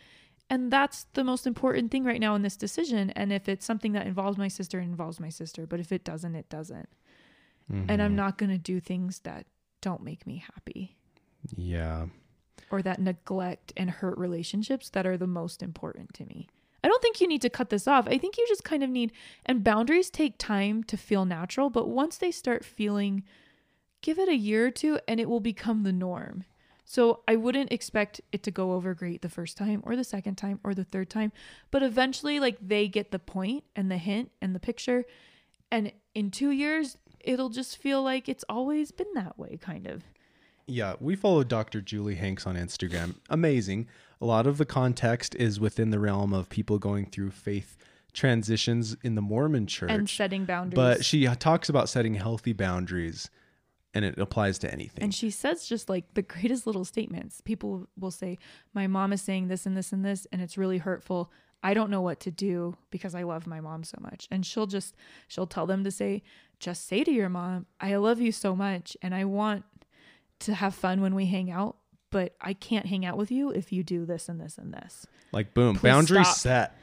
And 0.50 0.72
that's 0.72 1.08
the 1.14 1.24
most 1.24 1.46
important 1.48 1.92
thing 1.92 2.04
right 2.04 2.20
now 2.20 2.36
in 2.36 2.42
this 2.44 2.56
decision. 2.56 3.10
And 3.12 3.34
if 3.34 3.50
it's 3.50 3.66
something 3.66 3.94
that 3.94 4.08
involves 4.08 4.38
my 4.38 4.48
sister, 4.48 4.80
it 4.80 4.84
involves 4.84 5.20
my 5.20 5.30
sister. 5.30 5.66
But 5.66 5.80
if 5.80 5.92
it 5.92 6.04
doesn't, 6.04 6.36
it 6.36 6.50
doesn't. 6.50 6.90
And 7.68 7.88
Mm-hmm. 7.88 8.02
I'm 8.02 8.16
not 8.16 8.38
going 8.38 8.52
to 8.52 8.60
do 8.60 8.80
things 8.80 9.22
that 9.22 9.48
don't 9.82 10.04
make 10.04 10.28
me 10.28 10.44
happy 10.54 10.96
yeah. 11.56 12.06
Or 12.76 12.82
that 12.82 13.02
neglect 13.02 13.72
and 13.78 13.90
hurt 13.90 14.18
relationships 14.18 14.90
that 14.90 15.08
are 15.08 15.18
the 15.18 15.28
most 15.28 15.64
important 15.64 16.14
to 16.16 16.26
me. 16.26 16.48
I 16.84 16.88
don't 16.88 17.02
think 17.02 17.20
you 17.20 17.28
need 17.28 17.42
to 17.42 17.50
cut 17.50 17.70
this 17.70 17.88
off. 17.88 18.08
I 18.08 18.18
think 18.18 18.38
you 18.38 18.46
just 18.48 18.64
kind 18.64 18.84
of 18.84 18.90
need, 18.90 19.12
and 19.46 19.64
boundaries 19.64 20.10
take 20.12 20.38
time 20.38 20.84
to 20.84 20.98
feel 20.98 21.26
natural, 21.26 21.72
but 21.72 21.88
once 21.88 22.18
they 22.18 22.30
start 22.32 22.64
feeling, 22.64 23.24
give 24.02 24.20
it 24.20 24.30
a 24.30 24.36
year 24.36 24.68
or 24.68 24.72
two 24.72 25.00
and 25.08 25.20
it 25.20 25.28
will 25.28 25.40
become 25.40 25.82
the 25.82 25.92
norm. 25.92 26.44
So 26.84 27.22
I 27.28 27.36
wouldn't 27.38 27.72
expect 27.72 28.22
it 28.32 28.44
to 28.44 28.52
go 28.52 28.74
over 28.74 28.94
great 28.94 29.24
the 29.24 29.30
first 29.30 29.58
time 29.58 29.82
or 29.84 29.96
the 29.96 30.04
second 30.04 30.36
time 30.36 30.60
or 30.64 30.76
the 30.76 30.84
third 30.84 31.10
time, 31.10 31.32
but 31.72 31.82
eventually, 31.82 32.40
like 32.40 32.58
they 32.62 32.88
get 32.88 33.10
the 33.10 33.18
point 33.18 33.64
and 33.76 33.90
the 33.90 33.98
hint 33.98 34.30
and 34.40 34.54
the 34.54 34.60
picture. 34.60 35.06
And 35.72 35.92
in 36.14 36.30
two 36.30 36.52
years, 36.52 36.98
it'll 37.20 37.50
just 37.50 37.78
feel 37.78 38.04
like 38.04 38.30
it's 38.30 38.46
always 38.48 38.92
been 38.92 39.12
that 39.16 39.40
way, 39.40 39.58
kind 39.60 39.88
of. 39.88 40.04
Yeah, 40.68 40.96
we 41.00 41.16
follow 41.16 41.44
Dr. 41.44 41.82
Julie 41.82 42.16
Hanks 42.16 42.48
on 42.48 42.56
Instagram. 42.56 43.16
Amazing. 43.30 43.88
A 44.22 44.26
lot 44.26 44.48
of 44.48 44.58
the 44.58 44.66
context 44.66 45.36
is 45.36 45.60
within 45.60 45.92
the 45.92 46.00
realm 46.00 46.34
of 46.34 46.50
people 46.50 46.80
going 46.80 47.06
through 47.06 47.32
faith 47.32 47.78
transitions 48.14 48.96
in 49.04 49.16
the 49.16 49.22
Mormon 49.22 49.68
church. 49.68 49.92
And 49.92 50.10
setting 50.10 50.46
boundaries. 50.46 50.76
But 50.76 51.06
she 51.06 51.28
talks 51.36 51.70
about 51.70 51.90
setting 51.90 52.16
healthy 52.16 52.54
boundaries. 52.54 53.30
and 53.94 54.04
it 54.04 54.18
applies 54.18 54.58
to 54.60 54.72
anything. 54.72 55.04
And 55.04 55.14
she 55.16 55.30
says 55.30 55.68
just 55.68 55.88
like 55.88 56.16
the 56.16 56.22
greatest 56.22 56.66
little 56.68 56.84
statements. 56.84 57.42
People 57.42 57.88
will 57.98 58.12
say, 58.12 58.38
My 58.74 58.88
mom 58.88 59.14
is 59.14 59.22
saying 59.22 59.48
this 59.48 59.66
and 59.66 59.78
this 59.78 59.94
and 59.94 60.04
this, 60.04 60.28
and 60.32 60.42
it's 60.42 60.58
really 60.58 60.80
hurtful. 60.80 61.32
I 61.64 61.74
don't 61.74 61.90
know 61.90 62.02
what 62.02 62.20
to 62.22 62.32
do 62.32 62.76
because 62.92 63.16
I 63.16 63.24
love 63.24 63.48
my 63.48 63.60
mom 63.62 63.84
so 63.84 63.98
much. 64.02 64.28
And 64.30 64.46
she'll 64.46 64.68
just, 64.68 64.96
she'll 65.28 65.48
tell 65.48 65.66
them 65.66 65.84
to 65.84 65.92
say, 65.92 66.24
Just 66.60 66.88
say 66.88 67.04
to 67.04 67.12
your 67.12 67.30
mom, 67.30 67.68
I 67.80 67.96
love 67.96 68.20
you 68.20 68.32
so 68.32 68.56
much 68.56 68.98
and 69.02 69.16
I 69.16 69.24
want 69.26 69.64
to 70.42 70.54
have 70.54 70.76
fun 70.76 71.02
when 71.02 71.16
we 71.16 71.26
hang 71.26 71.50
out, 71.52 71.78
but 72.12 72.36
I 72.42 72.54
can't 72.54 72.86
hang 72.86 73.06
out 73.06 73.18
with 73.18 73.32
you 73.32 73.50
if 73.52 73.72
you 73.72 73.84
do 73.84 74.06
this 74.06 74.30
and 74.30 74.40
this 74.40 74.58
and 74.58 74.74
this. 74.74 75.06
like 75.32 75.54
boom, 75.54 75.76
Please 75.76 75.82
boundary 75.84 76.24
stop. 76.24 76.36
set. 76.38 76.78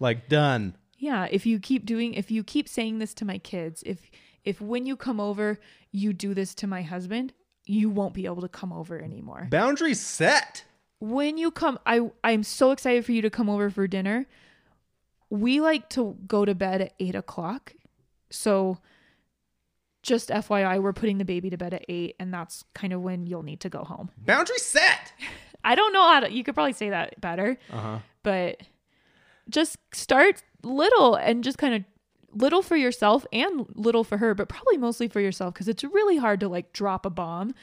Like 0.00 0.28
done. 0.28 0.76
Yeah, 0.98 1.26
if 1.30 1.46
you 1.46 1.58
keep 1.58 1.84
doing 1.86 2.14
if 2.14 2.30
you 2.30 2.42
keep 2.44 2.68
saying 2.68 2.98
this 2.98 3.14
to 3.14 3.24
my 3.24 3.38
kids, 3.38 3.82
if 3.86 4.10
if 4.44 4.60
when 4.60 4.86
you 4.86 4.96
come 4.96 5.20
over 5.20 5.58
you 5.90 6.12
do 6.12 6.34
this 6.34 6.54
to 6.56 6.66
my 6.66 6.82
husband, 6.82 7.32
you 7.64 7.90
won't 7.90 8.14
be 8.14 8.24
able 8.26 8.42
to 8.42 8.48
come 8.48 8.72
over 8.72 8.98
anymore. 9.00 9.46
Boundary 9.50 9.94
set. 9.94 10.64
When 11.00 11.38
you 11.38 11.50
come 11.50 11.78
I 11.86 12.10
I'm 12.24 12.42
so 12.42 12.70
excited 12.72 13.04
for 13.04 13.12
you 13.12 13.22
to 13.22 13.30
come 13.30 13.48
over 13.48 13.70
for 13.70 13.86
dinner. 13.86 14.26
We 15.30 15.60
like 15.60 15.88
to 15.90 16.16
go 16.26 16.44
to 16.44 16.54
bed 16.54 16.80
at 16.80 16.94
eight 16.98 17.14
o'clock. 17.14 17.74
So 18.30 18.78
just 20.08 20.30
FYI, 20.30 20.82
we're 20.82 20.92
putting 20.92 21.18
the 21.18 21.24
baby 21.24 21.50
to 21.50 21.56
bed 21.56 21.74
at 21.74 21.84
eight, 21.88 22.16
and 22.18 22.32
that's 22.34 22.64
kind 22.74 22.92
of 22.92 23.02
when 23.02 23.26
you'll 23.26 23.42
need 23.42 23.60
to 23.60 23.68
go 23.68 23.84
home. 23.84 24.10
Boundary 24.24 24.58
set. 24.58 25.12
I 25.64 25.74
don't 25.74 25.92
know 25.92 26.02
how 26.02 26.20
to 26.20 26.32
you 26.32 26.42
could 26.44 26.54
probably 26.54 26.72
say 26.72 26.90
that 26.90 27.20
better. 27.20 27.58
Uh-huh. 27.70 27.98
but 28.22 28.62
just 29.50 29.76
start 29.92 30.42
little 30.62 31.14
and 31.14 31.42
just 31.42 31.58
kind 31.58 31.74
of 31.74 31.84
little 32.32 32.62
for 32.62 32.76
yourself 32.76 33.26
and 33.32 33.66
little 33.74 34.04
for 34.04 34.18
her, 34.18 34.34
but 34.34 34.48
probably 34.48 34.76
mostly 34.76 35.08
for 35.08 35.20
yourself 35.20 35.54
because 35.54 35.68
it's 35.68 35.84
really 35.84 36.16
hard 36.16 36.40
to 36.40 36.48
like 36.48 36.72
drop 36.72 37.06
a 37.06 37.10
bomb. 37.10 37.54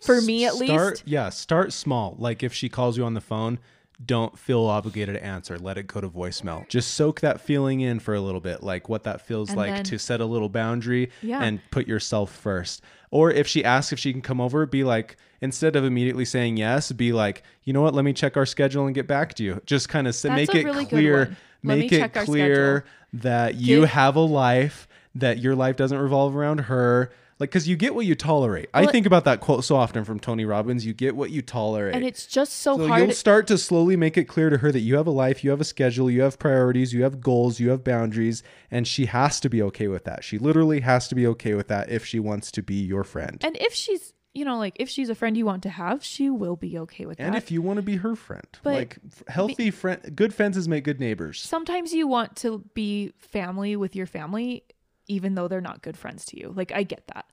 For 0.00 0.20
me, 0.20 0.44
at 0.46 0.54
start, 0.54 0.90
least. 0.90 1.02
Yeah, 1.06 1.28
start 1.28 1.72
small. 1.72 2.16
Like 2.18 2.42
if 2.42 2.52
she 2.52 2.68
calls 2.68 2.96
you 2.96 3.04
on 3.04 3.14
the 3.14 3.20
phone, 3.20 3.60
don't 4.04 4.38
feel 4.38 4.60
obligated 4.64 5.14
to 5.14 5.24
answer. 5.24 5.58
Let 5.58 5.78
it 5.78 5.86
go 5.86 6.00
to 6.00 6.08
voicemail. 6.08 6.68
Just 6.68 6.94
soak 6.94 7.20
that 7.20 7.40
feeling 7.40 7.80
in 7.80 8.00
for 8.00 8.14
a 8.14 8.20
little 8.20 8.40
bit, 8.40 8.62
like 8.62 8.88
what 8.88 9.04
that 9.04 9.20
feels 9.20 9.50
And 9.50 9.58
like 9.58 9.74
then- 9.74 9.84
to 9.84 9.98
set 9.98 10.20
a 10.20 10.24
little 10.26 10.48
boundary 10.48 11.10
Yeah. 11.22 11.42
and 11.42 11.60
put 11.70 11.86
yourself 11.86 12.32
first. 12.34 12.82
Or 13.10 13.30
if 13.30 13.46
she 13.46 13.64
asks 13.64 13.92
if 13.92 13.98
she 13.98 14.12
can 14.12 14.22
come 14.22 14.40
over, 14.40 14.64
be 14.66 14.84
like, 14.84 15.16
instead 15.40 15.76
of 15.76 15.84
immediately 15.84 16.24
saying 16.24 16.56
yes, 16.56 16.90
be 16.92 17.12
like, 17.12 17.42
you 17.64 17.72
know 17.72 17.82
what? 17.82 17.94
Let 17.94 18.04
me 18.04 18.12
check 18.12 18.36
our 18.36 18.46
schedule 18.46 18.86
and 18.86 18.94
get 18.94 19.06
back 19.06 19.34
to 19.34 19.44
you. 19.44 19.60
Just 19.66 19.88
kind 19.88 20.06
of 20.08 20.24
make 20.24 20.54
it 20.54 20.64
really 20.64 20.86
clear. 20.86 21.36
Make 21.62 21.92
it 21.92 22.12
clear 22.14 22.84
that 23.12 23.54
you 23.56 23.80
Give- 23.80 23.90
have 23.90 24.16
a 24.16 24.20
life, 24.20 24.88
that 25.14 25.38
your 25.38 25.54
life 25.54 25.76
doesn't 25.76 25.98
revolve 25.98 26.34
around 26.34 26.58
her. 26.62 27.12
Like, 27.42 27.50
because 27.50 27.66
you 27.66 27.74
get 27.74 27.92
what 27.96 28.06
you 28.06 28.14
tolerate. 28.14 28.68
I 28.72 28.82
Well, 28.82 28.88
it- 28.88 28.92
think 28.92 29.04
about 29.04 29.24
that 29.24 29.40
quote 29.40 29.64
so 29.64 29.74
often 29.74 30.04
from 30.04 30.20
Tony 30.20 30.44
Robbins. 30.44 30.86
You 30.86 30.92
get 30.94 31.16
what 31.16 31.30
you 31.32 31.42
tolerate. 31.42 31.92
And 31.96 32.04
it's 32.04 32.24
just 32.24 32.52
so, 32.52 32.76
So 32.76 32.86
hard. 32.86 33.02
you'll 33.02 33.10
start 33.10 33.48
to 33.48 33.58
slowly 33.58 33.96
make 33.96 34.16
it 34.16 34.26
clear 34.28 34.48
to 34.48 34.58
her 34.58 34.70
that 34.70 34.78
you 34.78 34.94
have 34.94 35.08
a 35.08 35.10
life, 35.10 35.42
you 35.42 35.50
have 35.50 35.60
a 35.60 35.64
schedule, 35.64 36.08
you 36.08 36.22
have 36.22 36.38
priorities, 36.38 36.92
you 36.92 37.02
have 37.02 37.20
goals, 37.20 37.58
you 37.58 37.70
have 37.70 37.82
boundaries, 37.82 38.44
and 38.70 38.86
she 38.86 39.06
has 39.06 39.40
to 39.40 39.48
be 39.48 39.60
okay 39.60 39.88
with 39.88 40.04
that. 40.04 40.22
She 40.22 40.38
literally 40.38 40.80
has 40.82 41.08
to 41.08 41.16
be 41.16 41.26
okay 41.26 41.54
with 41.54 41.66
that 41.66 41.90
if 41.90 42.06
she 42.06 42.20
wants 42.20 42.52
to 42.52 42.62
be 42.62 42.76
your 42.76 43.02
friend. 43.02 43.38
and 43.42 43.56
if 43.60 43.74
she's, 43.74 44.14
you 44.34 44.44
know, 44.44 44.56
like 44.56 44.76
if 44.78 44.88
she's 44.88 45.08
a 45.08 45.14
friend 45.16 45.36
you 45.36 45.44
want 45.44 45.64
to 45.64 45.68
have, 45.68 46.04
she 46.04 46.30
will 46.30 46.54
be 46.54 46.78
okay 46.78 47.06
with 47.06 47.18
And 47.18 47.24
that. 47.26 47.34
And 47.34 47.36
if 47.42 47.50
you 47.50 47.60
want 47.60 47.78
to 47.78 47.82
be 47.82 47.96
her 47.96 48.14
friend, 48.14 48.46
But- 48.62 48.74
like 48.74 48.98
healthy 49.26 49.72
friend, 49.72 50.00
good 50.14 50.32
fences 50.32 50.68
make 50.68 50.84
good 50.84 51.00
neighbors. 51.00 51.40
Sometimes 51.40 51.92
you 51.92 52.06
want 52.06 52.36
to 52.36 52.62
be 52.72 53.12
family 53.18 53.74
with 53.74 53.96
your 53.96 54.06
family, 54.06 54.62
even 55.08 55.34
though 55.34 55.48
they're 55.48 55.60
not 55.60 55.82
good 55.82 55.96
friends 55.96 56.24
to 56.26 56.38
you. 56.40 56.52
Like, 56.56 56.72
I 56.72 56.82
get 56.82 57.06
that. 57.14 57.26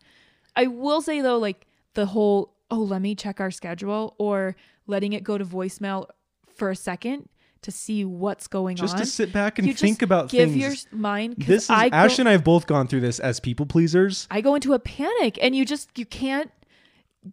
I 0.55 0.67
will 0.67 1.01
say, 1.01 1.21
though, 1.21 1.37
like 1.37 1.67
the 1.93 2.05
whole, 2.07 2.53
oh, 2.71 2.79
let 2.79 3.01
me 3.01 3.15
check 3.15 3.39
our 3.39 3.51
schedule 3.51 4.15
or 4.17 4.55
letting 4.87 5.13
it 5.13 5.23
go 5.23 5.37
to 5.37 5.45
voicemail 5.45 6.07
for 6.55 6.69
a 6.69 6.75
second 6.75 7.29
to 7.61 7.71
see 7.71 8.05
what's 8.05 8.47
going 8.47 8.77
Just 8.77 8.93
on. 8.93 8.99
Just 8.99 9.11
to 9.11 9.15
sit 9.15 9.33
back 9.33 9.59
and 9.59 9.67
You 9.67 9.73
think 9.73 10.01
about 10.01 10.29
give 10.29 10.51
things. 10.51 10.87
your 10.91 10.99
mind. 10.99 11.35
this 11.37 11.63
is 11.65 11.69
I 11.69 11.89
go, 11.89 11.95
Ash 11.97 12.17
and 12.19 12.27
I 12.29 12.31
have 12.33 12.43
both 12.43 12.67
gone 12.67 12.87
through 12.87 13.01
this 13.01 13.19
as 13.19 13.39
people 13.39 13.65
pleasers. 13.65 14.27
I 14.31 14.41
go 14.41 14.55
into 14.55 14.73
a 14.73 14.79
panic 14.79 15.37
and 15.41 15.55
you 15.55 15.65
just 15.65 15.97
you 15.97 16.05
can't 16.05 16.51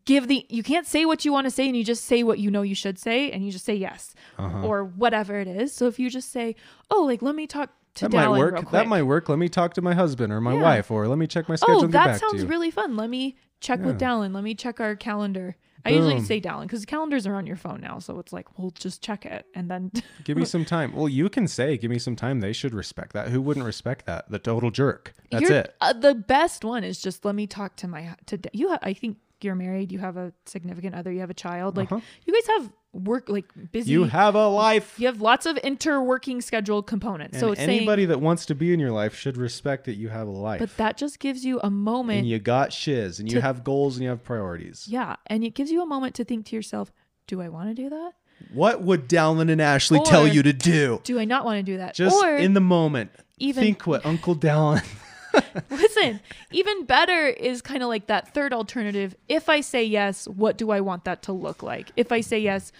give 0.04 0.26
the 0.26 0.44
you 0.48 0.64
can't 0.64 0.84
say 0.86 1.04
what 1.04 1.24
you 1.24 1.32
want 1.32 1.44
to 1.44 1.50
say 1.50 1.66
and 1.68 1.76
you 1.76 1.84
just 1.84 2.04
say 2.06 2.24
what 2.24 2.40
you 2.40 2.50
know 2.50 2.62
you 2.62 2.74
should 2.74 2.98
say 2.98 3.30
and 3.30 3.44
you 3.46 3.52
just 3.52 3.64
say 3.64 3.74
yes 3.76 4.14
Uh-huh. 4.36 4.62
or 4.66 4.82
whatever 4.84 5.38
it 5.38 5.46
is. 5.46 5.72
So 5.72 5.86
if 5.86 5.98
you 6.00 6.10
just 6.10 6.32
say, 6.32 6.56
"Oh, 6.90 7.02
like 7.04 7.22
let 7.22 7.36
me 7.36 7.46
talk 7.46 7.70
to 7.96 8.08
That 8.08 8.12
might 8.16 8.26
Dallin 8.26 8.38
work. 8.38 8.54
quick." 8.56 8.70
That 8.70 8.86
might 8.88 9.02
work. 9.02 9.28
Let 9.28 9.38
me 9.38 9.48
talk 9.48 9.74
to 9.74 9.82
my 9.82 9.94
husband 9.94 10.32
or 10.32 10.40
my 10.40 10.54
Yeah. 10.54 10.62
wife, 10.62 10.90
or 10.90 11.06
let 11.08 11.18
me 11.18 11.26
check 11.26 11.48
my 11.48 11.56
schedule 11.56 11.80
oh, 11.80 11.84
and 11.84 11.92
get 11.92 12.04
that 12.04 12.20
sounds 12.20 12.44
really 12.44 12.70
fun. 12.70 12.96
Let 12.96 13.10
me 13.10 13.36
check 13.60 13.80
with 13.80 14.00
Yeah. 14.00 14.08
Dallin. 14.08 14.34
Let 14.34 14.44
me 14.44 14.54
check 14.54 14.80
our 14.80 14.96
calendar. 14.96 15.56
I 15.84 15.90
usually 15.90 16.20
say 16.20 16.40
Dallin 16.40 16.62
because 16.62 16.84
calendars 16.84 17.28
are 17.28 17.36
on 17.36 17.46
your 17.46 17.54
phone 17.54 17.80
now, 17.80 18.00
so 18.00 18.18
it's 18.18 18.32
like, 18.32 18.58
well, 18.58 18.72
just 18.72 19.02
check 19.02 19.24
it 19.24 19.46
and 19.54 19.70
then 19.70 19.92
Give 20.24 20.36
me 20.36 20.44
some 20.44 20.64
time. 20.64 20.92
Well, 20.92 21.08
you 21.08 21.28
can 21.28 21.46
say, 21.46 21.76
"Give 21.78 21.92
me 21.92 22.00
some 22.00 22.16
time." 22.16 22.40
They 22.40 22.52
should 22.52 22.74
respect 22.74 23.12
that. 23.12 23.28
Who 23.28 23.40
wouldn't 23.40 23.64
respect 23.64 24.04
that? 24.06 24.28
The 24.28 24.40
total 24.40 24.72
jerk. 24.72 25.14
That's 25.30 25.42
You're- 25.42 25.56
it. 25.58 25.74
Uh, 25.80 25.92
the 25.92 26.16
best 26.16 26.64
one 26.64 26.82
is 26.82 27.00
just 27.00 27.24
let 27.24 27.36
me 27.36 27.46
talk 27.46 27.76
to 27.76 27.86
my 27.88 28.16
to 28.26 28.36
you. 28.52 28.70
Ha- 28.70 28.80
I 28.82 28.94
think 28.94 29.18
you're 29.42 29.54
married. 29.54 29.92
You 29.92 30.00
have 30.00 30.16
a 30.16 30.32
significant 30.44 30.96
other. 30.96 31.12
You 31.12 31.20
have 31.20 31.30
a 31.30 31.34
child. 31.34 31.76
Like 31.76 31.92
Uh-huh. 31.92 32.00
you 32.24 32.32
guys 32.32 32.46
have 32.58 32.72
work 33.04 33.28
like 33.28 33.46
busy. 33.72 33.92
You 33.92 34.04
have 34.04 34.34
a 34.34 34.48
life. 34.48 34.98
you 34.98 35.06
have 35.06 35.20
lots 35.20 35.46
of 35.46 35.56
interworking 35.56 36.42
schedule 36.42 36.82
components. 36.82 37.38
so 37.38 37.46
and 37.48 37.52
it's 37.54 37.64
saying, 37.64 37.78
anybody 37.78 38.06
that 38.06 38.20
wants 38.20 38.46
to 38.46 38.54
be 38.54 38.72
in 38.72 38.80
your 38.80 38.90
life 38.92 39.14
should 39.16 39.36
respect 39.36 39.84
that 39.84 39.94
you 39.94 40.08
have 40.08 40.26
a 40.26 40.30
life. 40.30 40.60
but 40.60 40.76
that 40.76 40.96
just 40.96 41.18
gives 41.18 41.44
you 41.44 41.60
a 41.62 41.70
moment. 41.70 42.20
and 42.20 42.28
you 42.28 42.38
got 42.38 42.72
shiz, 42.72 43.20
and 43.20 43.30
you 43.30 43.40
have 43.40 43.64
goals, 43.64 43.96
and 43.96 44.04
you 44.04 44.10
have 44.10 44.24
priorities. 44.24 44.86
yeah, 44.88 45.16
and 45.26 45.44
it 45.44 45.54
gives 45.54 45.70
you 45.70 45.82
a 45.82 45.86
moment 45.86 46.14
to 46.16 46.24
think 46.24 46.46
to 46.46 46.56
yourself, 46.56 46.92
do 47.26 47.40
I 47.40 47.48
want 47.48 47.68
to 47.68 47.74
do 47.74 47.90
that? 47.90 48.12
What 48.52 48.82
would 48.82 49.08
Dallin 49.08 49.50
and 49.50 49.60
Ashley 49.60 50.00
tell 50.04 50.28
you 50.28 50.42
to 50.42 50.52
do? 50.52 51.00
Do 51.04 51.18
I 51.18 51.24
not 51.24 51.44
want 51.44 51.58
to 51.58 51.62
do 51.62 51.78
that? 51.78 51.94
Just 51.94 52.22
or 52.22 52.36
in 52.36 52.54
the 52.54 52.60
moment, 52.60 53.10
even- 53.38 53.62
think 53.62 53.86
what 53.86 54.04
Uncle 54.04 54.36
Dallin. 54.36 54.84
Listen, 55.70 56.20
even 56.52 56.84
better 56.84 57.26
is 57.26 57.62
kind 57.62 57.82
of 57.82 57.88
like 57.88 58.06
that 58.06 58.32
third 58.34 58.52
alternative. 58.52 59.14
If 59.28 59.48
I 59.48 59.60
say 59.60 59.84
yes, 59.84 60.26
what 60.28 60.56
do 60.56 60.70
I 60.70 60.80
want 60.80 61.04
that 61.04 61.22
to 61.22 61.32
look 61.32 61.62
like? 61.62 61.92
If 61.96 62.12
I 62.12 62.20
say 62.20 62.38
yes, 62.38 62.72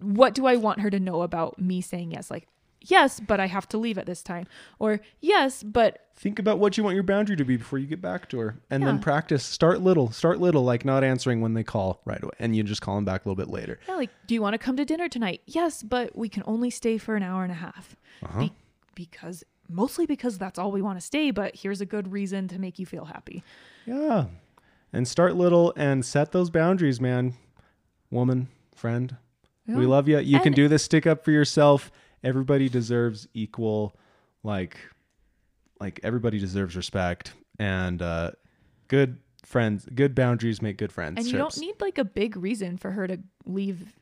what 0.00 0.34
do 0.34 0.46
I 0.46 0.56
want 0.56 0.80
her 0.80 0.90
to 0.90 1.00
know 1.00 1.22
about 1.22 1.58
me 1.58 1.80
saying 1.80 2.12
yes? 2.12 2.30
Like, 2.30 2.46
yes, 2.80 3.20
but 3.20 3.40
I 3.40 3.46
have 3.46 3.68
to 3.70 3.78
leave 3.78 3.98
at 3.98 4.06
this 4.06 4.22
time. 4.22 4.46
Or, 4.78 5.00
yes, 5.20 5.62
but 5.62 6.06
think 6.16 6.38
about 6.38 6.58
what 6.58 6.76
you 6.76 6.84
want 6.84 6.94
your 6.94 7.02
boundary 7.04 7.36
to 7.36 7.44
be 7.44 7.56
before 7.56 7.78
you 7.78 7.86
get 7.86 8.00
back 8.00 8.28
to 8.30 8.38
her, 8.38 8.56
and 8.70 8.86
then 8.86 8.98
practice. 8.98 9.44
Start 9.44 9.80
little. 9.80 10.10
Start 10.10 10.40
little, 10.40 10.64
like 10.64 10.84
not 10.84 11.04
answering 11.04 11.40
when 11.40 11.54
they 11.54 11.64
call 11.64 12.00
right 12.04 12.22
away, 12.22 12.32
and 12.38 12.56
you 12.56 12.62
just 12.62 12.80
call 12.80 12.94
them 12.96 13.04
back 13.04 13.24
a 13.24 13.28
little 13.28 13.42
bit 13.42 13.52
later. 13.52 13.78
yeah, 13.88 13.96
like, 13.96 14.10
do 14.26 14.34
you 14.34 14.42
want 14.42 14.54
to 14.54 14.58
come 14.58 14.76
to 14.76 14.84
dinner 14.84 15.08
tonight? 15.08 15.42
Yes, 15.46 15.82
but 15.82 16.16
we 16.16 16.28
can 16.28 16.42
only 16.46 16.70
stay 16.70 16.98
for 16.98 17.16
an 17.16 17.22
hour 17.22 17.42
and 17.42 17.52
a 17.52 17.56
half. 17.56 17.96
Uh-huh. 18.22 18.40
Be- 18.40 18.52
because, 18.94 19.44
mostly 19.68 20.06
because 20.06 20.38
that's 20.38 20.58
all 20.58 20.70
we 20.70 20.82
want 20.82 20.98
to 20.98 21.04
stay, 21.04 21.30
but 21.30 21.56
here's 21.56 21.80
a 21.80 21.86
good 21.86 22.12
reason 22.12 22.48
to 22.48 22.58
make 22.58 22.78
you 22.78 22.86
feel 22.86 23.06
happy. 23.06 23.42
Yeah. 23.86 24.26
And 24.92 25.06
start 25.06 25.36
little 25.36 25.72
and 25.76 26.04
set 26.04 26.32
those 26.32 26.50
boundaries, 26.50 27.00
man. 27.00 27.34
Woman, 28.10 28.48
friend, 28.74 29.16
we 29.66 29.84
love 29.84 30.08
you. 30.08 30.18
You 30.18 30.40
can 30.40 30.54
do 30.54 30.66
this. 30.66 30.82
Stick 30.82 31.06
up 31.06 31.24
for 31.24 31.30
yourself. 31.30 31.92
Everybody 32.24 32.70
deserves 32.70 33.28
equal, 33.34 33.94
like, 34.42 34.78
like 35.78 36.00
everybody 36.02 36.38
deserves 36.38 36.74
respect 36.74 37.34
and 37.58 38.00
uh, 38.00 38.30
good 38.88 39.18
friends. 39.44 39.86
Good 39.94 40.14
boundaries 40.14 40.62
make 40.62 40.78
good 40.78 40.92
friends. 40.92 41.18
And 41.18 41.26
you 41.26 41.36
don't 41.36 41.56
need 41.58 41.80
like 41.80 41.98
a 41.98 42.04
big 42.04 42.36
reason 42.36 42.78
for 42.78 42.92
her 42.92 43.06
to 43.06 43.18
leave 43.44 43.94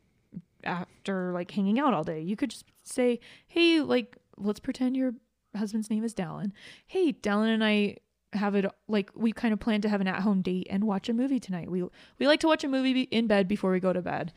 after 0.64 1.32
like 1.32 1.50
hanging 1.50 1.78
out 1.78 1.94
all 1.94 2.04
day. 2.04 2.20
You 2.20 2.36
could 2.36 2.50
just 2.50 2.64
say, 2.84 3.20
"Hey, 3.46 3.80
like 3.80 4.16
let's 4.36 4.60
pretend 4.60 4.96
your 4.96 5.14
husband's 5.56 5.90
name 5.90 6.04
is 6.04 6.14
Dallin. 6.14 6.52
Hey, 6.86 7.12
Dallin 7.12 7.52
and 7.54 7.64
I 7.64 7.96
have 8.32 8.54
it 8.54 8.66
like 8.88 9.10
we 9.14 9.32
kind 9.32 9.52
of 9.52 9.60
plan 9.60 9.80
to 9.82 9.88
have 9.88 10.00
an 10.00 10.08
at-home 10.08 10.42
date 10.42 10.66
and 10.68 10.84
watch 10.84 11.08
a 11.08 11.14
movie 11.14 11.40
tonight. 11.40 11.70
We 11.70 11.84
we 12.18 12.26
like 12.26 12.40
to 12.40 12.46
watch 12.46 12.64
a 12.64 12.68
movie 12.68 13.02
in 13.02 13.26
bed 13.26 13.48
before 13.48 13.72
we 13.72 13.80
go 13.80 13.92
to 13.92 14.02
bed." 14.02 14.32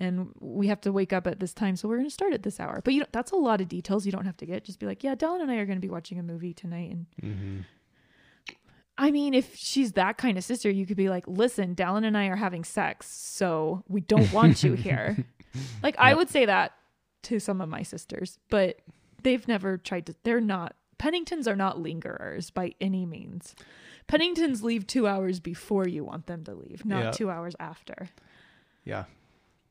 And 0.00 0.32
we 0.40 0.66
have 0.66 0.80
to 0.80 0.92
wake 0.92 1.12
up 1.12 1.24
at 1.28 1.38
this 1.38 1.54
time, 1.54 1.76
so 1.76 1.86
we're 1.86 1.98
going 1.98 2.08
to 2.08 2.12
start 2.12 2.32
at 2.32 2.42
this 2.42 2.58
hour. 2.58 2.80
But 2.84 2.94
you 2.94 3.00
know, 3.00 3.06
that's 3.12 3.30
a 3.30 3.36
lot 3.36 3.60
of 3.60 3.68
details 3.68 4.04
you 4.04 4.10
don't 4.10 4.24
have 4.24 4.36
to 4.38 4.46
get. 4.46 4.64
Just 4.64 4.80
be 4.80 4.86
like, 4.86 5.04
yeah, 5.04 5.14
Dallin 5.14 5.40
and 5.40 5.52
I 5.52 5.54
are 5.58 5.66
going 5.66 5.78
to 5.78 5.86
be 5.86 5.88
watching 5.88 6.18
a 6.18 6.22
movie 6.22 6.52
tonight, 6.52 6.90
and 6.90 7.06
hmm 7.20 7.60
I 8.96 9.10
mean, 9.10 9.34
if 9.34 9.56
she's 9.56 9.92
that 9.92 10.18
kind 10.18 10.38
of 10.38 10.44
sister, 10.44 10.70
you 10.70 10.86
could 10.86 10.96
be 10.96 11.08
like, 11.08 11.26
listen, 11.26 11.74
Dallin 11.74 12.04
and 12.04 12.16
I 12.16 12.26
are 12.26 12.36
having 12.36 12.62
sex, 12.62 13.08
so 13.10 13.82
we 13.88 14.00
don't 14.00 14.32
want 14.32 14.62
you 14.62 14.74
here. 14.74 15.16
like, 15.82 15.96
I 15.98 16.14
would 16.14 16.30
say 16.30 16.46
that 16.46 16.72
to 17.24 17.40
some 17.40 17.60
of 17.60 17.68
my 17.68 17.82
sisters, 17.82 18.38
but 18.50 18.78
they've 19.24 19.46
never 19.48 19.76
tried 19.76 20.06
to, 20.06 20.14
they're 20.22 20.40
not, 20.40 20.76
Penningtons 20.98 21.48
are 21.48 21.56
not 21.56 21.78
lingerers 21.78 22.50
by 22.54 22.74
any 22.80 23.04
means. 23.04 23.54
Penningtons 24.08 24.62
leave 24.62 24.86
two 24.86 25.06
hours 25.08 25.40
before 25.40 25.88
you 25.88 26.04
want 26.04 26.26
them 26.26 26.44
to 26.44 26.54
leave, 26.54 26.84
not 26.84 27.04
Yeah. 27.04 27.10
two 27.10 27.30
hours 27.30 27.56
after, 27.58 28.10
Yeah. 28.84 29.04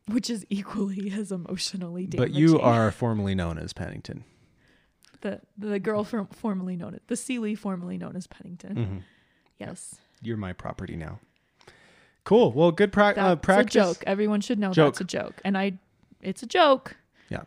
which 0.07 0.29
is 0.29 0.45
equally 0.49 1.09
as 1.15 1.31
emotionally 1.31 2.05
But 2.07 2.31
you 2.31 2.59
are 2.61 2.91
formally 2.91 3.33
known 3.35 3.57
as 3.57 3.71
Pennington. 3.73 4.25
the, 5.21 5.39
the 5.57 5.79
girl 5.79 6.03
from, 6.03 6.27
formerly 6.27 6.75
known 6.75 6.95
as, 6.95 6.99
the 7.07 7.15
Sealy 7.15 7.55
formerly 7.55 7.97
known 7.97 8.15
as 8.17 8.27
Pennington. 8.27 8.75
hmm 8.75 8.97
Yes. 9.59 9.95
You're 10.21 10.35
my 10.37 10.51
property 10.51 10.95
now. 10.97 11.19
Cool. 12.25 12.51
Well, 12.51 12.71
good 12.71 12.91
pra- 12.91 13.13
That's 13.15 13.19
uh, 13.19 13.35
practice. 13.37 13.75
a 13.75 13.79
joke. 13.93 14.03
Everyone 14.07 14.41
should 14.41 14.57
know 14.59 14.71
Joke. 14.71 14.93
that's 14.95 15.01
a 15.01 15.03
joke. 15.05 15.41
And 15.45 15.57
I, 15.57 15.73
it's 16.21 16.41
a 16.43 16.45
joke. 16.47 16.95
Yeah. 17.29 17.43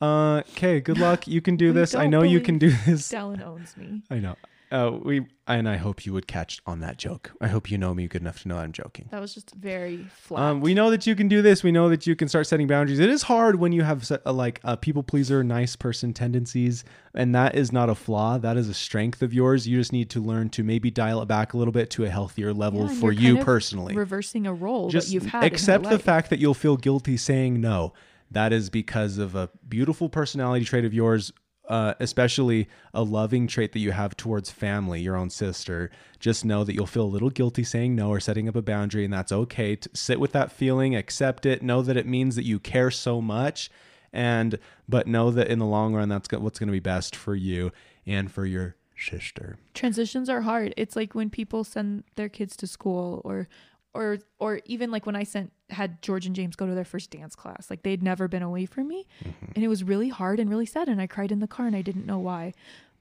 Uh, 0.00 0.42
okay. 0.52 0.80
Good 0.80 0.98
luck. 0.98 1.26
You 1.26 1.40
can 1.40 1.56
do 1.56 1.72
this. 1.74 1.94
I 1.94 2.06
know 2.06 2.22
you 2.22 2.40
can 2.40 2.58
do 2.58 2.70
this. 2.86 3.10
Dallin 3.10 3.44
owns 3.44 3.76
me. 3.76 4.02
I 4.10 4.18
know. 4.18 4.36
Uh, 4.68 4.90
we 5.00 5.24
and 5.46 5.68
I 5.68 5.76
hope 5.76 6.04
you 6.04 6.12
would 6.12 6.26
catch 6.26 6.60
on 6.66 6.80
that 6.80 6.96
joke. 6.98 7.30
I 7.40 7.46
hope 7.46 7.70
you 7.70 7.78
know 7.78 7.94
me 7.94 8.08
good 8.08 8.20
enough 8.20 8.42
to 8.42 8.48
know 8.48 8.58
I'm 8.58 8.72
joking. 8.72 9.06
That 9.12 9.20
was 9.20 9.32
just 9.32 9.54
very 9.54 10.04
flat. 10.12 10.42
Um, 10.42 10.60
we 10.60 10.74
know 10.74 10.90
that 10.90 11.06
you 11.06 11.14
can 11.14 11.28
do 11.28 11.40
this. 11.40 11.62
We 11.62 11.70
know 11.70 11.88
that 11.88 12.04
you 12.04 12.16
can 12.16 12.26
start 12.26 12.48
setting 12.48 12.66
boundaries. 12.66 12.98
It 12.98 13.08
is 13.08 13.22
hard 13.22 13.60
when 13.60 13.70
you 13.70 13.84
have 13.84 14.04
se- 14.04 14.18
uh, 14.26 14.32
like 14.32 14.60
a 14.64 14.76
people 14.76 15.04
pleaser, 15.04 15.44
nice 15.44 15.76
person 15.76 16.12
tendencies, 16.12 16.82
and 17.14 17.32
that 17.32 17.54
is 17.54 17.70
not 17.70 17.88
a 17.88 17.94
flaw. 17.94 18.38
That 18.38 18.56
is 18.56 18.68
a 18.68 18.74
strength 18.74 19.22
of 19.22 19.32
yours. 19.32 19.68
You 19.68 19.78
just 19.78 19.92
need 19.92 20.10
to 20.10 20.20
learn 20.20 20.50
to 20.50 20.64
maybe 20.64 20.90
dial 20.90 21.22
it 21.22 21.26
back 21.28 21.54
a 21.54 21.56
little 21.56 21.70
bit 21.72 21.88
to 21.90 22.04
a 22.04 22.08
healthier 22.10 22.52
level 22.52 22.88
Yeah, 22.88 22.94
for 23.00 23.12
you 23.12 23.38
personally. 23.44 23.94
reversing 23.94 24.48
a 24.48 24.52
role 24.52 24.90
just 24.90 25.06
that 25.06 25.14
you've 25.14 25.26
had. 25.26 25.44
accept 25.44 25.84
the 25.84 25.90
life. 25.90 26.02
fact 26.02 26.28
that 26.30 26.40
you'll 26.40 26.54
feel 26.54 26.76
guilty 26.76 27.16
saying 27.16 27.60
no. 27.60 27.92
That 28.30 28.52
is 28.52 28.70
because 28.70 29.18
of 29.18 29.34
a 29.34 29.50
beautiful 29.68 30.08
personality 30.08 30.64
trait 30.64 30.84
of 30.84 30.92
yours, 30.92 31.32
uh, 31.68 31.94
especially 32.00 32.68
a 32.94 33.02
loving 33.02 33.46
trait 33.46 33.72
that 33.72 33.78
you 33.80 33.92
have 33.92 34.16
towards 34.16 34.50
family, 34.50 35.00
your 35.00 35.16
own 35.16 35.30
sister. 35.30 35.90
Just 36.18 36.44
know 36.44 36.64
that 36.64 36.74
you'll 36.74 36.86
feel 36.86 37.04
a 37.04 37.06
little 37.06 37.30
guilty 37.30 37.64
saying 37.64 37.94
no 37.94 38.08
or 38.08 38.20
setting 38.20 38.48
up 38.48 38.56
a 38.56 38.62
boundary, 38.62 39.04
and 39.04 39.12
that's 39.12 39.32
okay. 39.32 39.76
To 39.76 39.90
sit 39.94 40.20
with 40.20 40.32
that 40.32 40.52
feeling, 40.52 40.94
accept 40.94 41.46
it, 41.46 41.62
know 41.62 41.82
that 41.82 41.96
it 41.96 42.06
means 42.06 42.36
that 42.36 42.44
you 42.44 42.58
care 42.58 42.90
so 42.90 43.20
much, 43.20 43.70
and 44.12 44.58
but 44.88 45.06
know 45.06 45.30
that 45.30 45.48
in 45.48 45.58
the 45.58 45.66
long 45.66 45.94
run, 45.94 46.08
that's 46.08 46.30
what's 46.32 46.58
going 46.58 46.68
to 46.68 46.72
be 46.72 46.80
best 46.80 47.14
for 47.14 47.34
you 47.34 47.72
and 48.06 48.30
for 48.30 48.46
your 48.46 48.76
sister. 48.98 49.58
transitions 49.74 50.28
are 50.28 50.40
hard. 50.42 50.72
It's 50.76 50.96
like 50.96 51.14
when 51.14 51.30
people 51.30 51.64
send 51.64 52.04
their 52.16 52.28
kids 52.28 52.56
to 52.56 52.66
school 52.66 53.20
or 53.24 53.48
or 53.96 54.18
or 54.38 54.60
even 54.66 54.90
like 54.90 55.06
when 55.06 55.16
I 55.16 55.24
sent 55.24 55.52
had 55.70 56.00
George 56.02 56.26
and 56.26 56.36
James 56.36 56.54
go 56.54 56.66
to 56.66 56.74
their 56.74 56.84
first 56.84 57.10
dance 57.10 57.34
class. 57.34 57.70
Like 57.70 57.82
they'd 57.82 58.02
never 58.02 58.28
been 58.28 58.42
away 58.42 58.66
from 58.66 58.88
me. 58.88 59.06
Mm-hmm. 59.24 59.52
And 59.54 59.64
it 59.64 59.68
was 59.68 59.82
really 59.82 60.10
hard 60.10 60.38
and 60.38 60.48
really 60.50 60.66
sad 60.66 60.88
and 60.88 61.00
I 61.00 61.06
cried 61.06 61.32
in 61.32 61.40
the 61.40 61.48
car 61.48 61.66
and 61.66 61.74
I 61.74 61.82
didn't 61.82 62.06
know 62.06 62.18
why. 62.18 62.52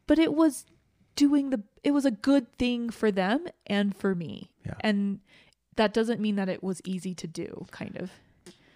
But 0.07 0.19
it 0.19 0.33
was 0.33 0.65
doing 1.15 1.49
the 1.49 1.61
it 1.83 1.91
was 1.91 2.05
a 2.05 2.11
good 2.11 2.51
thing 2.57 2.89
for 2.89 3.11
them 3.11 3.45
and 3.67 3.95
for 3.95 4.15
me. 4.15 4.49
Yeah. 4.65 4.75
And 4.81 5.19
that 5.75 5.93
doesn't 5.93 6.21
mean 6.21 6.37
that 6.37 6.49
it 6.49 6.63
was 6.63 6.81
easy 6.85 7.13
to 7.15 7.27
do, 7.27 7.65
kind 7.71 7.97
of. 7.97 8.11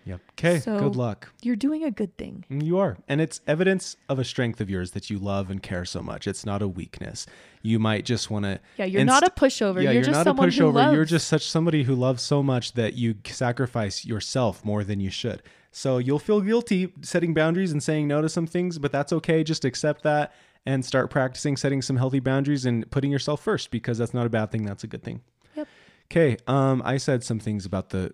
Yep. 0.06 0.20
Okay. 0.32 0.60
So- 0.60 0.80
good 0.80 0.96
luck. 0.96 1.30
You're 1.42 1.56
doing 1.56 1.84
a 1.84 1.92
good 1.92 2.16
thing. 2.18 2.46
Mm, 2.50 2.64
You 2.64 2.78
are. 2.80 2.98
And 3.08 3.22
it's 3.22 3.42
evidence 3.48 3.96
of 4.08 4.18
a 4.20 4.24
strength 4.24 4.60
of 4.62 4.70
yours 4.70 4.92
that 4.92 5.10
you 5.10 5.20
love 5.20 5.50
and 5.50 5.62
care 5.62 5.86
so 5.86 6.02
much. 6.02 6.28
It's 6.28 6.46
not 6.46 6.62
a 6.62 6.68
weakness. 6.68 7.26
You 7.62 7.80
might 7.80 8.06
just 8.06 8.30
want 8.32 8.46
to. 8.46 8.60
Yeah, 8.78 8.86
you're 8.86 9.04
not 9.06 9.24
a 9.24 9.30
pushover. 9.30 9.84
Yeah, 9.84 9.92
you're, 9.92 10.04
just 10.04 10.26
not 10.26 10.28
a 10.28 10.34
pushover. 10.34 10.94
You're 10.94 11.06
just 11.06 11.28
such 11.28 11.48
somebody 11.50 11.84
who 11.84 11.94
loves 11.96 12.24
so 12.24 12.42
much 12.42 12.74
that 12.74 12.94
you 12.96 13.16
sacrifice 13.26 14.06
yourself 14.06 14.64
more 14.64 14.84
than 14.84 15.00
you 15.00 15.10
should. 15.10 15.44
So 15.72 15.98
you'll 15.98 16.20
feel 16.20 16.42
guilty 16.42 16.92
setting 17.02 17.34
boundaries 17.34 17.72
and 17.72 17.82
saying 17.84 18.08
no 18.08 18.22
to 18.22 18.30
some 18.30 18.48
things, 18.48 18.80
but 18.80 18.92
that's 18.92 19.14
okay. 19.14 19.44
Just 19.44 19.66
accept 19.66 20.04
that 20.04 20.34
and 20.66 20.84
start 20.84 21.10
practicing 21.10 21.56
setting 21.58 21.82
some 21.82 21.98
healthy 21.98 22.20
boundaries 22.20 22.66
and 22.66 22.90
putting 22.92 23.12
yourself 23.12 23.42
first 23.42 23.70
because 23.72 23.98
that's 23.98 24.14
not 24.14 24.26
a 24.26 24.30
bad 24.30 24.52
thing. 24.52 24.64
That's 24.66 24.84
a 24.84 24.88
good 24.88 25.04
thing. 25.04 25.22
Yep. 25.56 25.68
Okay. 26.12 26.38
Um, 26.48 26.82
I 26.84 26.98
said 26.98 27.24
some 27.24 27.40
things 27.40 27.66
about 27.66 27.90
the 27.90 28.14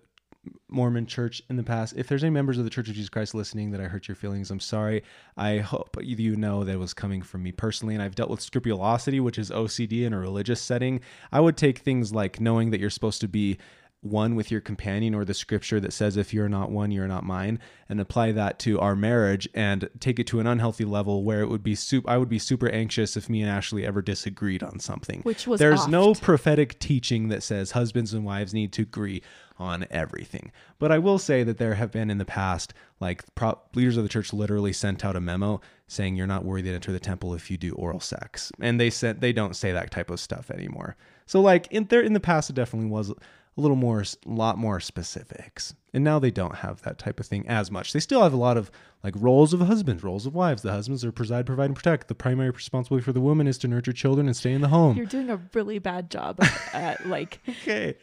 Mormon 0.69 1.05
church 1.05 1.41
in 1.49 1.55
the 1.55 1.63
past. 1.63 1.93
If 1.97 2.07
there's 2.07 2.23
any 2.23 2.31
members 2.31 2.57
of 2.57 2.63
the 2.63 2.69
Church 2.69 2.89
of 2.89 2.95
Jesus 2.95 3.09
Christ 3.09 3.33
listening 3.33 3.71
that 3.71 3.81
I 3.81 3.85
hurt 3.85 4.07
your 4.07 4.15
feelings, 4.15 4.51
I'm 4.51 4.59
sorry. 4.59 5.03
I 5.37 5.57
hope 5.57 5.97
you 6.01 6.35
know 6.35 6.63
that 6.63 6.73
it 6.73 6.79
was 6.79 6.93
coming 6.93 7.21
from 7.21 7.43
me 7.43 7.51
personally. 7.51 7.93
And 7.93 8.03
I've 8.03 8.15
dealt 8.15 8.29
with 8.29 8.41
scrupulosity, 8.41 9.19
which 9.19 9.37
is 9.37 9.51
OCD 9.51 10.05
in 10.05 10.13
a 10.13 10.19
religious 10.19 10.61
setting. 10.61 11.01
I 11.31 11.39
would 11.39 11.57
take 11.57 11.79
things 11.79 12.13
like 12.13 12.39
knowing 12.39 12.71
that 12.71 12.79
you're 12.79 12.89
supposed 12.89 13.21
to 13.21 13.27
be 13.27 13.57
one 14.05 14.35
with 14.35 14.51
your 14.51 14.61
companion 14.61 15.15
or 15.15 15.25
the 15.25 15.33
scripture 15.33 15.79
that 15.79 15.93
says 15.93 16.15
if 16.15 16.33
you're 16.33 16.49
not 16.49 16.71
one 16.71 16.91
you're 16.91 17.07
not 17.07 17.23
mine 17.23 17.59
and 17.89 17.99
apply 17.99 18.31
that 18.31 18.59
to 18.59 18.79
our 18.79 18.95
marriage 18.95 19.47
and 19.53 19.89
take 19.99 20.19
it 20.19 20.27
to 20.27 20.39
an 20.39 20.47
unhealthy 20.47 20.85
level 20.85 21.23
where 21.23 21.41
it 21.41 21.47
would 21.47 21.63
be 21.63 21.75
soup 21.75 22.07
I 22.07 22.17
would 22.17 22.29
be 22.29 22.39
super 22.39 22.69
anxious 22.69 23.17
if 23.17 23.29
me 23.29 23.41
and 23.41 23.49
Ashley 23.49 23.85
ever 23.85 24.01
disagreed 24.01 24.63
on 24.63 24.79
something 24.79 25.21
Which 25.23 25.47
was 25.47 25.59
there's 25.59 25.87
no 25.87 26.13
prophetic 26.13 26.79
teaching 26.79 27.29
that 27.29 27.43
says 27.43 27.71
husbands 27.71 28.13
and 28.13 28.23
wives 28.23 28.53
need 28.53 28.71
to 28.73 28.83
agree 28.83 29.21
on 29.57 29.85
everything. 29.89 30.51
But 30.79 30.91
I 30.91 30.99
will 30.99 31.17
say 31.17 31.43
that 31.43 31.57
there 31.57 31.75
have 31.75 31.91
been 31.91 32.09
in 32.09 32.17
the 32.17 32.25
past, 32.25 32.73
like 32.99 33.23
pro- 33.35 33.59
leaders 33.73 33.97
of 33.97 34.03
the 34.03 34.09
church 34.09 34.33
literally 34.33 34.73
sent 34.73 35.05
out 35.05 35.15
a 35.15 35.21
memo 35.21 35.61
saying 35.87 36.15
you're 36.15 36.27
not 36.27 36.45
worthy 36.45 36.69
to 36.69 36.75
enter 36.75 36.91
the 36.91 36.99
temple 36.99 37.33
if 37.33 37.49
you 37.49 37.57
do 37.57 37.73
oral 37.73 37.99
sex, 37.99 38.51
and 38.59 38.79
they 38.79 38.89
said 38.89 39.21
they 39.21 39.33
don't 39.33 39.55
say 39.55 39.71
that 39.71 39.91
type 39.91 40.09
of 40.09 40.19
stuff 40.19 40.51
anymore. 40.51 40.95
So 41.25 41.41
like 41.41 41.67
in 41.71 41.85
there 41.85 42.01
in 42.01 42.13
the 42.13 42.19
past, 42.19 42.49
it 42.49 42.53
definitely 42.53 42.89
was 42.89 43.13
a 43.57 43.61
little 43.61 43.77
more, 43.77 44.01
a 44.01 44.29
lot 44.29 44.57
more 44.57 44.79
specifics, 44.79 45.75
and 45.93 46.03
now 46.03 46.19
they 46.19 46.31
don't 46.31 46.55
have 46.55 46.81
that 46.81 46.97
type 46.97 47.19
of 47.19 47.25
thing 47.25 47.47
as 47.47 47.71
much. 47.71 47.93
They 47.93 48.01
still 48.01 48.21
have 48.21 48.33
a 48.33 48.37
lot 48.37 48.57
of 48.57 48.69
like 49.03 49.13
roles 49.17 49.53
of 49.53 49.61
husbands, 49.61 50.03
roles 50.03 50.25
of 50.25 50.35
wives. 50.35 50.61
The 50.61 50.71
husbands 50.71 51.05
are 51.05 51.11
preside, 51.11 51.45
provide, 51.45 51.65
and 51.65 51.75
protect. 51.75 52.07
The 52.07 52.15
primary 52.15 52.49
responsibility 52.49 53.03
for 53.03 53.13
the 53.13 53.21
woman 53.21 53.47
is 53.47 53.57
to 53.59 53.67
nurture 53.67 53.93
children 53.93 54.27
and 54.27 54.35
stay 54.35 54.51
in 54.51 54.61
the 54.61 54.67
home. 54.67 54.97
You're 54.97 55.05
doing 55.05 55.29
a 55.29 55.39
really 55.53 55.79
bad 55.79 56.09
job 56.11 56.43
at 56.73 57.07
like 57.07 57.39
okay. 57.49 57.95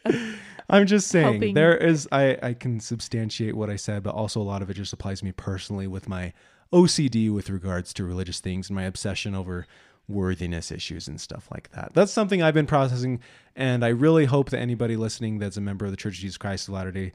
I'm 0.69 0.87
just 0.87 1.09
saying 1.09 1.33
Helping. 1.33 1.53
there 1.53 1.77
is 1.77 2.07
I 2.11 2.37
I 2.41 2.53
can 2.53 2.79
substantiate 2.79 3.55
what 3.55 3.69
I 3.69 3.75
said, 3.75 4.01
but 4.01 4.15
also 4.15 4.41
a 4.41 4.43
lot 4.43 4.61
of 4.61 4.69
it 4.69 4.75
just 4.75 4.93
applies 4.93 5.19
to 5.19 5.25
me 5.25 5.31
personally 5.31 5.85
with 5.87 6.09
my 6.09 6.33
OCD 6.73 7.31
with 7.31 7.51
regards 7.51 7.93
to 7.93 8.03
religious 8.03 8.39
things 8.39 8.69
and 8.69 8.75
my 8.75 8.83
obsession 8.83 9.35
over 9.35 9.67
worthiness 10.07 10.71
issues 10.71 11.07
and 11.07 11.19
stuff 11.19 11.47
like 11.51 11.71
that. 11.71 11.91
That's 11.93 12.11
something 12.11 12.41
I've 12.41 12.53
been 12.53 12.67
processing 12.67 13.19
and 13.55 13.85
I 13.85 13.89
really 13.89 14.25
hope 14.25 14.49
that 14.49 14.59
anybody 14.59 14.95
listening 14.97 15.39
that's 15.39 15.57
a 15.57 15.61
member 15.61 15.85
of 15.85 15.91
the 15.91 15.97
Church 15.97 16.15
of 16.15 16.21
Jesus 16.21 16.37
Christ 16.37 16.67
of 16.67 16.73
Latter-day 16.73 17.11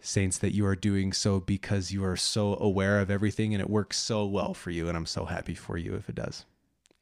Saints 0.00 0.38
that 0.38 0.54
you 0.54 0.64
are 0.64 0.74
doing 0.76 1.12
so 1.12 1.40
because 1.40 1.92
you 1.92 2.02
are 2.04 2.16
so 2.16 2.56
aware 2.58 3.00
of 3.00 3.10
everything 3.10 3.52
and 3.54 3.60
it 3.60 3.68
works 3.68 3.98
so 3.98 4.24
well 4.24 4.54
for 4.54 4.70
you 4.70 4.88
and 4.88 4.96
I'm 4.96 5.04
so 5.06 5.26
happy 5.26 5.54
for 5.54 5.76
you 5.76 5.94
if 5.94 6.08
it 6.08 6.14
does. 6.14 6.46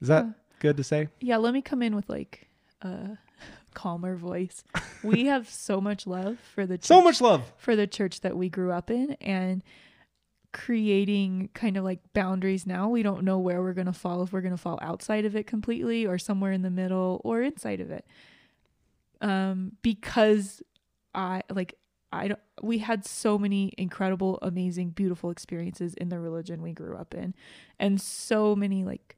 Is 0.01 0.09
that 0.09 0.25
Yeah. 0.25 0.33
good 0.59 0.77
to 0.79 0.85
say? 0.85 1.09
Yeah, 1.21 1.37
let 1.37 1.55
me 1.55 1.63
come 1.63 1.83
in 1.83 1.95
with 1.95 2.09
like 2.09 2.49
a 2.83 3.17
calmer 3.75 4.17
voice. 4.17 4.65
We 5.05 5.27
have 5.27 5.49
so 5.49 5.81
much 5.81 6.07
love 6.09 6.39
for 6.55 6.67
the 6.67 6.77
church, 6.79 6.87
So 6.87 7.01
much 7.01 7.21
love. 7.21 7.53
for 7.59 7.77
the 7.77 7.87
church 7.87 8.23
that 8.23 8.37
we 8.37 8.49
grew 8.49 8.73
up 8.73 8.91
in 8.91 9.13
and 9.21 9.63
creating 10.53 11.51
kind 11.55 11.77
of 11.77 11.85
like 11.85 12.01
boundaries 12.15 12.67
now. 12.67 12.89
We 12.89 13.03
don't 13.03 13.23
know 13.23 13.39
where 13.39 13.63
we're 13.63 13.75
going 13.75 13.87
to 13.87 13.93
fall 13.93 14.23
if 14.23 14.33
we're 14.33 14.41
going 14.41 14.57
to 14.57 14.63
fall 14.63 14.79
outside 14.83 15.25
of 15.25 15.37
it 15.37 15.47
completely 15.47 16.07
or 16.07 16.19
somewhere 16.19 16.53
in 16.53 16.63
the 16.63 16.71
middle 16.71 17.21
or 17.25 17.43
inside 17.43 17.81
of 17.81 17.91
it. 17.91 18.07
Um 19.21 19.73
because 19.83 20.63
I 21.15 21.43
like 21.51 21.75
I 22.13 22.29
don't 22.29 22.41
we 22.63 22.79
had 22.79 23.05
so 23.05 23.37
many 23.39 23.73
incredible 23.77 24.39
amazing 24.43 24.91
beautiful 24.91 25.31
experiences 25.31 25.95
in 25.95 26.09
the 26.09 26.19
religion 26.19 26.63
we 26.63 26.73
grew 26.73 26.97
up 26.97 27.15
in 27.15 27.35
and 27.79 28.01
so 28.01 28.55
many 28.57 28.85
like 28.85 29.17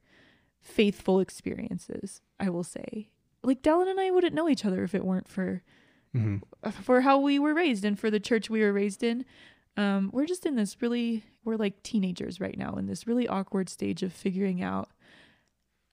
faithful 0.59 1.19
experiences, 1.19 2.21
I 2.39 2.49
will 2.49 2.63
say. 2.63 3.09
Like 3.43 3.61
Dallin 3.61 3.89
and 3.89 3.99
I 3.99 4.11
wouldn't 4.11 4.35
know 4.35 4.49
each 4.49 4.65
other 4.65 4.83
if 4.83 4.93
it 4.93 5.05
weren't 5.05 5.27
for 5.27 5.63
hmm 6.13 6.37
for 6.81 7.01
how 7.01 7.19
we 7.19 7.39
were 7.39 7.53
raised 7.53 7.85
and 7.85 7.97
for 7.97 8.11
the 8.11 8.19
church 8.19 8.49
we 8.49 8.61
were 8.61 8.73
raised 8.73 9.03
in. 9.03 9.23
Um, 9.77 10.09
we're 10.13 10.25
just 10.25 10.45
in 10.45 10.55
this 10.55 10.81
really 10.81 11.23
we're 11.43 11.55
like 11.55 11.81
teenagers 11.83 12.39
right 12.39 12.57
now 12.57 12.75
in 12.75 12.87
this 12.87 13.07
really 13.07 13.27
awkward 13.27 13.69
stage 13.69 14.03
of 14.03 14.13
figuring 14.13 14.61
out 14.61 14.89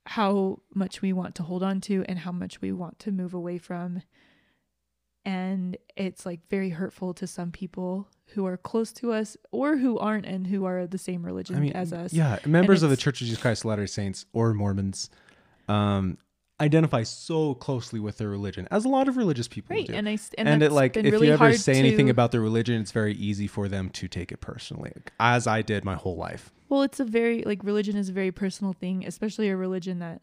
how 0.06 0.58
much 0.74 1.02
we 1.02 1.12
want 1.12 1.34
to 1.36 1.42
hold 1.42 1.62
on 1.62 1.80
to 1.82 2.04
and 2.08 2.18
how 2.18 2.32
much 2.32 2.60
we 2.60 2.72
want 2.72 2.98
to 2.98 3.12
move 3.12 3.34
away 3.34 3.58
from. 3.58 4.02
And 5.24 5.76
it's 5.96 6.24
like 6.24 6.40
very 6.48 6.70
hurtful 6.70 7.12
to 7.14 7.26
some 7.26 7.52
people 7.52 8.08
who 8.28 8.46
are 8.46 8.56
close 8.56 8.92
to 8.94 9.12
us 9.12 9.36
or 9.50 9.76
who 9.76 9.98
aren't 9.98 10.24
and 10.24 10.46
who 10.46 10.64
are 10.64 10.86
the 10.86 10.96
same 10.96 11.22
religion 11.22 11.56
I 11.56 11.60
mean, 11.60 11.72
as 11.72 11.92
us. 11.92 12.14
Yeah, 12.14 12.38
members 12.46 12.82
of 12.82 12.88
the 12.88 12.96
Church 12.96 13.20
of 13.20 13.26
Jesus 13.26 13.40
Christ 13.40 13.62
of 13.62 13.66
Latter-day 13.66 13.86
Saints 13.86 14.24
or 14.32 14.54
Mormons 14.54 15.10
um, 15.68 16.16
identify 16.60 17.02
so 17.02 17.54
closely 17.54 18.00
with 18.00 18.18
their 18.18 18.28
religion, 18.28 18.66
as 18.70 18.84
a 18.84 18.88
lot 18.88 19.08
of 19.08 19.16
religious 19.16 19.48
people 19.48 19.76
Right. 19.76 19.86
do. 19.86 19.94
And 19.94 20.08
I 20.08 20.18
and, 20.36 20.48
And, 20.48 20.62
it 20.62 20.72
like 20.72 20.96
if 20.96 21.04
really 21.04 21.28
you 21.28 21.32
ever 21.32 21.52
say 21.52 21.74
anything 21.78 22.10
about 22.10 22.32
their 22.32 22.40
religion, 22.40 22.80
it's 22.80 22.92
very 22.92 23.14
easy 23.14 23.46
for 23.46 23.68
them 23.68 23.90
to 23.90 24.08
take 24.08 24.32
it 24.32 24.40
personally, 24.40 24.92
as 25.20 25.46
I 25.46 25.62
did 25.62 25.84
my 25.84 25.94
whole 25.94 26.16
life. 26.16 26.50
Well, 26.68 26.82
it's 26.82 27.00
a 27.00 27.04
very 27.04 27.42
like 27.42 27.62
religion 27.62 27.96
is 27.96 28.08
a 28.08 28.12
very 28.12 28.32
personal 28.32 28.72
thing, 28.72 29.06
especially 29.06 29.48
a 29.48 29.56
religion 29.56 30.00
that 30.00 30.20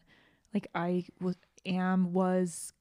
like 0.52 0.66
I 0.74 1.04
was 1.20 1.36
am 1.64 2.12
was 2.12 2.72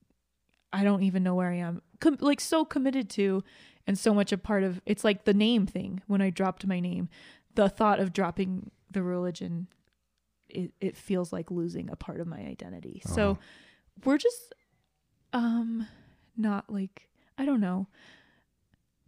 I 0.74 0.84
don't 0.84 1.03
even 1.03 1.24
know 1.24 1.36
where 1.36 1.49
I 1.51 1.56
am. 1.56 1.82
Com- 2.01 2.18
like 2.20 2.41
so 2.41 2.66
committed 2.66 3.10
to 3.12 3.43
and 3.88 3.97
so 3.97 4.14
much 4.14 4.32
a 4.32 4.38
part 4.38 4.64
of 4.64 4.82
it's 4.86 5.03
like 5.03 5.24
the 5.24 5.34
name 5.34 5.66
thing 5.66 6.01
when 6.08 6.22
I 6.22 6.30
dropped 6.30 6.68
my 6.68 6.80
name. 6.80 7.08
The 7.56 7.70
thought 7.70 7.99
of 8.01 8.12
dropping 8.12 8.72
the 8.91 9.01
religion 9.01 9.68
it, 10.56 10.72
it 10.82 10.97
feels 10.97 11.32
like 11.34 11.51
losing 11.51 11.89
a 11.89 11.95
part 11.95 12.20
of 12.20 12.28
my 12.28 12.39
identity. 12.39 13.01
So 13.06 13.32
Uh-huh. 13.32 13.39
we're 14.06 14.18
just 14.18 14.53
um 15.34 15.88
not 16.38 16.70
like 16.72 17.10
I 17.38 17.45
don't 17.45 17.60
know. 17.62 17.88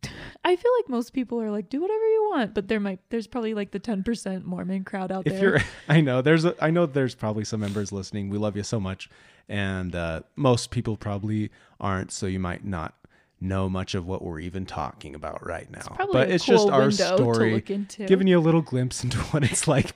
I 0.45 0.55
feel 0.55 0.71
like 0.79 0.89
most 0.89 1.13
people 1.13 1.41
are 1.41 1.51
like 1.51 1.69
do 1.69 1.81
whatever 1.81 2.05
you 2.07 2.29
want, 2.31 2.53
but 2.53 2.67
there 2.67 2.79
might 2.79 2.99
there's 3.09 3.27
probably 3.27 3.53
like 3.53 3.71
the 3.71 3.79
10% 3.79 4.43
Mormon 4.43 4.83
crowd 4.83 5.11
out 5.11 5.25
If 5.25 5.33
there. 5.33 5.41
you're, 5.41 5.59
I 5.89 6.01
know 6.01 6.21
there's, 6.21 6.45
a, 6.45 6.55
I 6.63 6.69
know 6.69 6.85
there's 6.85 7.15
probably 7.15 7.43
some 7.45 7.59
members 7.59 7.91
listening. 7.91 8.29
We 8.29 8.37
love 8.37 8.55
you 8.55 8.63
so 8.63 8.79
much, 8.79 9.09
and 9.49 9.95
uh, 9.95 10.21
most 10.35 10.71
people 10.71 10.95
probably 10.97 11.49
aren't, 11.79 12.11
so 12.11 12.25
you 12.27 12.39
might 12.39 12.63
not 12.65 12.93
know 13.39 13.69
much 13.69 13.93
of 13.95 14.05
what 14.07 14.23
we're 14.23 14.39
even 14.39 14.65
talking 14.65 15.13
about 15.13 15.45
right 15.45 15.69
now. 15.69 15.81
Probably 15.93 16.13
but 16.13 16.29
a 16.29 16.33
it's 16.33 16.45
cool 16.45 16.55
just 16.55 16.69
our 16.69 16.89
story 16.91 17.49
to 17.49 17.55
look 17.55 17.69
into. 17.69 18.05
giving 18.05 18.27
you 18.27 18.39
a 18.39 18.41
little 18.41 18.61
glimpse 18.61 19.03
into 19.03 19.17
what 19.31 19.43
it's 19.43 19.67
like 19.67 19.91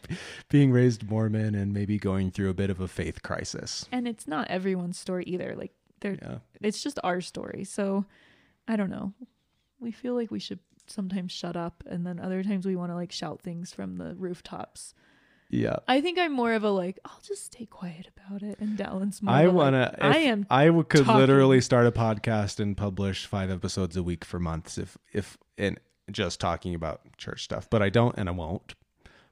being 0.49 0.71
raised 0.71 1.09
Mormon 1.09 1.55
and 1.55 1.73
maybe 1.73 1.97
going 1.97 2.29
through 2.31 2.49
a 2.49 2.53
bit 2.53 2.69
of 2.69 2.79
a 2.79 2.87
faith 2.87 3.23
crisis. 3.23 3.87
and 3.91 4.07
it's 4.07 4.27
not 4.27 4.47
everyone's 4.49 4.99
story 4.99 5.23
either. 5.25 5.55
Like 5.57 5.71
they're 6.01 6.17
Yeah. 6.21 6.37
it's 6.61 6.83
just 6.83 6.99
our 7.03 7.21
story. 7.21 7.63
So 7.63 8.05
I 8.67 8.75
don't 8.75 8.89
know. 8.91 9.13
We 9.79 9.91
feel 9.91 10.13
like 10.13 10.29
we 10.29 10.39
should 10.39 10.59
sometimes 10.87 11.31
shut 11.31 11.55
up 11.55 11.83
and 11.87 12.05
then 12.05 12.19
other 12.19 12.43
times 12.43 12.65
we 12.65 12.75
want 12.75 12.91
to 12.91 12.95
like 12.95 13.11
shout 13.11 13.41
things 13.41 13.73
from 13.73 13.97
the 13.97 14.13
rooftops. 14.15 14.93
Yeah. 15.52 15.78
I 15.88 16.02
think 16.02 16.18
I'm 16.18 16.32
more 16.32 16.54
of 16.54 16.64
a 16.64 16.70
like, 16.72 16.97
I'll 17.06 17.20
just 17.24 17.45
stay 17.45 17.66
quiet 17.66 18.08
about 18.16 18.41
it. 18.41 18.58
And 18.60 18.78
Dallin's 18.78 19.22
more 19.22 19.34
I 19.36 19.47
want 19.47 19.76
like, 19.76 19.91
to. 19.97 20.04
I 20.06 20.18
am 20.18 20.47
I 20.49 20.66
w- 20.68 20.84
could 20.86 21.06
talking. 21.06 21.20
literally 21.20 21.60
start 21.62 21.86
a 21.86 21.91
podcast 21.91 22.60
and 22.60 22.76
publish 22.76 23.26
five 23.26 23.52
episodes 23.52 23.95
a 23.97 24.04
week 24.04 24.24
for 24.26 24.39
months 24.39 24.78
if 24.78 24.97
if 25.14 25.38
and 25.58 25.80
just 26.10 26.39
talking 26.39 26.74
about 26.74 27.02
church 27.18 27.43
stuff. 27.43 27.70
But 27.70 27.82
I 27.82 27.89
don't, 27.89 28.18
and 28.18 28.28
I 28.30 28.32
won't 28.32 28.74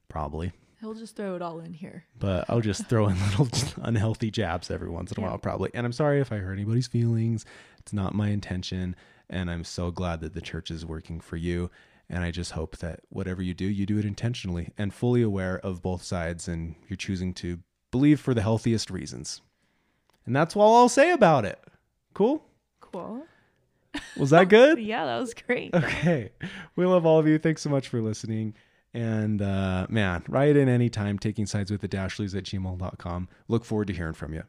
probably. 0.09 0.51
he'll 0.81 0.93
just 0.93 1.15
throw 1.15 1.35
it 1.35 1.41
all 1.41 1.59
in 1.59 1.73
here. 1.73 2.05
But 2.17 2.45
I'll 2.49 2.61
just 2.61 2.87
throw 2.87 3.07
in 3.07 3.17
little 3.37 3.47
unhealthy 3.83 4.31
jabs 4.31 4.69
every 4.71 4.89
once 4.89 5.11
in 5.11 5.19
a 5.19 5.21
Yeah. 5.25 5.29
while, 5.29 5.37
probably. 5.37 5.71
And 5.73 5.85
I'm 5.85 5.91
sorry 5.93 6.19
if 6.19 6.31
I 6.31 6.37
hurt 6.37 6.53
anybody's 6.53 6.87
feelings. 6.87 7.45
It's 7.79 7.93
not 7.93 8.13
my 8.13 8.29
intention. 8.29 8.95
And 9.29 9.49
I'm 9.51 9.63
so 9.63 9.91
glad 9.91 10.21
that 10.21 10.33
the 10.33 10.41
church 10.41 10.71
is 10.71 10.85
working 10.85 11.19
for 11.19 11.35
you. 11.37 11.69
And 12.09 12.23
I 12.23 12.31
just 12.31 12.53
hope 12.53 12.77
that 12.77 13.01
whatever 13.09 13.41
you 13.41 13.53
do, 13.53 13.65
you 13.65 13.85
do 13.85 13.99
it 13.99 14.05
intentionally 14.05 14.73
and 14.77 14.93
fully 14.93 15.21
aware 15.21 15.59
of 15.59 15.81
both 15.81 16.01
sides 16.03 16.47
and 16.47 16.75
you're 16.87 16.97
choosing 16.97 17.33
to 17.35 17.59
believe 17.91 18.19
for 18.19 18.33
the 18.33 18.41
healthiest 18.41 18.89
reasons. 18.89 19.41
And 20.25 20.35
that's 20.35 20.55
all 20.55 20.75
I'll 20.75 20.89
say 20.89 21.11
about 21.11 21.45
it. 21.45 21.59
Cool? 22.13 22.43
Cool. 22.81 23.23
Was 24.17 24.31
that 24.31 24.49
good? 24.49 24.79
Yeah, 24.83 25.05
that 25.05 25.19
was 25.19 25.33
great. 25.33 25.73
Okay. 25.73 26.31
We 26.75 26.85
love 26.85 27.05
all 27.05 27.19
of 27.19 27.27
you. 27.27 27.37
Thanks 27.37 27.61
so 27.61 27.69
much 27.69 27.87
for 27.87 28.01
listening. 28.01 28.55
And 28.93 29.41
uh, 29.41 29.85
man, 29.89 30.23
write 30.27 30.57
in 30.57 30.67
anytime, 30.67 31.19
taking 31.19 31.45
sides 31.45 31.69
with 31.69 31.81
the 31.81 31.87
Dashleys 31.87 32.35
at 32.35 32.43
gmail.com. 32.43 33.29
Look 33.47 33.65
forward 33.65 33.87
to 33.87 33.93
hearing 33.93 34.13
from 34.13 34.33
you. 34.33 34.43